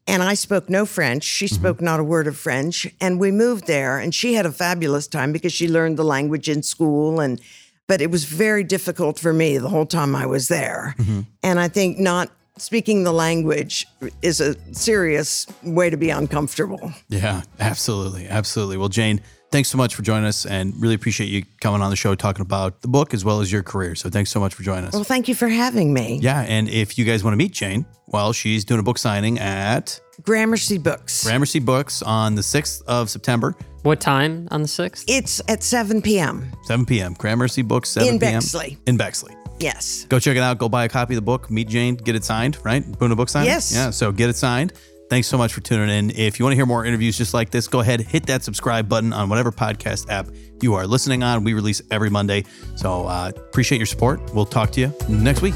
and 0.06 0.22
I 0.22 0.34
spoke 0.34 0.70
no 0.70 0.86
French. 0.86 1.24
She 1.24 1.46
mm-hmm. 1.46 1.54
spoke 1.54 1.80
not 1.80 2.00
a 2.00 2.04
word 2.04 2.26
of 2.26 2.36
French, 2.36 2.86
and 3.00 3.18
we 3.18 3.30
moved 3.30 3.66
there. 3.66 3.98
And 3.98 4.14
she 4.14 4.34
had 4.34 4.46
a 4.46 4.52
fabulous 4.52 5.08
time 5.08 5.32
because 5.32 5.52
she 5.52 5.68
learned 5.68 5.96
the 5.96 6.04
language 6.04 6.48
in 6.48 6.62
school, 6.62 7.20
and 7.20 7.40
but 7.86 8.00
it 8.00 8.10
was 8.10 8.24
very 8.24 8.64
difficult 8.64 9.18
for 9.18 9.32
me 9.32 9.58
the 9.58 9.68
whole 9.68 9.86
time 9.86 10.14
I 10.14 10.26
was 10.26 10.48
there. 10.48 10.94
Mm-hmm. 10.98 11.20
And 11.42 11.60
I 11.60 11.68
think 11.68 11.98
not 11.98 12.30
speaking 12.56 13.04
the 13.04 13.12
language 13.12 13.86
is 14.22 14.40
a 14.40 14.54
serious 14.72 15.46
way 15.62 15.90
to 15.90 15.96
be 15.96 16.10
uncomfortable. 16.10 16.92
Yeah, 17.08 17.42
absolutely. 17.58 18.28
Absolutely. 18.28 18.76
Well, 18.76 18.88
Jane, 18.88 19.20
thanks 19.54 19.68
so 19.68 19.78
much 19.78 19.94
for 19.94 20.02
joining 20.02 20.24
us 20.24 20.46
and 20.46 20.74
really 20.82 20.96
appreciate 20.96 21.28
you 21.28 21.44
coming 21.60 21.80
on 21.80 21.88
the 21.88 21.94
show 21.94 22.16
talking 22.16 22.42
about 22.42 22.82
the 22.82 22.88
book 22.88 23.14
as 23.14 23.24
well 23.24 23.40
as 23.40 23.52
your 23.52 23.62
career. 23.62 23.94
So 23.94 24.10
thanks 24.10 24.28
so 24.32 24.40
much 24.40 24.52
for 24.52 24.64
joining 24.64 24.86
us. 24.86 24.92
Well, 24.92 25.04
thank 25.04 25.28
you 25.28 25.34
for 25.36 25.46
having 25.46 25.94
me. 25.94 26.18
Yeah, 26.20 26.40
and 26.40 26.68
if 26.68 26.98
you 26.98 27.04
guys 27.04 27.22
want 27.22 27.34
to 27.34 27.36
meet 27.36 27.52
Jane, 27.52 27.86
well, 28.08 28.32
she's 28.32 28.64
doing 28.64 28.80
a 28.80 28.82
book 28.82 28.98
signing 28.98 29.38
at 29.38 30.00
Gramercy 30.22 30.76
Books. 30.76 31.22
Gramercy 31.22 31.60
Books 31.60 32.02
on 32.02 32.34
the 32.34 32.42
6th 32.42 32.82
of 32.88 33.08
September, 33.08 33.54
What 33.84 34.00
time 34.00 34.48
on 34.50 34.60
the 34.60 34.66
sixth? 34.66 35.04
It's 35.06 35.40
at 35.46 35.62
7 35.62 36.02
p.m. 36.02 36.50
7 36.64 36.84
p.m. 36.84 37.14
Gramercy 37.14 37.62
Books, 37.62 37.90
7 37.90 38.08
In 38.08 38.18
p.m. 38.18 38.32
Bexley. 38.32 38.76
In 38.86 38.96
Bexley. 38.96 39.36
Yes. 39.60 40.04
Go 40.08 40.18
check 40.18 40.36
it 40.36 40.42
out. 40.42 40.58
Go 40.58 40.68
buy 40.68 40.84
a 40.84 40.88
copy 40.88 41.14
of 41.14 41.16
the 41.16 41.22
book. 41.22 41.48
Meet 41.48 41.68
Jane. 41.68 41.94
Get 41.94 42.16
it 42.16 42.24
signed, 42.24 42.58
right? 42.64 42.84
Boom 42.98 43.12
a 43.12 43.16
book 43.16 43.28
signing? 43.28 43.50
Yes. 43.50 43.72
Yeah, 43.72 43.90
so 43.90 44.10
get 44.10 44.30
it 44.30 44.36
signed. 44.36 44.72
Thanks 45.14 45.28
so 45.28 45.38
much 45.38 45.54
for 45.54 45.60
tuning 45.60 45.96
in. 45.96 46.10
If 46.10 46.40
you 46.40 46.44
want 46.44 46.54
to 46.54 46.56
hear 46.56 46.66
more 46.66 46.84
interviews 46.84 47.16
just 47.16 47.34
like 47.34 47.50
this, 47.50 47.68
go 47.68 47.78
ahead, 47.78 48.00
hit 48.00 48.26
that 48.26 48.42
subscribe 48.42 48.88
button 48.88 49.12
on 49.12 49.28
whatever 49.28 49.52
podcast 49.52 50.10
app 50.10 50.26
you 50.60 50.74
are 50.74 50.88
listening 50.88 51.22
on. 51.22 51.44
We 51.44 51.54
release 51.54 51.80
every 51.92 52.10
Monday. 52.10 52.46
So 52.74 53.06
uh, 53.06 53.30
appreciate 53.36 53.78
your 53.78 53.86
support. 53.86 54.34
We'll 54.34 54.44
talk 54.44 54.72
to 54.72 54.80
you 54.80 54.92
next 55.08 55.40
week. 55.40 55.54